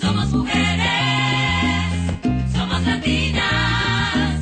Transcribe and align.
Somos 0.00 0.32
mujeres, 0.32 0.86
somos 2.52 2.82
latinas, 2.84 4.40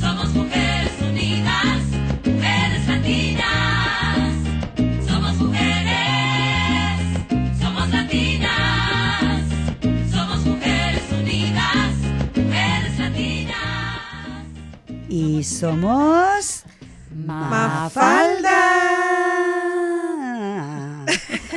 somos 0.00 0.34
mujeres 0.34 0.92
unidas, 1.00 1.82
mujeres 2.24 2.88
latinas. 2.88 4.34
Somos 5.06 5.34
mujeres, 5.36 7.00
somos 7.60 7.88
latinas, 7.90 9.42
somos 10.10 10.46
mujeres 10.46 11.02
unidas, 11.12 11.94
mujeres 12.36 12.98
latinas. 12.98 13.56
Y 15.08 15.44
somos 15.44 16.64
Mafalda. 17.26 18.64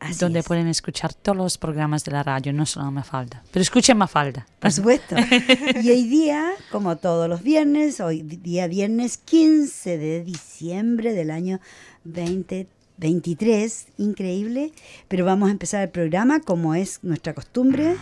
Así 0.00 0.18
donde 0.20 0.40
es. 0.40 0.46
pueden 0.46 0.68
escuchar 0.68 1.12
todos 1.12 1.36
los 1.36 1.58
programas 1.58 2.04
de 2.04 2.12
la 2.12 2.22
radio, 2.22 2.52
no 2.52 2.66
solo 2.66 2.90
Mafalda. 2.90 3.42
Pero 3.50 3.62
escuchen 3.62 3.98
Mafalda. 3.98 4.46
Por 4.60 4.72
supuesto. 4.72 5.16
Y 5.82 5.90
hoy 5.90 6.04
día, 6.04 6.50
como 6.70 6.96
todos 6.96 7.28
los 7.28 7.42
viernes, 7.42 8.00
hoy 8.00 8.22
día 8.22 8.66
viernes 8.66 9.18
15 9.18 9.98
de 9.98 10.24
diciembre 10.24 11.12
del 11.12 11.30
año 11.30 11.60
2023, 12.04 13.86
increíble, 13.98 14.72
pero 15.08 15.24
vamos 15.24 15.48
a 15.48 15.52
empezar 15.52 15.82
el 15.82 15.90
programa 15.90 16.40
como 16.40 16.74
es 16.74 17.00
nuestra 17.02 17.34
costumbre, 17.34 17.96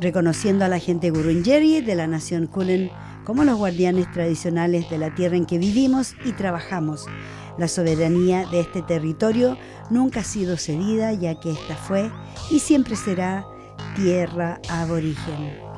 reconociendo 0.00 0.64
a 0.64 0.68
la 0.68 0.78
gente 0.78 1.10
Gurungeri 1.10 1.80
de 1.80 1.94
la 1.94 2.06
nación 2.06 2.46
Kulen 2.46 2.90
como 3.24 3.44
los 3.44 3.56
guardianes 3.56 4.10
tradicionales 4.10 4.90
de 4.90 4.98
la 4.98 5.14
tierra 5.14 5.36
en 5.36 5.46
que 5.46 5.58
vivimos 5.58 6.14
y 6.24 6.32
trabajamos. 6.32 7.06
La 7.58 7.68
soberanía 7.68 8.46
de 8.46 8.60
este 8.60 8.82
territorio 8.82 9.58
nunca 9.90 10.20
ha 10.20 10.24
sido 10.24 10.56
cedida, 10.56 11.12
ya 11.12 11.38
que 11.38 11.50
esta 11.50 11.76
fue 11.76 12.10
y 12.50 12.58
siempre 12.60 12.96
será 12.96 13.46
tierra 13.94 14.60
aborigen. 14.68 15.72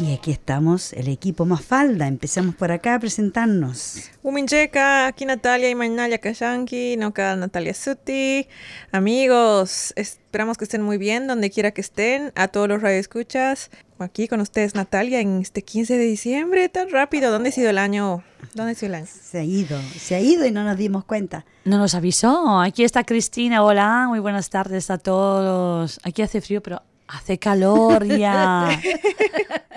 Y 0.00 0.14
aquí 0.14 0.30
estamos, 0.30 0.94
el 0.94 1.08
equipo 1.08 1.44
Mafalda. 1.44 2.06
Empezamos 2.06 2.54
por 2.54 2.72
acá 2.72 2.94
a 2.94 2.98
presentarnos. 2.98 4.08
Umincheca, 4.22 5.06
aquí 5.06 5.26
Natalia 5.26 5.68
y 5.68 5.74
Maynaya 5.74 6.16
Kashanki, 6.16 6.96
Noca 6.96 7.36
Natalia 7.36 7.74
Suti. 7.74 8.48
Amigos, 8.92 9.92
esperamos 9.96 10.56
que 10.56 10.64
estén 10.64 10.80
muy 10.80 10.96
bien 10.96 11.26
donde 11.26 11.50
quiera 11.50 11.72
que 11.72 11.82
estén. 11.82 12.32
A 12.34 12.48
todos 12.48 12.66
los 12.66 12.80
radioescuchas, 12.80 13.70
aquí 13.98 14.26
con 14.26 14.40
ustedes 14.40 14.74
Natalia 14.74 15.20
en 15.20 15.42
este 15.42 15.60
15 15.60 15.98
de 15.98 16.04
diciembre, 16.04 16.70
tan 16.70 16.88
rápido. 16.88 17.30
¿Dónde 17.30 17.50
ha 17.50 17.52
sido 17.52 17.68
el 17.68 17.76
año? 17.76 18.24
¿Dónde 18.54 18.72
ha 18.72 18.74
sido 18.74 18.88
el 18.88 18.94
año? 18.94 19.06
Se 19.06 19.40
ha 19.40 19.44
ido, 19.44 19.78
se 19.98 20.14
ha 20.14 20.20
ido 20.20 20.46
y 20.46 20.50
no 20.50 20.64
nos 20.64 20.78
dimos 20.78 21.04
cuenta. 21.04 21.44
No 21.66 21.76
nos 21.76 21.94
avisó. 21.94 22.58
Aquí 22.60 22.84
está 22.84 23.04
Cristina. 23.04 23.62
Hola, 23.62 24.06
muy 24.08 24.20
buenas 24.20 24.48
tardes 24.48 24.90
a 24.90 24.96
todos. 24.96 26.00
Aquí 26.04 26.22
hace 26.22 26.40
frío, 26.40 26.62
pero 26.62 26.80
hace 27.12 27.38
calor 27.38 28.04
ya. 28.06 28.68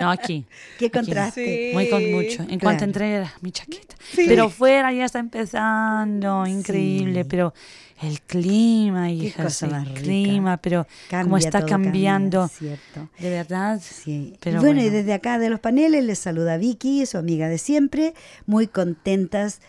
No, 0.00 0.10
aquí. 0.10 0.44
Qué 0.78 0.90
contraste. 0.90 1.70
Muy 1.72 1.88
con 1.88 2.10
mucho. 2.10 2.42
En 2.42 2.46
Claro. 2.46 2.60
cuanto 2.60 2.84
entré, 2.84 3.24
mi 3.40 3.52
chaqueta. 3.52 3.94
Sí. 4.12 4.24
Pero 4.26 4.50
fuera 4.50 4.92
ya 4.92 5.04
está 5.04 5.20
empezando, 5.20 6.46
increíble. 6.46 7.22
Sí. 7.22 7.28
Pero 7.30 7.54
el 8.02 8.20
clima, 8.20 9.10
hijas, 9.10 9.62
el 9.62 9.70
rica. 9.86 10.00
clima, 10.00 10.56
pero 10.58 10.86
Cambia 11.08 11.22
cómo 11.24 11.38
está 11.38 11.60
cambia, 11.64 11.76
cambiando. 11.78 12.48
cierto. 12.48 13.08
De 13.18 13.30
verdad. 13.30 13.80
Sí. 13.82 14.34
Pero 14.40 14.60
bueno, 14.60 14.82
y 14.82 14.90
desde 14.90 15.12
acá 15.14 15.38
de 15.38 15.48
los 15.48 15.60
paneles 15.60 16.04
les 16.04 16.18
saluda 16.18 16.56
Vicky, 16.58 17.06
su 17.06 17.16
amiga 17.16 17.48
de 17.48 17.58
siempre, 17.58 18.14
muy 18.46 18.66
contentas. 18.66 19.60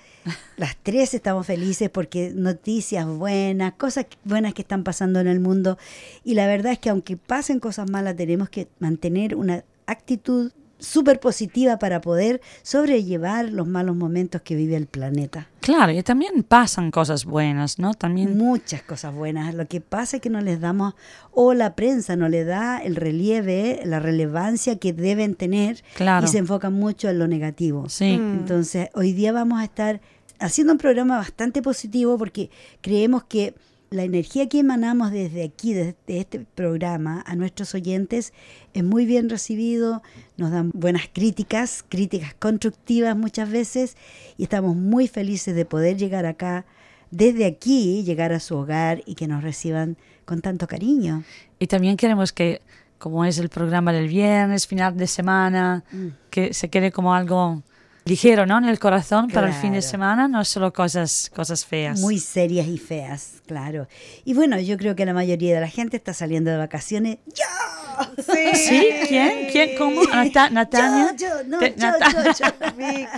Las 0.58 0.76
tres 0.82 1.14
estamos 1.14 1.46
felices 1.46 1.90
porque 1.90 2.32
noticias 2.34 3.06
buenas, 3.06 3.74
cosas 3.74 4.06
buenas 4.24 4.54
que 4.54 4.62
están 4.62 4.84
pasando 4.84 5.20
en 5.20 5.28
el 5.28 5.40
mundo. 5.40 5.78
Y 6.24 6.34
la 6.34 6.48
verdad 6.48 6.72
es 6.72 6.80
que 6.80 6.90
aunque 6.90 7.18
pasen 7.18 7.60
cosas 7.60 7.90
malas, 7.90 8.16
tenemos 8.16 8.50
que 8.50 8.68
mantener 8.80 9.36
una 9.36 9.64
actitud 9.86 10.52
súper 10.78 11.20
positiva 11.20 11.80
para 11.80 12.02
poder 12.02 12.42
sobrellevar 12.62 13.50
los 13.50 13.68
malos 13.68 13.96
momentos 13.96 14.42
que 14.42 14.56
vive 14.56 14.76
el 14.76 14.88
planeta. 14.88 15.48
Claro, 15.62 15.92
y 15.94 16.04
también 16.04 16.44
pasan 16.44 16.92
cosas 16.92 17.26
buenas, 17.26 17.80
¿no? 17.80 17.94
También. 17.94 18.38
Muchas 18.38 18.84
cosas 18.84 19.14
buenas. 19.16 19.56
Lo 19.56 19.68
que 19.68 19.82
pasa 19.82 20.18
es 20.18 20.22
que 20.22 20.30
no 20.30 20.42
les 20.42 20.60
damos, 20.60 20.94
o 21.32 21.54
la 21.54 21.76
prensa 21.76 22.16
no 22.16 22.30
le 22.30 22.44
da 22.44 22.78
el 22.80 22.96
relieve, 22.98 23.82
la 23.86 24.00
relevancia 24.00 24.78
que 24.78 24.94
deben 24.94 25.36
tener 25.36 25.82
Claro. 25.96 26.26
y 26.26 26.30
se 26.30 26.38
enfocan 26.38 26.74
mucho 26.74 27.10
en 27.10 27.20
lo 27.20 27.28
negativo. 27.28 27.90
Sí. 27.90 28.18
Mm. 28.18 28.40
Entonces, 28.40 28.90
hoy 28.94 29.14
día 29.14 29.32
vamos 29.32 29.60
a 29.60 29.64
estar 29.64 30.02
haciendo 30.40 30.74
un 30.74 30.80
programa 30.80 31.18
bastante 31.18 31.62
positivo 31.62 32.18
porque 32.18 32.50
creemos 32.82 33.24
que 33.24 33.54
la 33.92 34.04
energía 34.04 34.50
que 34.50 34.60
emanamos 34.60 35.12
desde 35.12 35.44
aquí, 35.44 35.74
desde 35.74 35.96
este 36.08 36.40
programa, 36.56 37.24
a 37.26 37.36
nuestros 37.36 37.74
oyentes 37.76 38.34
es 38.74 38.84
muy 38.84 39.06
bien 39.06 39.30
recibido, 39.30 40.02
nos 40.38 40.52
dan 40.52 40.72
buenas 40.74 41.04
críticas, 41.14 41.86
críticas 41.88 42.34
constructivas 42.34 43.16
muchas 43.16 43.50
veces, 43.50 43.96
y 44.38 44.44
estamos 44.44 44.76
muy 44.76 45.08
felices 45.08 45.56
de 45.56 45.66
poder 45.66 45.98
llegar 45.98 46.26
acá, 46.26 46.66
desde 47.12 47.46
aquí, 47.46 48.04
llegar 48.04 48.34
a 48.34 48.40
su 48.40 48.58
hogar 48.58 49.02
y 49.06 49.16
que 49.16 49.28
nos 49.28 49.44
reciban 49.44 49.98
con 50.26 50.42
tanto 50.42 50.68
cariño. 50.68 51.24
Y 51.60 51.68
también 51.68 51.96
queremos 51.96 52.34
que, 52.34 52.62
como 52.98 53.24
es 53.24 53.38
el 53.38 53.50
programa 53.50 53.94
del 53.94 54.08
viernes, 54.08 54.68
final 54.68 54.98
de 54.98 55.08
semana, 55.08 55.84
Mm. 55.92 56.08
que 56.32 56.54
se 56.54 56.70
quede 56.70 56.92
como 56.92 57.14
algo 57.14 57.62
ligero, 58.08 58.46
¿no? 58.46 58.60
En 58.60 58.66
el 58.66 58.78
corazón 58.78 59.30
para 59.32 59.48
el 59.48 59.54
fin 59.54 59.72
de 59.74 59.80
Claro. 59.80 59.92
semana, 59.92 60.28
no 60.28 60.46
solo 60.46 60.72
cosas, 60.72 61.32
cosas 61.36 61.66
feas. 61.66 62.00
Muy 62.02 62.20
serias 62.20 62.68
y 62.68 62.78
feas, 62.78 63.42
claro. 63.48 63.88
Y 64.24 64.36
bueno, 64.36 64.60
yo 64.60 64.78
creo 64.78 64.96
que 64.96 65.06
la 65.08 65.14
mayoría 65.14 65.56
de 65.56 65.62
la 65.62 65.68
gente 65.70 65.98
está 65.98 66.14
saliendo 66.14 66.52
de 66.52 66.58
vacaciones. 66.58 67.18
¡Yo! 67.26 68.24
¿Sí? 68.54 68.90
¿Quién? 69.08 69.48
¿Quién? 69.52 69.70
¿Cómo? 69.78 70.04
Nata- 70.04 70.50
Natalia. 70.52 71.16
Yo, 71.18 71.28
yo, 71.28 71.44
no, 71.48 71.58
Te- 71.60 71.72
yo, 71.78 71.88
Nata- 71.88 72.12
yo, 72.12 72.46
yo. 72.46 72.54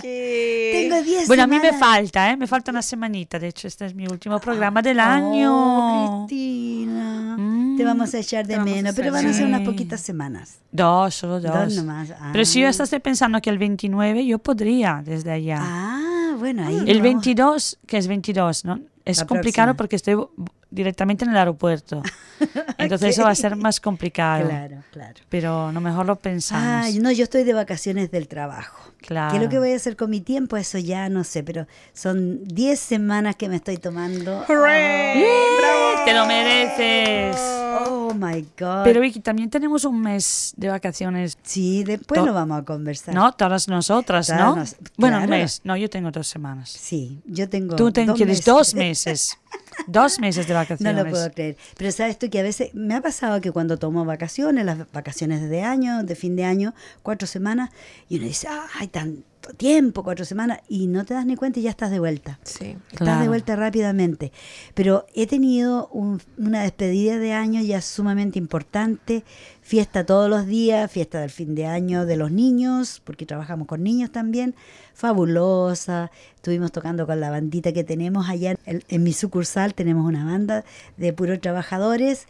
Tengo 0.02 1.02
10 1.02 1.26
Bueno, 1.28 1.42
a 1.42 1.46
mí 1.46 1.58
me 1.58 1.72
falta, 1.74 2.30
¿eh? 2.30 2.36
Me 2.38 2.46
falta 2.46 2.70
una 2.70 2.80
semanita. 2.82 3.38
De 3.38 3.48
hecho, 3.48 3.68
este 3.68 3.84
es 3.86 3.94
mi 3.94 4.06
último 4.06 4.38
programa 4.40 4.80
del 4.80 5.00
Oh, 5.00 5.02
año. 5.02 6.26
Cristina. 6.28 7.36
Mm. 7.36 7.57
Te 7.78 7.84
vamos 7.84 8.12
a 8.14 8.18
echar 8.18 8.46
de 8.46 8.56
a 8.56 8.64
menos, 8.64 8.94
pero 8.94 9.12
van 9.12 9.26
a 9.26 9.32
ser 9.32 9.46
unas 9.46 9.62
poquitas 9.62 10.00
semanas. 10.00 10.58
Dos, 10.70 11.14
solo 11.14 11.40
dos. 11.40 11.52
Dos 11.52 11.74
nomás. 11.76 12.12
Pero 12.32 12.44
si 12.44 12.60
yo 12.60 12.66
Ah. 12.66 12.70
hasta 12.70 12.84
estoy 12.84 12.98
pensando 13.00 13.40
que 13.40 13.50
el 13.50 13.58
29 13.58 14.26
yo 14.26 14.38
podría 14.38 15.02
desde 15.04 15.30
allá. 15.32 15.58
Ah, 15.60 16.34
bueno, 16.38 16.66
ahí. 16.66 16.76
el 16.78 16.84
vamos. 16.86 17.02
22, 17.02 17.78
que 17.86 17.96
es 17.98 18.06
22, 18.08 18.64
¿no? 18.64 18.80
Es 19.04 19.18
La 19.18 19.26
complicado 19.26 19.66
próxima. 19.68 19.76
porque 19.76 19.96
estoy 19.96 20.16
directamente 20.70 21.24
en 21.24 21.30
el 21.30 21.36
aeropuerto. 21.38 22.02
Entonces 22.78 23.10
eso 23.10 23.22
va 23.22 23.30
a 23.30 23.34
ser 23.34 23.56
más 23.56 23.80
complicado. 23.80 24.46
Claro, 24.48 24.82
claro. 24.92 25.14
Pero 25.30 25.72
no 25.72 25.80
mejor 25.80 26.04
lo 26.06 26.16
pensamos. 26.16 26.84
Ay, 26.86 26.98
no, 26.98 27.10
yo 27.10 27.24
estoy 27.24 27.44
de 27.44 27.54
vacaciones 27.54 28.10
del 28.10 28.28
trabajo. 28.28 28.87
Claro. 29.00 29.30
¿Qué 29.30 29.36
es 29.38 29.42
lo 29.42 29.48
que 29.48 29.58
voy 29.58 29.72
a 29.72 29.76
hacer 29.76 29.96
con 29.96 30.10
mi 30.10 30.20
tiempo? 30.20 30.56
Eso 30.56 30.76
ya 30.78 31.08
no 31.08 31.22
sé, 31.24 31.42
pero 31.42 31.66
son 31.92 32.44
10 32.44 32.78
semanas 32.78 33.36
que 33.36 33.48
me 33.48 33.56
estoy 33.56 33.76
tomando. 33.76 34.44
¡Hooray! 34.48 35.22
¡Bravo! 35.58 36.04
Te 36.04 36.14
lo 36.14 36.26
mereces. 36.26 37.36
Oh 37.86 38.12
my 38.14 38.42
God. 38.58 38.82
Pero 38.84 39.00
Vicky, 39.00 39.20
también 39.20 39.50
tenemos 39.50 39.84
un 39.84 40.00
mes 40.00 40.52
de 40.56 40.68
vacaciones. 40.68 41.38
sí, 41.42 41.84
después 41.84 42.18
To- 42.20 42.26
lo 42.26 42.32
vamos 42.34 42.60
a 42.60 42.64
conversar. 42.64 43.14
No, 43.14 43.32
todas 43.32 43.68
nosotras, 43.68 44.26
Todas 44.26 44.40
¿no? 44.40 44.56
nos- 44.56 44.76
Bueno, 44.96 45.18
un 45.18 45.26
claro. 45.26 45.42
mes. 45.42 45.60
No, 45.64 45.76
yo 45.76 45.88
tengo 45.88 46.10
dos 46.10 46.26
semanas. 46.26 46.70
Sí, 46.70 47.20
yo 47.26 47.48
tengo. 47.48 47.76
Tú 47.76 47.92
te 47.92 48.04
dos 48.04 48.16
quieres 48.16 48.38
meses. 48.38 48.44
dos 48.44 48.74
meses. 48.74 49.38
dos 49.86 50.18
meses 50.20 50.46
de 50.46 50.54
No 50.54 50.60
vacaciones. 50.60 51.04
lo 51.04 51.10
puedo 51.10 51.30
creer. 51.32 51.56
Pero 51.76 51.92
sabes 51.92 52.18
tú 52.18 52.28
que 52.30 52.40
a 52.40 52.42
veces 52.42 52.74
me 52.74 52.94
ha 52.94 53.00
pasado 53.00 53.40
que 53.40 53.52
cuando 53.52 53.78
tomo 53.78 54.04
vacaciones, 54.04 54.64
las 54.64 54.90
vacaciones 54.92 55.48
de 55.48 55.62
año, 55.62 56.02
de 56.04 56.14
fin 56.14 56.36
de 56.36 56.44
año, 56.44 56.74
cuatro 57.02 57.26
semanas, 57.26 57.70
y 58.08 58.16
uno 58.18 58.26
dice, 58.26 58.48
ay, 58.78 58.88
tan, 58.88 59.24
harto 59.40 59.54
tiempo, 59.56 60.02
cuatro 60.02 60.24
semanas, 60.24 60.58
y 60.68 60.88
no 60.88 61.04
te 61.04 61.14
das 61.14 61.24
ni 61.24 61.36
cuenta 61.36 61.60
y 61.60 61.62
ya 61.62 61.70
estás 61.70 61.90
de 61.92 62.00
vuelta. 62.00 62.38
Sí. 62.42 62.76
Estás 62.90 62.98
Claro. 62.98 63.22
de 63.22 63.28
vuelta 63.28 63.54
rápidamente. 63.56 64.32
Pero 64.74 65.06
he 65.14 65.26
tenido 65.28 65.86
un- 65.92 66.20
una 66.36 66.62
despedida 66.62 67.18
de 67.18 67.32
año 67.32 67.62
ya 67.62 67.80
sumamente 67.80 68.38
importante. 68.38 69.24
Fiesta 69.68 70.06
todos 70.06 70.30
los 70.30 70.46
días, 70.46 70.90
fiesta 70.90 71.20
del 71.20 71.28
fin 71.28 71.54
de 71.54 71.66
año 71.66 72.06
de 72.06 72.16
los 72.16 72.30
niños, 72.32 73.02
porque 73.04 73.26
trabajamos 73.26 73.66
con 73.66 73.82
niños 73.82 74.10
también. 74.10 74.54
Fabulosa. 74.94 76.10
Estuvimos 76.36 76.72
tocando 76.72 77.06
con 77.06 77.20
la 77.20 77.28
bandita 77.28 77.72
que 77.72 77.84
tenemos 77.84 78.30
allá 78.30 78.54
en, 78.64 78.82
en 78.88 79.02
mi 79.02 79.12
sucursal. 79.12 79.74
Tenemos 79.74 80.06
una 80.06 80.24
banda 80.24 80.64
de 80.96 81.12
puros 81.12 81.38
trabajadores. 81.42 82.26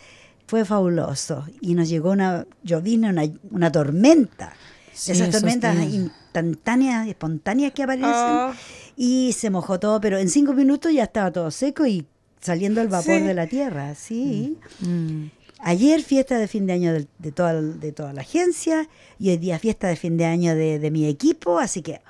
Fue 0.48 0.64
fabuloso. 0.64 1.46
Y 1.60 1.74
nos 1.76 1.88
llegó 1.88 2.10
una 2.10 2.44
llovizna, 2.64 3.10
una, 3.10 3.22
una 3.52 3.70
tormenta. 3.70 4.54
Sí, 4.92 5.12
Esas 5.12 5.30
tormentas 5.30 5.76
instantáneas, 5.78 7.06
espontáneas 7.06 7.72
que 7.72 7.84
aparecen 7.84 8.10
Ah. 8.12 8.52
y 8.96 9.32
se 9.32 9.48
mojó 9.48 9.78
todo, 9.78 10.00
pero 10.00 10.18
en 10.18 10.28
cinco 10.28 10.54
minutos 10.54 10.92
ya 10.92 11.04
estaba 11.04 11.30
todo 11.30 11.52
seco 11.52 11.86
y 11.86 12.04
saliendo 12.40 12.80
el 12.80 12.88
vapor 12.88 13.18
Sí. 13.18 13.22
de 13.22 13.34
la 13.34 13.46
tierra, 13.46 13.94
sí. 13.94 14.58
Mm. 14.80 15.26
Ayer 15.60 16.02
fiesta 16.02 16.38
de 16.38 16.48
fin 16.48 16.66
de 16.66 16.72
año 16.72 16.92
de, 16.92 17.32
toda, 17.32 17.60
de 17.60 17.92
toda 17.92 18.12
la 18.12 18.20
agencia 18.20 18.88
y 19.18 19.30
hoy 19.30 19.36
día 19.38 19.58
fiesta 19.58 19.88
de 19.88 19.96
fin 19.96 20.16
de 20.16 20.24
año 20.24 20.54
de, 20.54 20.78
de 20.78 20.90
mi 20.90 21.06
equipo, 21.06 21.58
así 21.58 21.82
que... 21.82 22.00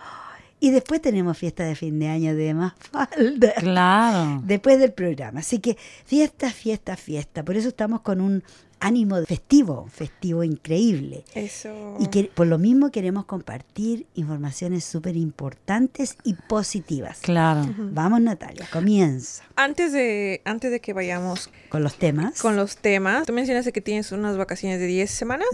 Y 0.61 0.71
después 0.71 1.00
tenemos 1.00 1.39
fiesta 1.39 1.65
de 1.65 1.77
fin 1.77 2.00
de 2.00 2.09
año 2.09 2.35
de 2.35 2.53
más 2.53 2.73
falda. 2.91 3.53
Claro. 3.59 4.43
Después 4.45 4.81
del 4.81 4.93
programa. 4.93 5.39
Así 5.39 5.61
que 5.61 5.77
fiesta, 6.05 6.50
fiesta, 6.50 6.97
fiesta. 6.97 7.45
Por 7.45 7.56
eso 7.56 7.69
estamos 7.69 8.00
con 8.00 8.21
un 8.21 8.43
ánimo 8.80 9.25
festivo, 9.25 9.86
festivo 9.90 10.44
increíble. 10.44 11.25
Eso. 11.34 11.96
Y 11.98 12.06
que 12.08 12.25
por 12.25 12.46
lo 12.46 12.58
mismo 12.58 12.90
queremos 12.90 13.25
compartir 13.25 14.06
informaciones 14.14 14.84
súper 14.84 15.16
importantes 15.16 16.16
y 16.25 16.34
positivas. 16.34 17.19
Claro. 17.20 17.66
Vamos 17.76 18.20
Natalia, 18.20 18.66
comienza 18.72 19.42
Antes 19.56 19.92
de, 19.92 20.42
antes 20.44 20.70
de 20.70 20.80
que 20.80 20.92
vayamos 20.92 21.50
con 21.69 21.82
los 21.82 21.96
temas. 21.96 22.40
con 22.40 22.56
los 22.56 22.76
temas, 22.76 23.26
tú 23.26 23.32
mencionaste 23.32 23.72
que 23.72 23.80
tienes 23.80 24.12
unas 24.12 24.36
vacaciones 24.36 24.78
de 24.78 24.86
10 24.86 25.10
semanas, 25.10 25.48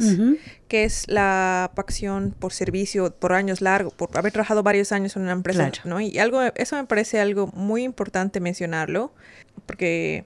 que 0.68 0.84
es 0.84 1.04
la 1.08 1.64
acción 1.76 2.34
por 2.38 2.52
servicio 2.52 3.14
por 3.14 3.32
años 3.32 3.60
largos, 3.60 3.92
por 3.94 4.16
haber 4.16 4.32
trabajado 4.32 4.62
varios 4.62 4.92
años 4.92 5.16
en 5.16 5.22
una 5.22 5.32
empresa, 5.32 5.70
Claro. 5.70 5.88
¿no? 5.88 6.00
Y 6.00 6.18
algo, 6.18 6.40
eso 6.54 6.76
me 6.76 6.84
parece 6.84 7.20
algo 7.20 7.46
muy 7.54 7.82
importante 7.84 8.40
mencionarlo, 8.40 9.12
porque 9.66 10.24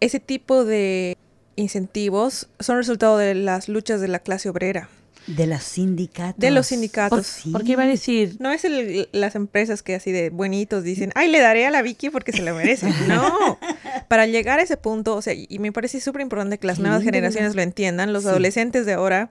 ese 0.00 0.20
tipo 0.20 0.64
de 0.64 1.16
incentivos 1.56 2.48
son 2.60 2.76
resultado 2.76 3.18
de 3.18 3.34
las 3.34 3.68
luchas 3.68 4.00
de 4.00 4.08
la 4.08 4.18
clase 4.20 4.48
obrera, 4.48 4.88
De 5.26 5.46
los 5.46 5.62
sindicatos. 5.62 6.38
de 6.38 6.50
los 6.50 6.66
sindicatos. 6.68 7.26
Sí. 7.26 7.50
Porque 7.50 7.72
iba 7.72 7.82
a 7.82 7.86
decir, 7.86 8.36
No 8.38 8.52
es 8.52 8.64
el- 8.64 9.08
las 9.12 9.34
empresas 9.34 9.82
que 9.82 9.94
así 9.94 10.12
de 10.12 10.30
buenitos 10.30 10.84
dicen, 10.84 11.10
ay, 11.14 11.28
le 11.30 11.40
daré 11.40 11.66
a 11.66 11.70
la 11.70 11.82
Vicky 11.82 12.10
porque 12.10 12.32
se 12.32 12.42
lo 12.42 12.54
merece. 12.54 12.86
No, 13.08 13.58
para 14.08 14.26
llegar 14.26 14.58
a 14.60 14.62
ese 14.62 14.76
punto, 14.76 15.16
o 15.16 15.22
sea, 15.22 15.34
y 15.34 15.58
me 15.58 15.72
parece 15.72 16.00
súper 16.00 16.20
importante 16.22 16.58
que 16.58 16.66
las 16.66 16.78
nuevas 16.78 17.00
lindo, 17.00 17.12
generaciones 17.12 17.54
lo 17.56 17.62
entiendan, 17.62 18.12
los 18.12 18.22
Sí. 18.22 18.28
adolescentes 18.28 18.86
de 18.86 18.92
ahora, 18.92 19.30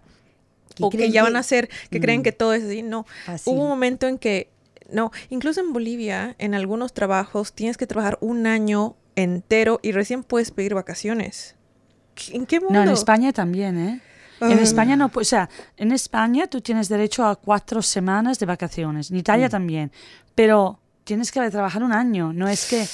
o 0.82 0.90
que 0.90 1.10
ya 1.12 1.22
que- 1.22 1.24
van 1.30 1.36
a 1.38 1.44
ser, 1.44 1.70
que 1.90 2.02
creen 2.02 2.20
Mm. 2.20 2.24
que 2.24 2.32
todo 2.34 2.54
es 2.54 2.64
así, 2.66 2.82
no. 2.82 3.06
Hubo 3.46 3.62
un 3.62 3.70
momento 3.70 4.08
en 4.08 4.18
que, 4.18 4.50
no, 4.92 5.12
incluso 5.30 5.62
en 5.62 5.72
Bolivia, 5.72 6.36
en 6.40 6.54
algunos 6.56 6.94
trabajos, 6.94 7.54
tienes 7.54 7.78
que 7.78 7.88
trabajar 7.88 8.18
un 8.20 8.46
año 8.48 8.96
entero 9.16 9.80
y 9.82 9.94
recién 9.94 10.24
puedes 10.24 10.52
pedir 10.52 10.74
vacaciones. 10.74 11.56
¿En 12.32 12.46
qué 12.46 12.60
mundo? 12.60 12.74
no, 12.76 12.84
en 12.84 12.90
España 12.90 13.32
también, 13.34 13.78
¿eh? 13.78 14.02
En 14.42 14.60
Ah. 14.60 14.62
España 14.62 14.96
no, 14.96 15.10
o 15.14 15.24
sea, 15.24 15.50
en 15.78 15.92
España 15.92 16.48
tú 16.48 16.60
tienes 16.62 16.90
derecho 16.90 17.26
a 17.26 17.36
cuatro 17.38 17.82
semanas 17.82 18.38
de 18.40 18.46
vacaciones, 18.46 19.10
en 19.10 19.16
Mm. 19.16 19.20
Italia 19.20 19.50
también, 19.50 19.92
pero 20.36 20.80
tienes 21.06 21.32
que 21.32 21.50
trabajar 21.50 21.84
un 21.84 21.94
año, 21.94 22.34
no 22.34 22.48
es 22.48 22.66
que... 22.70 22.86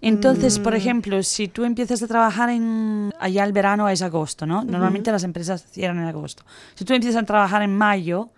Entonces, 0.00 0.58
Mm. 0.58 0.62
por 0.62 0.74
ejemplo, 0.74 1.22
si 1.22 1.48
tú 1.48 1.64
empiezas 1.64 2.02
a 2.02 2.06
trabajar 2.06 2.50
en... 2.50 3.12
Allá 3.18 3.42
el 3.44 3.52
verano 3.54 3.88
es 3.88 4.02
agosto, 4.02 4.44
¿no? 4.44 4.62
Normalmente 4.62 5.10
las 5.10 5.24
empresas 5.24 5.64
cierran 5.70 5.98
en 5.98 6.04
agosto. 6.04 6.44
Si 6.74 6.84
tú 6.84 6.92
empiezas 6.92 7.22
a 7.22 7.26
trabajar 7.26 7.62
en 7.62 7.74
mayo 7.74 8.28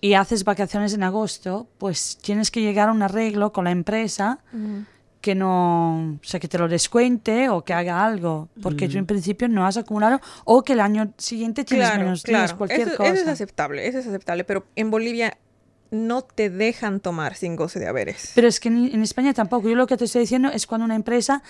y 0.00 0.14
haces 0.14 0.44
vacaciones 0.44 0.94
en 0.94 1.02
agosto, 1.02 1.66
pues 1.78 2.16
tienes 2.22 2.50
que 2.52 2.60
llegar 2.60 2.88
a 2.88 2.92
un 2.92 3.02
arreglo 3.02 3.52
con 3.52 3.64
la 3.64 3.72
empresa 3.72 4.38
Ujú. 4.52 4.84
Que 5.22 5.34
no, 5.34 6.12
o 6.14 6.18
sea, 6.24 6.38
que 6.40 6.48
te 6.48 6.58
lo 6.58 6.68
descuente 6.68 7.48
o 7.48 7.62
que 7.64 7.72
haga 7.72 8.04
algo, 8.04 8.50
porque 8.60 8.88
tú 8.88 8.98
en 8.98 9.06
principio 9.06 9.48
no 9.48 9.64
has 9.66 9.78
acumulado 9.78 10.20
o 10.44 10.62
que 10.62 10.74
el 10.74 10.80
año 10.80 11.12
siguiente 11.16 11.64
tienes 11.64 11.88
Claro, 11.88 12.02
menos 12.04 12.22
claro. 12.24 12.58
cualquier 12.58 12.88
eso, 12.88 12.96
cosa. 12.98 13.10
eso 13.14 13.22
es 13.22 13.28
aceptable, 13.28 13.86
eso 13.86 13.98
es 14.00 14.06
aceptable, 14.06 14.44
pero 14.44 14.66
en 14.76 14.90
Bolivia 14.90 15.38
no 15.92 16.22
te 16.22 16.50
dejan 16.50 17.00
tomar 17.00 17.34
sin 17.36 17.54
goce 17.56 17.78
de 17.78 17.86
haberes. 17.86 18.32
Pero 18.34 18.48
es 18.48 18.60
que 18.60 18.68
en, 18.68 18.86
en 18.94 19.02
España 19.02 19.32
tampoco. 19.34 19.68
Yo 19.68 19.76
lo 19.76 19.86
que 19.86 19.96
te 19.96 20.06
estoy 20.06 20.22
diciendo 20.22 20.48
es 20.50 20.66
cuando 20.66 20.84
una 20.86 20.94
empresa 20.96 21.42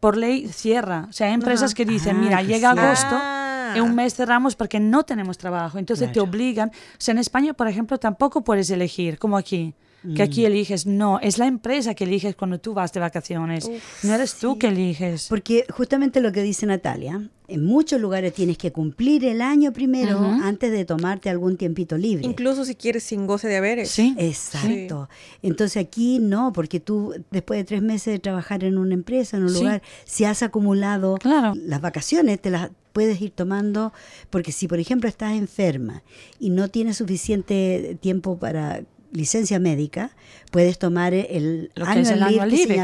por 0.00 0.16
ley 0.16 0.48
cierra. 0.48 1.06
O 1.08 1.12
sea, 1.12 1.28
hay 1.28 1.32
empresas 1.34 1.70
Ajá. 1.70 1.76
que 1.76 1.84
dicen, 1.84 2.16
Ah, 2.16 2.20
mira, 2.20 2.42
llega 2.42 2.70
agosto, 2.72 3.14
Ah. 3.16 3.72
en 3.76 3.82
un 3.82 3.94
mes 3.94 4.14
cerramos 4.14 4.56
porque 4.56 4.80
no 4.80 5.04
tenemos 5.04 5.38
trabajo. 5.38 5.78
Entonces 5.78 6.10
te 6.12 6.20
obligan. 6.20 6.70
O 6.70 6.96
sea, 6.98 7.12
en 7.12 7.18
España, 7.18 7.54
por 7.54 7.68
ejemplo, 7.68 7.98
tampoco 7.98 8.42
puedes 8.44 8.68
elegir, 8.70 9.18
como 9.18 9.36
aquí. 9.38 9.74
Que 10.14 10.22
aquí 10.22 10.42
Mm. 10.42 10.46
eliges, 10.46 10.86
no, 10.86 11.18
es 11.20 11.38
la 11.38 11.46
empresa 11.46 11.94
que 11.94 12.04
eliges 12.04 12.36
cuando 12.36 12.58
tú 12.60 12.74
vas 12.74 12.92
de 12.92 13.00
vacaciones. 13.00 13.64
Uf, 13.64 14.04
no 14.04 14.14
eres 14.14 14.34
tú 14.34 14.52
sí. 14.52 14.58
que 14.58 14.66
eliges. 14.68 15.26
Porque 15.28 15.64
justamente 15.70 16.20
lo 16.20 16.30
que 16.30 16.42
dice 16.42 16.66
Natalia, 16.66 17.30
en 17.48 17.64
muchos 17.64 18.00
lugares 18.00 18.34
tienes 18.34 18.58
que 18.58 18.70
cumplir 18.72 19.24
el 19.24 19.40
año 19.40 19.72
primero 19.72 20.18
antes 20.20 20.72
de 20.72 20.84
tomarte 20.84 21.30
algún 21.30 21.56
tiempito 21.56 21.96
libre. 21.96 22.26
Incluso 22.26 22.64
si 22.64 22.74
quieres 22.74 23.02
sin 23.04 23.26
goce 23.26 23.48
de 23.48 23.56
haberes. 23.56 23.90
Sí. 23.90 24.14
Exacto. 24.18 25.08
Entonces 25.42 25.78
aquí 25.82 26.18
no, 26.20 26.52
porque 26.52 26.80
tú 26.80 27.14
después 27.30 27.58
de 27.58 27.64
tres 27.64 27.82
meses 27.82 28.12
de 28.12 28.18
trabajar 28.18 28.62
en 28.64 28.76
una 28.78 28.94
empresa, 28.94 29.36
en 29.36 29.44
un 29.44 29.50
Sí. 29.50 29.58
lugar, 29.60 29.82
si 30.04 30.24
has 30.24 30.42
acumulado 30.42 31.16
Claro. 31.16 31.54
las 31.56 31.80
vacaciones, 31.80 32.40
te 32.40 32.50
las 32.50 32.70
puedes 32.92 33.20
ir 33.20 33.30
tomando, 33.32 33.92
porque 34.30 34.52
si 34.52 34.68
por 34.68 34.78
ejemplo 34.78 35.08
estás 35.08 35.32
enferma 35.32 36.02
y 36.38 36.50
no 36.50 36.68
tienes 36.68 36.96
suficiente 36.98 37.98
tiempo 38.00 38.38
para 38.38 38.82
licencia 39.14 39.58
médica, 39.58 40.10
puedes 40.50 40.78
tomar 40.78 41.14
el 41.14 41.70
Lo 41.74 41.86
que 41.86 42.00
es 42.00 42.10
el 42.10 42.22
annual 42.22 42.50
que 42.50 42.56
leave, 42.56 42.74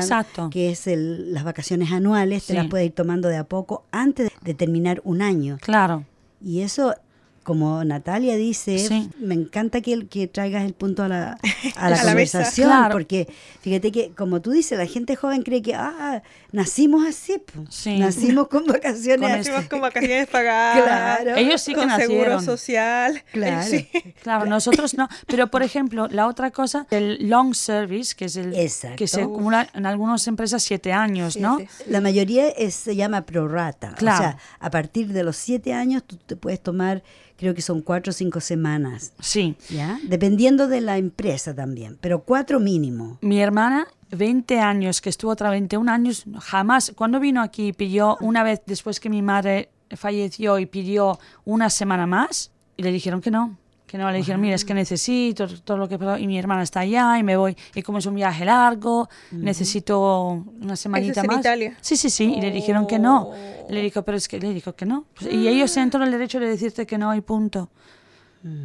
es 0.71 0.87
el- 0.87 1.35
las 1.35 1.45
vacaciones 1.45 1.93
anuales, 1.93 2.47
te 2.47 2.55
las 2.55 2.69
puedes 2.69 2.87
ir 2.87 2.93
tomando 2.95 3.29
de 3.29 3.37
a 3.37 3.45
poco 3.45 3.85
antes 3.91 4.31
de 4.41 4.55
terminar 4.55 5.03
un 5.05 5.21
año. 5.23 5.59
Claro. 5.61 6.05
Y 6.43 6.61
eso, 6.61 6.95
como 7.43 7.83
Natalia 7.85 8.37
dice, 8.37 8.79
Sí. 8.79 9.11
me 9.19 9.35
encanta 9.35 9.81
que, 9.81 10.07
que 10.07 10.29
traigas 10.29 10.65
el 10.65 10.73
punto 10.73 11.03
a 11.03 11.09
la, 11.09 11.33
a 11.33 11.37
A 11.77 11.91
la 11.91 12.05
la 12.05 12.15
mesa. 12.15 12.39
conversación, 12.39 12.69
Claro. 12.69 12.93
porque 12.93 13.29
fíjate 13.61 13.91
que, 13.91 14.11
como 14.13 14.41
tú 14.41 14.53
dices, 14.53 14.79
la 14.79 14.87
gente 14.87 15.17
joven 15.17 15.43
cree 15.43 15.63
que, 15.63 15.75
ah, 15.75 16.23
nacimos 16.53 17.07
así. 17.07 17.43
Sí. 17.69 17.99
nacimos 17.99 18.49
con 18.49 18.65
vacaciones. 18.67 19.21
Con 19.21 19.39
Nacimos 19.39 19.65
con 19.69 19.81
vacaciones 19.81 20.27
pagadas. 20.29 20.83
Claro. 20.83 21.37
Ellos 21.37 21.61
sí 21.61 21.75
que 21.75 21.81
con 21.81 21.91
seguro 21.97 22.41
social. 22.41 23.23
Claro. 23.33 23.67
Sí. 23.69 23.89
Claro, 24.23 24.47
nosotros 24.47 24.95
no. 24.95 25.09
Pero, 25.27 25.49
por 25.51 25.63
ejemplo, 25.63 26.09
la 26.09 26.27
otra 26.27 26.51
cosa, 26.51 26.87
el 26.91 27.29
long 27.29 27.55
service, 27.55 28.15
que 28.15 28.27
es 28.27 28.37
el 28.37 28.55
Exacto. 28.55 28.97
que 28.97 29.07
se 29.07 29.23
acumula 29.23 29.69
en 29.75 29.87
algunas 29.87 30.27
empresas 30.27 30.63
siete 30.63 30.93
años, 30.93 31.37
¿no? 31.37 31.57
Siete, 31.59 31.73
sí. 31.79 31.85
La 31.89 32.01
mayoría 32.01 32.49
es- 32.49 32.75
se 32.75 32.97
llama 32.97 33.23
prorata. 33.27 33.95
Claro. 33.95 34.19
O 34.19 34.23
sea, 34.23 34.37
a 34.59 34.71
partir 34.71 35.09
de 35.13 35.23
los 35.23 35.37
siete 35.37 35.73
años 35.73 36.03
tú 36.05 36.17
te 36.17 36.37
puedes 36.37 36.61
tomar, 36.63 37.03
creo 37.37 37.55
que 37.55 37.63
son 37.63 37.81
cuatro 37.83 38.11
o 38.11 38.13
cinco 38.13 38.41
semanas, 38.41 39.13
Sí. 39.21 39.57
¿ya? 39.71 39.99
Dependiendo 40.05 40.67
de 40.69 40.81
la 40.81 40.99
empresa 40.99 41.55
también, 41.55 41.97
pero 42.01 42.23
cuatro 42.23 42.61
mínimo. 42.61 43.19
Mi 43.23 43.41
hermana, 43.41 43.87
20 44.11 44.59
años, 44.61 45.01
que 45.01 45.09
estuvo 45.09 45.31
otra 45.31 45.51
21 45.51 45.91
años, 45.91 46.25
jamás, 46.41 46.93
cuando 46.97 47.21
vino 47.21 47.43
aquí, 47.43 47.73
pidió 47.73 48.17
una 48.21 48.43
vez 48.43 48.63
después 48.67 49.01
que 49.01 49.09
mi 49.09 49.23
madre 49.23 49.71
falleció 49.91 50.59
y 50.59 50.67
pidió 50.67 51.19
una 51.45 51.71
semana 51.71 52.07
más, 52.07 52.51
y 52.77 52.83
le 52.83 52.93
dijeron 52.93 53.21
que 53.21 53.31
no. 53.31 53.57
Que 53.87 53.99
no, 53.99 54.09
le 54.09 54.19
dijeron, 54.19 54.41
mira, 54.41 54.55
es 54.55 54.65
que 54.65 54.73
necesito 54.73 55.49
todo 55.49 55.77
lo 55.77 55.89
que 55.89 55.99
pasó, 55.99 56.17
y 56.17 56.29
mi 56.29 56.39
hermana 56.39 56.63
está 56.63 56.81
allá, 56.81 57.19
y 57.19 57.25
me 57.25 57.37
voy, 57.37 57.57
y 57.75 57.83
como 57.83 57.99
es 57.99 58.07
un 58.07 58.15
viaje 58.15 58.45
largo, 58.45 59.09
necesito 59.33 60.45
una 60.61 60.77
semanita 60.77 61.25
más. 61.25 61.41
Italia? 61.41 61.77
Sí, 61.81 61.97
sí, 61.97 62.09
sí, 62.09 62.35
y 62.37 62.41
le 62.41 62.53
dijeron 62.53 62.87
que 62.87 63.01
no. 63.01 63.31
Oh. 63.31 63.67
Le 63.69 63.83
dijo, 63.83 64.03
pero 64.03 64.17
es 64.17 64.29
que 64.29 64.39
le 64.39 64.55
dijo 64.55 64.75
que 64.75 64.87
no. 64.87 65.07
Pues, 65.15 65.33
y 65.33 65.49
ellos 65.49 65.73
tienen 65.73 65.91
todo 65.91 66.05
el 66.05 66.13
derecho 66.13 66.39
de 66.39 66.47
decirte 66.47 66.87
que 66.87 66.99
no, 66.99 67.13
y 67.17 67.21
punto. 67.21 67.69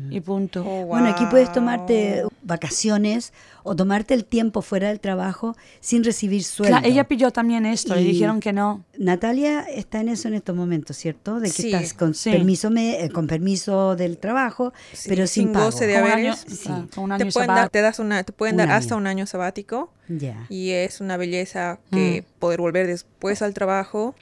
Y 0.10 0.22
punto. 0.22 0.64
Oh, 0.66 0.86
Bueno, 0.86 1.10
aquí 1.10 1.26
puedes 1.30 1.52
tomarte 1.52 2.24
vacaciones 2.44 3.34
o 3.64 3.76
tomarte 3.76 4.14
el 4.14 4.24
tiempo 4.24 4.62
fuera 4.62 4.88
del 4.88 5.00
trabajo 5.02 5.58
sin 5.82 6.04
recibir 6.04 6.44
sueldo. 6.46 6.78
Claro, 6.78 6.88
ella 6.88 7.04
pidió 7.08 7.32
también 7.32 7.66
esto, 7.66 7.94
le 7.96 8.04
Y- 8.04 8.06
dijeron 8.14 8.40
que 8.40 8.54
no. 8.54 8.86
Natalia 8.98 9.62
está 9.64 10.00
en 10.00 10.10
eso 10.10 10.28
en 10.30 10.36
estos 10.36 10.56
momentos, 10.56 10.96
¿cierto? 10.96 11.40
De 11.42 11.48
que 11.48 11.62
Sí, 11.64 11.74
estás 11.74 11.94
con 11.94 12.14
sí. 12.14 12.32
permiso 12.32 12.70
me- 12.70 13.04
eh, 13.04 13.10
con 13.10 13.28
permiso 13.28 13.96
del 13.98 14.18
trabajo, 14.18 14.72
Sí, 14.94 15.10
pero 15.10 15.28
sin, 15.28 15.52
pago. 15.52 15.66
goce 15.66 15.88
de 15.88 15.96
Con 15.96 16.04
un 16.04 16.12
haberes. 16.12 16.46
año- 16.46 16.56
Sí. 16.56 16.70
ah, 16.70 16.86
con 16.96 17.04
un 17.06 17.10
Te 17.18 17.24
año 17.24 17.32
pueden, 17.34 17.48
dar, 17.48 17.58
sabático. 17.58 17.72
te 17.72 17.82
das 17.82 18.00
una, 18.00 18.24
te 18.24 18.32
pueden 18.32 18.54
Un 18.56 18.58
dar 18.60 18.68
año. 18.70 18.78
hasta 18.78 18.96
un 18.96 19.08
año 19.08 19.26
sabático 19.28 19.92
Ya. 20.08 20.46
y 20.50 20.70
es 20.70 21.02
una 21.02 21.18
belleza 21.18 21.80
que 21.92 22.22
Mm. 22.26 22.40
poder 22.40 22.62
volver 22.62 22.88
después 22.88 23.42
al 23.42 23.54
trabajo 23.54 24.16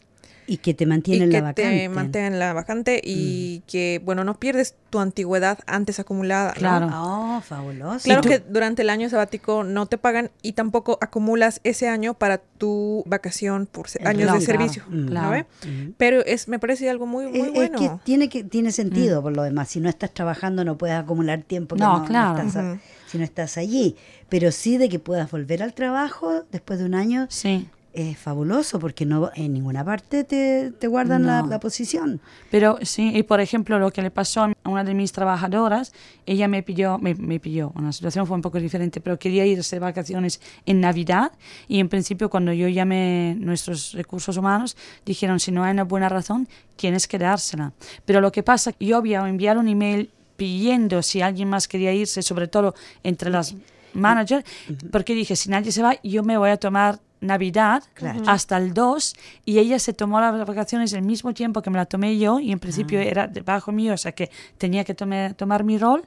Y 0.47 0.57
que 0.57 0.73
te 0.73 0.83
y 0.83 0.87
mantienen 0.87 1.29
que 1.29 1.37
la 1.37 1.41
vacante. 1.41 1.63
te 1.63 1.89
mantengan 1.89 2.39
la 2.39 2.53
vacante 2.53 3.01
y 3.03 3.61
que, 3.67 4.01
bueno, 4.03 4.23
no 4.23 4.39
pierdes 4.39 4.75
tu 4.89 4.99
antigüedad 4.99 5.59
antes 5.67 5.99
acumulada. 5.99 6.49
¿no? 6.53 6.59
Claro. 6.59 6.89
Oh, 6.93 7.41
fabuloso. 7.41 8.03
Claro 8.03 8.21
que 8.21 8.39
durante 8.39 8.81
el 8.81 8.89
año 8.89 9.09
sabático 9.09 9.63
no 9.63 9.85
te 9.85 9.97
pagan 9.97 10.31
y 10.41 10.53
tampoco 10.53 10.97
acumulas 11.01 11.61
ese 11.63 11.87
año 11.87 12.13
para 12.13 12.37
tu 12.39 13.03
vacación 13.05 13.65
por 13.65 13.87
El 13.99 14.07
años 14.07 14.23
claro, 14.23 14.39
de 14.39 14.45
servicio, 14.45 14.83
Mm. 14.87 15.05
¿no 15.05 15.11
claro. 15.11 15.45
Ujú. 15.63 15.93
Pero 15.97 16.25
es, 16.25 16.47
me 16.47 16.59
parece 16.59 16.89
algo 16.89 17.05
muy, 17.05 17.27
muy 17.27 17.39
Es- 17.39 17.47
es 17.47 17.53
bueno. 17.53 17.79
que 17.79 17.91
tiene 18.03 18.29
que 18.29 18.43
tiene 18.43 18.71
sentido 18.71 19.21
por 19.21 19.35
lo 19.35 19.43
demás. 19.43 19.69
Si 19.69 19.79
no 19.79 19.89
estás 19.89 20.13
trabajando 20.13 20.63
no 20.65 20.77
puedes 20.77 20.95
acumular 20.95 21.41
tiempo 21.43 21.75
que 21.75 21.81
No, 21.81 21.99
no, 21.99 22.05
claro. 22.05 22.41
estás 22.47 22.79
si 23.07 23.17
no 23.17 23.23
estás 23.23 23.57
allí. 23.57 23.95
Pero 24.29 24.51
sí 24.51 24.77
de 24.77 24.89
que 24.89 24.99
puedas 24.99 25.29
volver 25.31 25.61
al 25.63 25.73
trabajo 25.73 26.43
después 26.51 26.79
de 26.79 26.85
un 26.85 26.95
año 26.95 27.27
Sí. 27.29 27.67
Es 27.93 28.17
fabuloso 28.17 28.79
porque 28.79 29.05
no 29.05 29.31
en 29.35 29.53
ninguna 29.53 29.85
parte 29.85 30.23
te, 30.23 30.71
te 30.71 30.87
guardan 30.87 31.25
la, 31.25 31.43
No. 31.43 31.47
la 31.47 31.59
posición. 31.59 32.19
Pero 32.49 32.79
sí, 32.81 33.11
y 33.15 33.23
por 33.23 33.39
ejemplo, 33.39 33.77
lo 33.77 33.91
que 33.91 34.01
le 34.01 34.09
pasó 34.09 34.43
a 34.43 34.53
una 34.65 34.83
de 34.83 34.93
mis 34.93 35.11
trabajadoras, 35.11 35.93
ella 36.25 36.47
me 36.47 36.63
pilló, 36.63 36.97
me, 36.97 37.13
me 37.15 37.39
pilló, 37.39 37.71
una 37.75 37.91
situación 37.91 38.25
fue 38.25 38.35
un 38.35 38.41
poco 38.41 38.59
diferente, 38.59 38.99
pero 38.99 39.19
quería 39.19 39.45
irse 39.45 39.75
de 39.75 39.79
vacaciones 39.79 40.41
en 40.65 40.81
Navidad 40.81 41.31
y 41.67 41.79
en 41.79 41.87
principio 41.87 42.29
cuando 42.29 42.51
yo 42.51 42.67
llamé 42.67 43.35
nuestros 43.39 43.93
recursos 43.93 44.37
humanos, 44.37 44.75
dijeron, 45.05 45.39
si 45.39 45.51
no 45.51 45.63
hay 45.63 45.71
una 45.73 45.83
buena 45.83 46.09
razón, 46.09 46.47
tienes 46.75 47.07
que 47.07 47.19
dársela. 47.19 47.73
Pero 48.05 48.21
lo 48.21 48.31
que 48.31 48.41
pasa, 48.41 48.73
yo 48.79 48.97
había 48.97 49.27
enviado 49.27 49.59
un 49.59 49.67
email 49.67 50.09
pidiendo 50.35 51.03
si 51.03 51.21
alguien 51.21 51.47
más 51.47 51.67
quería 51.67 51.93
irse, 51.93 52.23
sobre 52.23 52.47
todo 52.47 52.73
entre 53.03 53.29
las 53.29 53.55
managers, 53.93 54.43
porque 54.91 55.13
dije, 55.13 55.35
si 55.35 55.49
nadie 55.49 55.71
se 55.71 55.83
va, 55.83 55.95
yo 56.03 56.23
me 56.23 56.37
voy 56.37 56.49
a 56.49 56.57
tomar 56.57 56.99
Navidad 57.23 57.83
Claro. 57.93 58.21
hasta 58.27 58.57
el 58.57 58.73
2 58.73 59.15
y 59.45 59.57
ella 59.59 59.79
se 59.79 59.93
tomó 59.93 60.19
las 60.21 60.45
vacaciones 60.45 60.93
el 60.93 61.01
mismo 61.01 61.33
tiempo 61.33 61.61
que 61.61 61.69
me 61.69 61.77
la 61.77 61.85
tomé 61.85 62.17
yo 62.17 62.39
y 62.39 62.51
en 62.51 62.59
principio 62.59 62.99
era 62.99 63.27
debajo 63.27 63.71
mío, 63.71 63.93
o 63.93 63.97
sea 63.97 64.11
que 64.11 64.29
tenía 64.57 64.83
que 64.83 64.93
tome- 64.95 65.33
tomar 65.35 65.63
mi 65.63 65.77
rol 65.77 66.05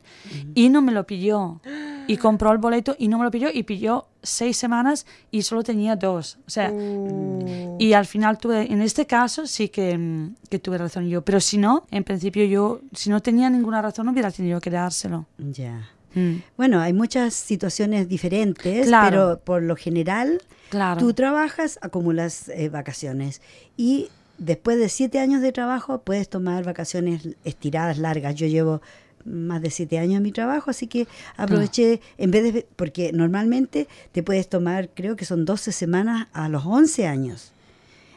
y 0.54 0.68
no 0.68 0.82
me 0.82 0.92
lo 0.92 1.06
pidió. 1.06 1.60
Y 2.08 2.18
compró 2.18 2.52
el 2.52 2.58
boleto 2.58 2.94
y 2.98 3.08
no 3.08 3.18
me 3.18 3.24
lo 3.24 3.30
pidió 3.32 3.48
y 3.52 3.64
pidió 3.64 4.06
seis 4.22 4.56
semanas 4.56 5.06
y 5.32 5.42
solo 5.42 5.64
tenía 5.64 5.96
dos. 5.96 6.38
O 6.46 6.50
sea, 6.50 6.70
Uh, 6.72 7.76
y 7.78 7.92
al 7.94 8.06
final 8.06 8.38
tuve, 8.38 8.70
en 8.72 8.80
este 8.80 9.06
caso 9.06 9.46
sí 9.46 9.68
que, 9.68 9.96
mm, 9.98 10.34
que 10.48 10.58
tuve 10.58 10.78
razón 10.78 11.08
yo, 11.08 11.22
pero 11.22 11.40
si 11.40 11.58
no, 11.58 11.84
en 11.90 12.04
principio 12.04 12.44
yo, 12.44 12.80
si 12.92 13.10
no 13.10 13.20
tenía 13.20 13.50
ninguna 13.50 13.82
razón, 13.82 14.06
no 14.06 14.12
hubiera 14.12 14.30
tenido 14.30 14.60
que 14.60 14.70
dárselo. 14.70 15.26
Ya. 15.38 15.88
Mm, 16.16 16.36
Bueno, 16.56 16.80
hay 16.80 16.92
muchas 16.92 17.34
situaciones 17.34 18.08
diferentes, 18.08 18.86
Claro. 18.86 19.10
pero 19.10 19.40
por 19.44 19.62
lo 19.62 19.76
general 19.76 20.40
claro. 20.70 20.98
tú 20.98 21.12
trabajas, 21.12 21.78
acumulas 21.82 22.48
eh, 22.48 22.68
vacaciones 22.70 23.42
y 23.76 24.08
después 24.38 24.78
de 24.78 24.88
siete 24.88 25.18
años 25.20 25.42
de 25.42 25.52
trabajo 25.52 25.98
puedes 26.00 26.28
tomar 26.28 26.64
vacaciones 26.64 27.28
estiradas, 27.44 27.98
largas. 27.98 28.34
Yo 28.34 28.46
llevo 28.46 28.80
más 29.26 29.60
de 29.60 29.70
siete 29.70 29.98
años 29.98 30.16
en 30.18 30.22
mi 30.22 30.32
trabajo, 30.32 30.70
así 30.70 30.86
que 30.86 31.06
aproveché, 31.36 32.00
en 32.16 32.30
vez 32.30 32.54
de, 32.54 32.66
porque 32.76 33.12
normalmente 33.12 33.86
te 34.12 34.22
puedes 34.22 34.48
tomar, 34.48 34.88
creo 34.94 35.16
que 35.16 35.24
son 35.26 35.44
12 35.44 35.70
semanas 35.72 36.28
a 36.32 36.48
los 36.48 36.64
11 36.64 37.06
años. 37.06 37.52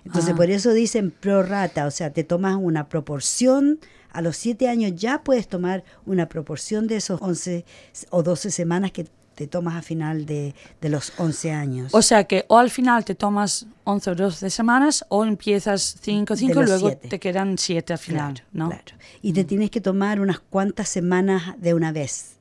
Entonces 0.05 0.31
Ah. 0.33 0.37
por 0.37 0.49
eso 0.49 0.71
dicen 0.71 1.11
prorata, 1.11 1.85
o 1.85 1.91
sea, 1.91 2.11
te 2.11 2.23
tomas 2.23 2.55
una 2.61 2.87
proporción, 2.89 3.79
a 4.11 4.21
los 4.21 4.37
siete 4.37 4.67
años 4.67 4.93
ya 4.95 5.23
puedes 5.23 5.47
tomar 5.47 5.83
una 6.05 6.27
proporción 6.27 6.87
de 6.87 6.97
esos 6.97 7.21
11 7.21 7.65
o 8.09 8.23
12 8.23 8.51
semanas 8.51 8.91
que 8.91 9.07
te 9.35 9.47
tomas 9.47 9.75
a 9.77 9.81
final 9.81 10.25
de, 10.25 10.53
de 10.81 10.89
los 10.89 11.13
11 11.17 11.51
años. 11.51 11.93
O 11.95 12.01
sea 12.01 12.25
que 12.25 12.43
o 12.49 12.57
al 12.57 12.69
final 12.69 13.05
te 13.05 13.15
tomas 13.15 13.67
11 13.85 14.09
o 14.11 14.15
12 14.15 14.49
semanas 14.49 15.05
o 15.07 15.23
empiezas 15.23 15.95
5 16.01 16.33
De 16.33 16.39
5 16.39 16.61
y 16.61 16.65
luego 16.65 16.87
siete. 16.89 17.07
te 17.07 17.19
quedan 17.19 17.57
7 17.57 17.93
al 17.93 17.99
final, 17.99 18.33
Claro, 18.33 18.47
¿no? 18.51 18.67
claro. 18.69 18.83
Y 19.21 19.31
te 19.31 19.45
tienes 19.45 19.69
que 19.71 19.79
tomar 19.79 20.19
unas 20.19 20.39
cuantas 20.41 20.89
semanas 20.89 21.53
de 21.57 21.73
una 21.73 21.93
vez. 21.93 22.33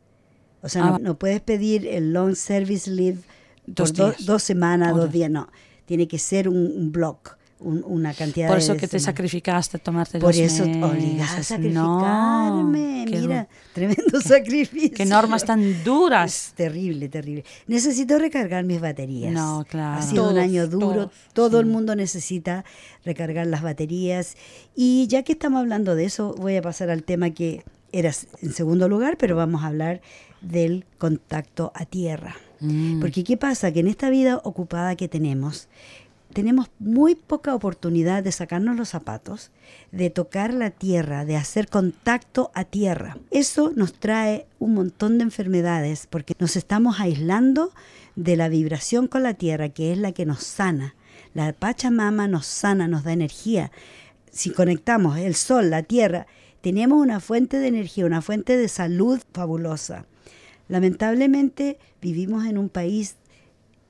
O 0.61 0.69
sea, 0.69 0.87
Ah. 0.87 0.91
no, 0.93 0.99
no 0.99 1.19
puedes 1.19 1.41
pedir 1.41 1.87
el 1.87 2.13
long 2.13 2.35
service 2.35 2.91
leave 2.91 3.19
Dos 3.65 3.93
por 3.93 4.17
do- 4.17 4.25
dos 4.25 4.43
semanas, 4.43 4.93
O 4.93 4.97
dos 4.97 5.05
dos. 5.05 5.13
días, 5.13 5.31
no. 5.31 5.49
Tiene 5.87 6.09
que 6.09 6.19
ser 6.19 6.49
un, 6.49 6.57
un 6.57 6.91
block, 6.91 7.38
un- 7.61 7.83
una 7.87 8.15
cantidad 8.15 8.47
Por 8.49 8.59
de 8.59 8.63
eso 8.65 8.77
que 8.77 8.87
te 8.89 8.99
sacrificaste 9.01 9.79
tomarte 9.79 10.19
Por 10.19 10.29
dos 10.35 10.37
eso 10.41 10.65
meses. 10.67 10.83
obligada 10.83 11.39
a 11.39 11.43
sacrificarme. 11.43 13.07
Mira, 13.09 13.49
tremendo 13.73 14.21
sacrificio. 14.21 14.91
qué 14.97 15.05
normas 15.07 15.45
tan 15.45 15.83
duras. 15.85 16.49
Es 16.49 16.53
terrible, 16.55 17.09
terrible. 17.09 17.45
Necesito 17.67 18.19
recargar 18.19 18.65
mis 18.65 18.81
baterías. 18.81 19.33
No, 19.33 19.65
claro. 19.69 19.99
Ha 19.99 20.03
sido 20.03 20.31
un 20.31 20.39
año 20.39 20.67
duro. 20.69 21.09
todos, 21.09 21.11
Todo 21.33 21.61
el 21.61 21.67
mundo 21.67 21.95
necesita 21.97 22.65
recargar 23.05 23.47
las 23.47 23.63
baterías. 23.63 24.37
Y 24.75 25.07
ya 25.09 25.23
que 25.23 25.33
estamos 25.33 25.61
hablando 25.61 25.95
de 25.95 26.05
eso, 26.05 26.35
voy 26.39 26.57
a 26.57 26.63
pasar 26.63 26.91
al 26.91 27.03
tema 27.03 27.31
que 27.31 27.65
era 27.93 28.13
en 28.43 28.53
segundo 28.53 28.89
lugar, 28.89 29.17
pero 29.19 29.35
vamos 29.37 29.63
a 29.63 29.69
hablar 29.69 30.01
del 30.41 30.85
contacto 30.99 31.73
a 31.75 31.85
tierra. 31.87 32.37
Mm. 32.61 33.01
Porque 33.01 33.25
¿qué 33.25 33.37
pasa? 33.37 33.73
Que 33.73 33.81
en 33.81 33.89
esta 33.89 34.11
vida 34.11 34.41
ocupada 34.45 34.95
que 34.97 35.09
tenemos, 35.09 35.69
tenemos 36.39 36.71
muy 36.79 37.17
poca 37.17 37.53
oportunidad 37.53 38.23
de 38.23 38.31
sacarnos 38.31 38.77
los 38.77 38.91
zapatos, 38.91 39.51
de 39.91 40.09
tocar 40.09 40.55
la 40.55 40.71
tierra, 40.71 41.25
de 41.25 41.35
hacer 41.35 41.67
contacto 41.67 42.53
a 42.55 42.63
tierra. 42.63 43.19
Eso 43.33 43.73
nos 43.75 43.93
trae 43.93 44.47
un 44.61 44.75
montón 44.75 45.19
de 45.19 45.25
enfermedades 45.25 46.07
porque 46.09 46.35
nos 46.39 46.55
estamos 46.55 47.01
aislando 47.01 47.73
de 48.15 48.37
la 48.37 48.49
vibración 48.49 49.09
con 49.09 49.25
la 49.25 49.35
tierra, 49.35 49.71
que 49.71 49.91
es 49.91 49.99
la 49.99 50.13
que 50.13 50.27
nos 50.27 50.45
sana. 50.45 50.95
La 51.35 51.53
Pachamama 51.53 52.29
nos 52.29 52.47
sana, 52.47 52.87
nos 52.87 53.03
da 53.03 53.13
energía. 53.13 53.73
Si 54.31 54.51
conectamos 54.51 55.19
el 55.19 55.35
sol, 55.35 55.71
la 55.71 55.83
tierra, 55.83 56.29
tenemos 56.61 57.03
una 57.03 57.19
fuente 57.19 57.59
de 57.59 57.67
energía, 57.67 58.07
una 58.07 58.23
fuente 58.23 58.57
de 58.57 58.69
salud 58.69 59.19
fabulosa. 59.33 60.07
Lamentablemente 60.69 61.81
vivimos 62.01 62.47
en 62.47 62.59
un 62.59 62.69
país 62.69 63.17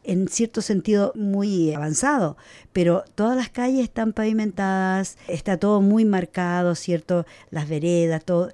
en 0.08 0.26
cierto 0.26 0.62
sentido 0.62 1.12
muy 1.14 1.74
avanzado, 1.74 2.38
pero 2.72 3.04
todas 3.14 3.36
las 3.36 3.50
calles 3.50 3.84
están 3.84 4.14
pavimentadas, 4.14 5.18
está 5.28 5.58
todo 5.58 5.82
muy 5.82 6.06
marcado, 6.06 6.74
¿cierto? 6.74 7.26
Las 7.50 7.68
veredas, 7.68 8.24
todo. 8.24 8.50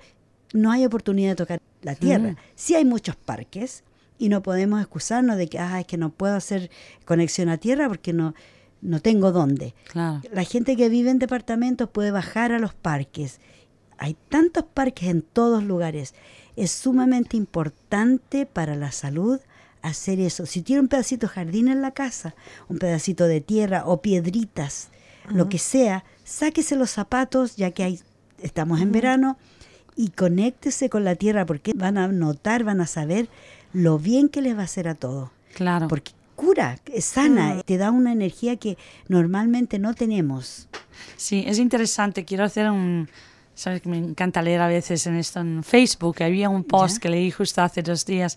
No 0.52 0.73
hay 0.73 0.84
oportunidad 0.84 1.30
de 1.30 1.37
tocar 1.37 1.61
la 1.82 1.94
tierra. 1.94 2.32
Mm. 2.32 2.37
Sí 2.56 2.75
hay 2.75 2.84
muchos 2.84 3.14
parques 3.14 3.84
y 4.18 4.30
no 4.30 4.42
podemos 4.42 4.80
excusarnos 4.80 5.37
de 5.37 5.46
que, 5.46 5.61
ah, 5.61 5.78
es 5.78 5.87
que 5.87 5.96
no 5.96 6.11
puedo 6.11 6.34
hacer 6.34 6.73
conexión 7.04 7.49
a 7.49 7.56
tierra 7.56 7.87
porque 7.87 8.12
no, 8.12 8.34
no 8.82 8.99
tengo 8.99 9.30
dónde. 9.30 9.76
Claro. 9.92 10.23
La 10.32 10.42
gente 10.42 10.76
que 10.76 10.88
vive 10.88 11.11
en 11.11 11.20
departamentos 11.20 11.88
puede 11.88 12.11
bajar 12.11 12.50
a 12.50 12.58
los 12.58 12.75
parques. 12.75 13.38
Hay 13.96 14.16
tantos 14.28 14.64
parques 14.64 15.08
en 15.08 15.23
todos 15.23 15.62
lugares. 15.62 16.16
Es 16.56 16.73
sumamente 16.73 17.37
importante 17.37 18.44
para 18.44 18.75
la 18.75 18.90
salud 18.90 19.38
hacer 19.84 20.18
eso. 20.18 20.46
Si 20.46 20.62
tiene 20.62 20.80
un 20.80 20.88
pedacito 20.88 21.26
de 21.26 21.32
jardín 21.32 21.68
en 21.68 21.82
la 21.82 21.92
casa, 21.92 22.34
un 22.68 22.78
pedacito 22.78 23.26
de 23.26 23.40
tierra 23.40 23.84
o 23.86 24.00
piedritas, 24.00 24.88
lo 25.28 25.48
que 25.48 25.58
sea, 25.58 26.04
sáquese 26.24 26.76
los 26.76 26.90
zapatos, 26.90 27.56
ya 27.56 27.70
que 27.70 27.84
hay, 27.84 28.00
estamos 28.42 28.80
en 28.80 28.92
verano, 28.92 29.38
y 29.96 30.08
conéctese 30.08 30.88
con 30.90 31.04
la 31.04 31.14
tierra, 31.14 31.46
porque 31.46 31.72
van 31.74 31.98
a 31.98 32.08
notar, 32.08 32.64
van 32.64 32.80
a 32.80 32.86
saber 32.86 33.28
lo 33.72 33.98
bien 33.98 34.28
que 34.28 34.42
les 34.42 34.56
va 34.56 34.62
a 34.62 34.64
hacer 34.64 34.88
a 34.88 34.94
todo. 34.94 35.30
Claro. 35.54 35.88
Porque 35.88 36.12
cura, 36.34 36.78
sana, 37.00 37.62
te 37.62 37.76
da 37.76 37.90
una 37.90 38.12
energía 38.12 38.56
que 38.56 38.76
normalmente 39.08 39.78
no 39.78 39.94
tenemos. 39.94 40.68
Sí, 41.16 41.44
es 41.46 41.58
interesante. 41.58 42.24
Quiero 42.24 42.44
hacer 42.44 42.70
un... 42.70 43.08
Sabes 43.54 43.82
que 43.82 43.88
me 43.88 43.98
encanta 43.98 44.42
leer 44.42 44.60
a 44.60 44.66
veces 44.66 45.06
en 45.06 45.14
esto 45.14 45.40
en 45.40 45.62
Facebook. 45.62 46.22
Había 46.22 46.48
un 46.48 46.64
post 46.64 46.96
Ya. 46.96 47.00
que 47.00 47.08
leí 47.08 47.30
justo 47.30 47.62
hace 47.62 47.82
dos 47.82 48.04
días 48.04 48.36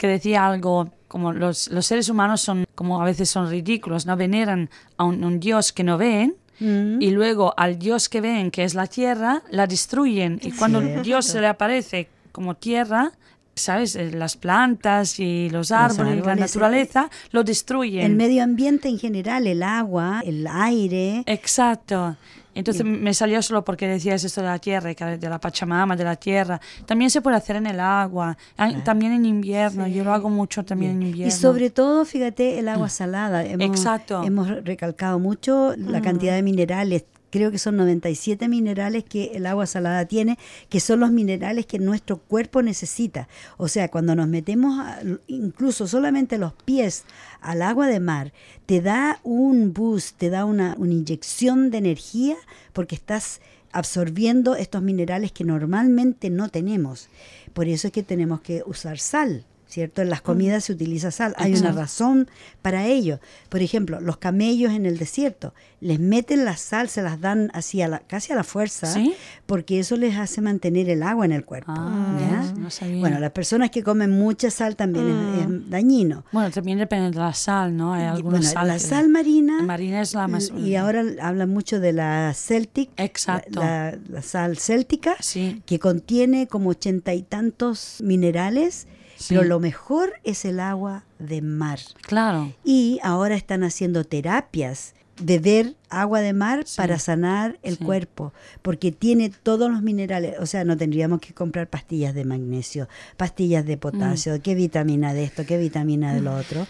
que 0.00 0.06
decía 0.08 0.46
algo 0.46 0.88
como 1.08 1.32
los, 1.32 1.68
los 1.70 1.84
seres 1.84 2.08
humanos 2.08 2.40
son 2.40 2.64
como 2.74 3.02
a 3.02 3.04
veces 3.04 3.28
son 3.28 3.50
ridículos, 3.50 4.06
no 4.06 4.16
veneran 4.16 4.70
a 4.96 5.04
un, 5.04 5.22
un 5.22 5.38
dios 5.38 5.72
que 5.72 5.84
no 5.84 5.98
ven 5.98 6.34
Mm. 6.62 7.00
y 7.00 7.10
luego 7.10 7.54
al 7.56 7.78
dios 7.78 8.10
que 8.10 8.20
ven, 8.20 8.50
que 8.50 8.64
es 8.64 8.74
la 8.74 8.86
tierra, 8.86 9.42
la 9.50 9.66
destruyen. 9.66 10.38
Y 10.42 10.52
cuando 10.52 10.82
Cierto. 10.82 11.02
Dios 11.02 11.24
se 11.24 11.40
le 11.40 11.46
aparece 11.46 12.08
como 12.32 12.54
tierra, 12.54 13.12
¿sabes? 13.54 13.96
Eh, 13.96 14.10
Las 14.12 14.36
plantas 14.36 15.18
y 15.18 15.48
los 15.48 15.72
árboles, 15.72 16.16
la 16.16 16.32
árboles, 16.32 16.38
naturaleza 16.40 17.10
lo 17.30 17.44
destruyen. 17.44 18.04
El 18.04 18.14
medio 18.14 18.42
ambiente 18.42 18.88
en 18.90 18.98
general, 18.98 19.46
el 19.46 19.62
agua, 19.62 20.20
el 20.22 20.46
aire. 20.46 21.22
Exacto. 21.24 22.16
Entonces 22.54 22.84
me 22.84 23.14
salió 23.14 23.40
solo 23.42 23.64
porque 23.64 23.86
decías 23.86 24.24
esto 24.24 24.40
de 24.40 24.48
la 24.48 24.58
tierra, 24.58 24.92
de 24.92 25.28
la 25.28 25.38
Pachamama, 25.38 25.96
de 25.96 26.04
la 26.04 26.16
tierra. 26.16 26.60
También 26.86 27.10
se 27.10 27.20
puede 27.20 27.36
hacer 27.36 27.56
en 27.56 27.66
el 27.66 27.80
agua, 27.80 28.36
ah, 28.58 28.72
también 28.84 29.12
en 29.12 29.24
invierno. 29.24 29.86
Yo 29.86 30.04
lo 30.04 30.12
hago 30.12 30.28
mucho 30.30 30.64
también 30.64 30.92
en 30.92 31.02
invierno. 31.02 31.28
Y 31.28 31.30
sobre 31.30 31.70
todo, 31.70 32.04
fíjate, 32.04 32.58
el 32.58 32.68
agua 32.68 32.88
salada. 32.88 33.44
Hemos, 33.44 33.66
Exacto. 33.66 34.22
Hemos 34.24 34.48
recalcado 34.64 35.18
mucho 35.18 35.74
la 35.76 36.00
cantidad 36.00 36.34
de 36.34 36.42
minerales 36.42 37.04
creo 37.30 37.50
que 37.50 37.58
son 37.58 37.76
97 37.76 38.48
minerales 38.48 39.04
que 39.04 39.32
el 39.34 39.46
agua 39.46 39.66
salada 39.66 40.04
tiene, 40.06 40.38
que 40.68 40.80
son 40.80 41.00
los 41.00 41.10
minerales 41.10 41.66
que 41.66 41.78
nuestro 41.78 42.18
cuerpo 42.18 42.62
necesita. 42.62 43.28
O 43.56 43.68
sea, 43.68 43.88
cuando 43.88 44.14
nos 44.14 44.28
metemos 44.28 44.84
incluso 45.26 45.86
solamente 45.86 46.38
los 46.38 46.52
pies 46.52 47.04
al 47.40 47.62
agua 47.62 47.86
de 47.86 48.00
mar, 48.00 48.32
te 48.66 48.80
da 48.80 49.20
un 49.22 49.72
boost, 49.72 50.18
te 50.18 50.30
da 50.30 50.44
una, 50.44 50.74
una 50.78 50.92
inyección 50.92 51.70
de 51.70 51.78
energía 51.78 52.36
porque 52.72 52.94
estás 52.94 53.40
absorbiendo 53.72 54.56
estos 54.56 54.82
minerales 54.82 55.32
que 55.32 55.44
normalmente 55.44 56.30
no 56.30 56.48
tenemos. 56.48 57.08
Por 57.52 57.68
eso 57.68 57.88
es 57.88 57.92
que 57.92 58.02
tenemos 58.02 58.40
que 58.40 58.62
usar 58.66 58.98
sal. 58.98 59.44
¿Cierto? 59.70 60.02
En 60.02 60.10
las 60.10 60.20
comidas 60.20 60.64
se 60.64 60.72
utiliza 60.72 61.12
sal. 61.12 61.32
Hay 61.36 61.54
una 61.54 61.70
razón 61.70 62.28
para 62.60 62.86
ello. 62.86 63.20
Por 63.48 63.62
ejemplo, 63.62 64.00
los 64.00 64.16
camellos 64.16 64.72
en 64.72 64.84
el 64.84 64.98
desierto 64.98 65.54
les 65.80 66.00
meten 66.00 66.44
la 66.44 66.56
sal, 66.56 66.88
se 66.88 67.02
las 67.02 67.20
dan 67.20 67.50
así 67.54 67.80
a 67.80 67.86
la, 67.86 68.00
casi 68.00 68.32
a 68.32 68.36
la 68.36 68.42
fuerza, 68.42 68.86
¿Sí? 68.92 69.14
porque 69.46 69.78
eso 69.78 69.96
les 69.96 70.16
hace 70.16 70.40
mantener 70.40 70.90
el 70.90 71.04
agua 71.04 71.24
en 71.24 71.30
el 71.32 71.44
cuerpo. 71.44 71.72
Ah, 71.74 72.52
no 72.58 72.68
sabía. 72.68 72.98
Bueno, 72.98 73.20
las 73.20 73.30
personas 73.30 73.70
que 73.70 73.82
comen 73.84 74.10
mucha 74.10 74.50
sal 74.50 74.74
también 74.74 75.06
es- 75.08 75.46
es, 75.46 75.70
dañino. 75.70 76.24
Bueno, 76.32 76.50
también 76.50 76.78
depende 76.78 77.10
de 77.12 77.16
la 77.18 77.32
sal, 77.32 77.76
¿no? 77.76 77.94
Hay 77.94 78.02
Y, 78.02 78.06
algunas 78.06 78.40
bueno, 78.40 78.52
sal 78.52 78.66
la 78.68 78.78
sal 78.80 79.08
marina, 79.08 79.62
marina 79.62 80.00
es 80.02 80.14
la 80.14 80.26
más... 80.26 80.50
y 80.56 80.74
ahora 80.74 81.04
hablan 81.22 81.48
mucho 81.48 81.78
de 81.78 81.92
la 81.92 82.34
Celtic, 82.34 82.90
Exacto. 82.96 83.60
la, 83.60 83.96
la 84.08 84.20
sal 84.22 84.58
céltica, 84.58 85.14
Sí. 85.20 85.62
que 85.64 85.78
contiene 85.78 86.48
como 86.48 86.70
ochenta 86.70 87.14
y 87.14 87.22
tantos 87.22 87.98
minerales, 88.02 88.86
Sí. 89.20 89.34
pero 89.34 89.46
lo 89.46 89.60
mejor 89.60 90.14
es 90.24 90.44
el 90.46 90.58
agua 90.60 91.04
de 91.18 91.42
mar. 91.42 91.78
Claro. 92.06 92.52
Y 92.64 92.98
ahora 93.02 93.34
están 93.36 93.62
haciendo 93.64 94.04
terapias, 94.04 94.94
beber 95.22 95.74
agua 95.90 96.20
de 96.22 96.32
mar 96.32 96.62
Sí. 96.66 96.78
para 96.78 96.98
sanar 96.98 97.58
el 97.62 97.76
Sí. 97.76 97.84
cuerpo, 97.84 98.32
porque 98.62 98.92
tiene 98.92 99.28
todos 99.28 99.70
los 99.70 99.82
minerales. 99.82 100.36
O 100.40 100.46
sea, 100.46 100.64
no 100.64 100.74
tendríamos 100.78 101.20
que 101.20 101.34
comprar 101.34 101.68
pastillas 101.68 102.14
de 102.14 102.24
magnesio, 102.24 102.88
pastillas 103.18 103.66
de 103.66 103.76
potasio, 103.76 104.36
Mm. 104.36 104.40
qué 104.40 104.54
vitamina 104.54 105.12
de 105.12 105.24
esto, 105.24 105.44
qué 105.44 105.58
vitamina 105.58 106.14
de 106.14 106.22
lo 106.22 106.34
otro. 106.34 106.66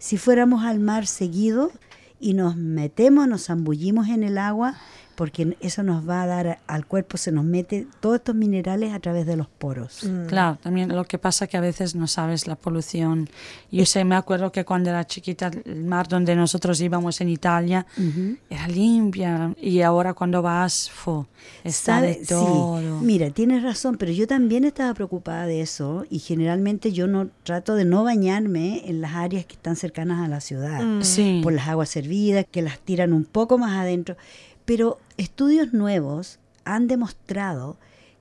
Si 0.00 0.16
fuéramos 0.18 0.64
al 0.64 0.80
mar 0.80 1.06
seguido 1.06 1.70
y 2.18 2.34
nos 2.34 2.56
metemos, 2.56 3.28
nos 3.28 3.46
zambullimos 3.46 4.08
en 4.08 4.24
el 4.24 4.38
agua, 4.38 4.74
porque 5.22 5.56
eso 5.60 5.84
nos 5.84 6.08
va 6.08 6.24
a 6.24 6.26
dar 6.26 6.58
al 6.66 6.84
cuerpo, 6.84 7.16
se 7.16 7.30
nos 7.30 7.44
mete 7.44 7.86
todos 8.00 8.16
estos 8.16 8.34
minerales 8.34 8.92
a 8.92 8.98
través 8.98 9.24
de 9.24 9.36
los 9.36 9.46
poros. 9.46 10.02
Mm. 10.02 10.26
Claro, 10.26 10.58
también 10.60 10.88
lo 10.88 11.04
que 11.04 11.16
pasa 11.16 11.46
que 11.46 11.56
a 11.56 11.60
veces 11.60 11.94
no 11.94 12.08
sabes 12.08 12.48
la 12.48 12.56
polución. 12.56 13.28
Yo 13.70 13.86
sé, 13.86 14.04
me 14.04 14.16
acuerdo 14.16 14.50
que 14.50 14.64
cuando 14.64 14.90
era 14.90 15.06
chiquita, 15.06 15.52
el 15.64 15.84
mar 15.84 16.08
donde 16.08 16.34
nosotros 16.34 16.80
íbamos 16.80 17.20
en 17.20 17.28
Italia 17.28 17.86
era 18.50 18.66
limpia 18.66 19.54
y 19.60 19.82
ahora 19.82 20.12
cuando 20.12 20.42
vas, 20.42 20.90
fu, 20.90 21.24
está 21.62 21.98
Sabe- 22.00 22.18
de 22.18 22.26
todo. 22.26 22.80
Sí, 22.80 23.04
mira, 23.06 23.30
tienes 23.30 23.62
razón, 23.62 23.98
pero 23.98 24.10
yo 24.10 24.26
también 24.26 24.64
estaba 24.64 24.92
preocupada 24.92 25.46
de 25.46 25.60
eso 25.60 26.04
y 26.10 26.18
generalmente 26.18 26.90
yo 26.92 27.06
no 27.06 27.28
trato 27.44 27.76
de 27.76 27.84
no 27.84 28.02
bañarme 28.02 28.82
en 28.90 29.00
las 29.00 29.12
áreas 29.14 29.46
que 29.46 29.54
están 29.54 29.76
cercanas 29.76 30.20
a 30.20 30.26
la 30.26 30.40
ciudad 30.40 30.82
Mm. 30.82 31.02
Sí, 31.02 31.40
por 31.44 31.52
las 31.52 31.68
aguas 31.68 31.90
servidas 31.90 32.44
que 32.50 32.60
las 32.60 32.80
tiran 32.80 33.12
un 33.12 33.24
poco 33.24 33.56
más 33.56 33.78
adentro, 33.78 34.16
pero 34.64 34.98
estudios 35.16 35.72
nuevos 35.72 36.38
han 36.64 36.86
demostrado 36.86 37.76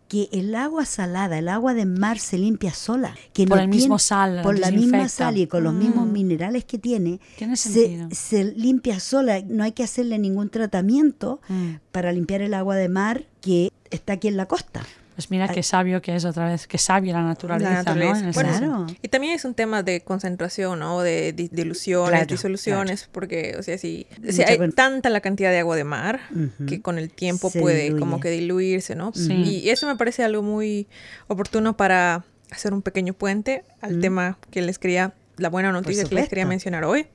que 0.07 0.27
el 0.33 0.53
agua 0.55 0.85
salada, 0.85 1.37
el 1.39 1.47
agua 1.47 1.73
de 1.73 1.85
mar 1.85 2.19
se 2.19 2.37
limpia 2.37 2.73
sola, 2.73 3.15
que 3.31 3.47
Por 3.47 3.57
no 3.57 3.63
el 3.63 3.69
mismo 3.69 3.97
sal, 3.97 4.35
la 4.37 4.41
por 4.43 4.59
la 4.59 4.69
misma 4.69 5.07
sal 5.07 5.37
y 5.37 5.47
con 5.47 5.63
los 5.63 5.73
mismos 5.73 6.05
minerales 6.07 6.65
que 6.65 6.77
tiene, 6.77 7.21
Tiene 7.37 7.55
se, 7.55 8.07
se 8.11 8.43
limpia 8.43 8.99
sola, 8.99 9.41
no 9.47 9.63
hay 9.63 9.71
que 9.71 9.83
hacerle 9.83 10.19
ningún 10.19 10.49
tratamiento 10.49 11.39
Mm. 11.47 11.75
para 11.93 12.11
limpiar 12.11 12.41
el 12.41 12.53
agua 12.53 12.75
de 12.75 12.89
mar 12.89 13.23
que 13.39 13.71
está 13.89 14.13
aquí 14.13 14.27
en 14.27 14.35
la 14.35 14.47
costa. 14.47 14.83
Pues 15.15 15.29
mira 15.29 15.47
qué 15.49 15.61
sabio 15.61 16.01
que 16.01 16.15
es 16.15 16.23
otra 16.25 16.47
vez, 16.47 16.67
qué 16.67 16.77
sabia 16.77 17.13
la 17.13 17.21
naturaleza, 17.23 17.69
La 17.69 17.83
naturaleza. 17.83 18.25
¿no? 18.27 18.31
Bueno, 18.33 18.49
Claro. 18.57 18.87
Y 19.01 19.07
también 19.09 19.33
es 19.33 19.45
un 19.45 19.53
tema 19.53 19.83
de 19.83 20.01
concentración, 20.01 20.79
¿no? 20.79 21.01
De 21.01 21.33
di- 21.33 21.49
diluciones, 21.51 22.09
Claro, 22.11 22.25
disoluciones, 22.27 23.09
porque, 23.11 23.55
o 23.59 23.63
sea, 23.63 23.77
si, 23.77 24.07
hay 24.47 24.57
tanta 24.71 25.09
la 25.09 25.19
cantidad 25.19 25.51
de 25.51 25.59
agua 25.59 25.75
de 25.75 25.83
mar 25.83 26.21
que 26.67 26.81
con 26.81 26.97
el 26.97 27.11
tiempo 27.11 27.49
Se 27.49 27.59
puede 27.59 27.83
diluye. 27.83 27.99
como 27.99 28.19
que 28.19 28.29
diluirse, 28.29 28.95
¿no? 28.95 29.11
Sí. 29.13 29.33
Y 29.63 29.69
eso 29.69 29.85
me 29.85 29.95
parece 29.95 30.23
algo 30.23 30.41
muy 30.43 30.87
oportuno 31.27 31.75
para 31.77 32.23
hacer 32.49 32.73
un 32.73 32.81
pequeño 32.81 33.13
puente 33.13 33.63
al 33.81 33.99
tema 33.99 34.37
que 34.49 34.61
les 34.61 34.79
quería, 34.79 35.13
la 35.37 35.49
buena 35.49 35.71
noticia 35.71 36.03
que 36.05 36.15
les 36.15 36.29
quería 36.29 36.45
mencionar 36.45 36.83
hoy. 36.85 37.07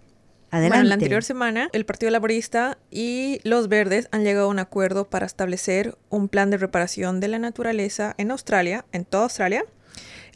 Adelante. 0.51 0.79
Bueno, 0.79 0.89
la 0.89 0.95
anterior 0.95 1.25
semana, 1.25 1.69
el 1.73 1.85
Partido 1.85 2.11
Laborista 2.11 2.79
y 2.91 3.41
los 3.43 3.69
Verdes 3.69 4.09
han 4.13 4.25
llegado 4.25 4.47
a 4.47 4.51
un 4.51 4.59
acuerdo 4.59 5.11
para 5.11 5.27
establecer 5.27 5.99
un 6.09 6.29
plan 6.29 6.51
de 6.51 6.57
reparación 6.57 7.21
de 7.21 7.29
la 7.29 7.39
naturaleza 7.39 8.15
en 8.17 8.31
Australia, 8.31 8.85
en 8.93 9.05
toda 9.05 9.25
Australia. 9.25 9.65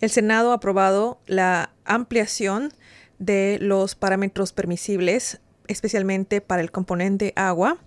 El 0.00 0.10
Senado 0.10 0.50
ha 0.50 0.54
aprobado 0.54 1.20
la 1.26 1.72
ampliación 1.84 2.72
de 3.18 3.58
los 3.60 3.94
parámetros 3.94 4.52
permisibles, 4.52 5.40
especialmente 5.68 6.40
para 6.40 6.62
el 6.62 6.72
componente 6.72 7.32
agua, 7.36 7.78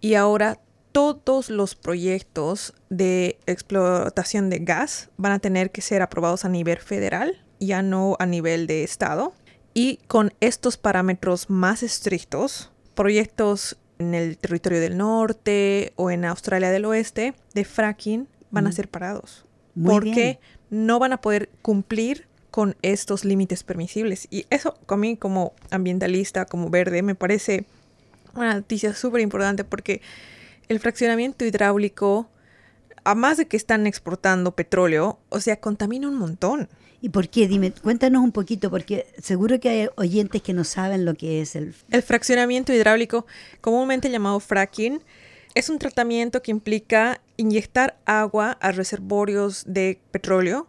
y 0.00 0.14
ahora 0.14 0.58
todos 0.92 1.50
los 1.50 1.76
proyectos 1.76 2.74
de 2.88 3.38
explotación 3.46 4.50
de 4.50 4.58
gas 4.58 5.10
van 5.16 5.32
a 5.32 5.38
tener 5.38 5.70
que 5.70 5.82
ser 5.82 6.02
aprobados 6.02 6.44
a 6.44 6.48
nivel 6.48 6.78
federal, 6.78 7.44
ya 7.60 7.82
no 7.82 8.16
a 8.18 8.26
nivel 8.26 8.66
de 8.66 8.82
estado. 8.82 9.34
Y 9.72 9.98
con 10.08 10.32
estos 10.40 10.76
parámetros 10.76 11.48
más 11.48 11.82
estrictos, 11.82 12.70
proyectos 12.94 13.76
en 13.98 14.14
el 14.14 14.38
territorio 14.38 14.80
del 14.80 14.96
norte 14.96 15.92
o 15.96 16.10
en 16.10 16.24
Australia 16.24 16.70
del 16.70 16.86
oeste 16.86 17.34
de 17.54 17.64
fracking 17.64 18.28
van 18.50 18.66
a 18.66 18.72
ser 18.72 18.88
parados. 18.88 19.44
Muy 19.74 19.92
porque 19.92 20.38
bien. 20.70 20.86
no 20.86 20.98
van 20.98 21.12
a 21.12 21.20
poder 21.20 21.50
cumplir 21.62 22.26
con 22.50 22.76
estos 22.82 23.24
límites 23.24 23.62
permisibles. 23.62 24.26
Y 24.30 24.46
eso, 24.50 24.78
a 24.88 24.96
mí 24.96 25.16
como 25.16 25.54
ambientalista, 25.70 26.46
como 26.46 26.70
verde, 26.70 27.02
me 27.02 27.14
parece 27.14 27.66
una 28.34 28.54
noticia 28.54 28.94
súper 28.94 29.20
importante 29.20 29.64
porque 29.64 30.00
el 30.68 30.80
fraccionamiento 30.80 31.44
hidráulico, 31.44 32.28
además 33.04 33.36
de 33.36 33.46
que 33.46 33.56
están 33.56 33.86
exportando 33.86 34.54
petróleo, 34.54 35.18
o 35.28 35.40
sea, 35.40 35.60
contamina 35.60 36.08
un 36.08 36.16
montón. 36.16 36.68
¿Y 37.02 37.08
por 37.08 37.28
qué? 37.28 37.48
Dime, 37.48 37.72
cuéntanos 37.72 38.22
un 38.22 38.32
poquito, 38.32 38.70
porque 38.70 39.06
seguro 39.22 39.58
que 39.58 39.68
hay 39.70 39.88
oyentes 39.96 40.42
que 40.42 40.52
no 40.52 40.64
saben 40.64 41.04
lo 41.04 41.14
que 41.14 41.40
es 41.40 41.56
el... 41.56 41.74
El 41.90 42.02
fraccionamiento 42.02 42.72
hidráulico, 42.72 43.26
comúnmente 43.62 44.10
llamado 44.10 44.38
fracking, 44.40 45.00
es 45.54 45.70
un 45.70 45.78
tratamiento 45.78 46.42
que 46.42 46.50
implica 46.50 47.20
inyectar 47.38 47.96
agua 48.04 48.58
a 48.60 48.70
reservorios 48.72 49.64
de 49.66 49.98
petróleo, 50.10 50.68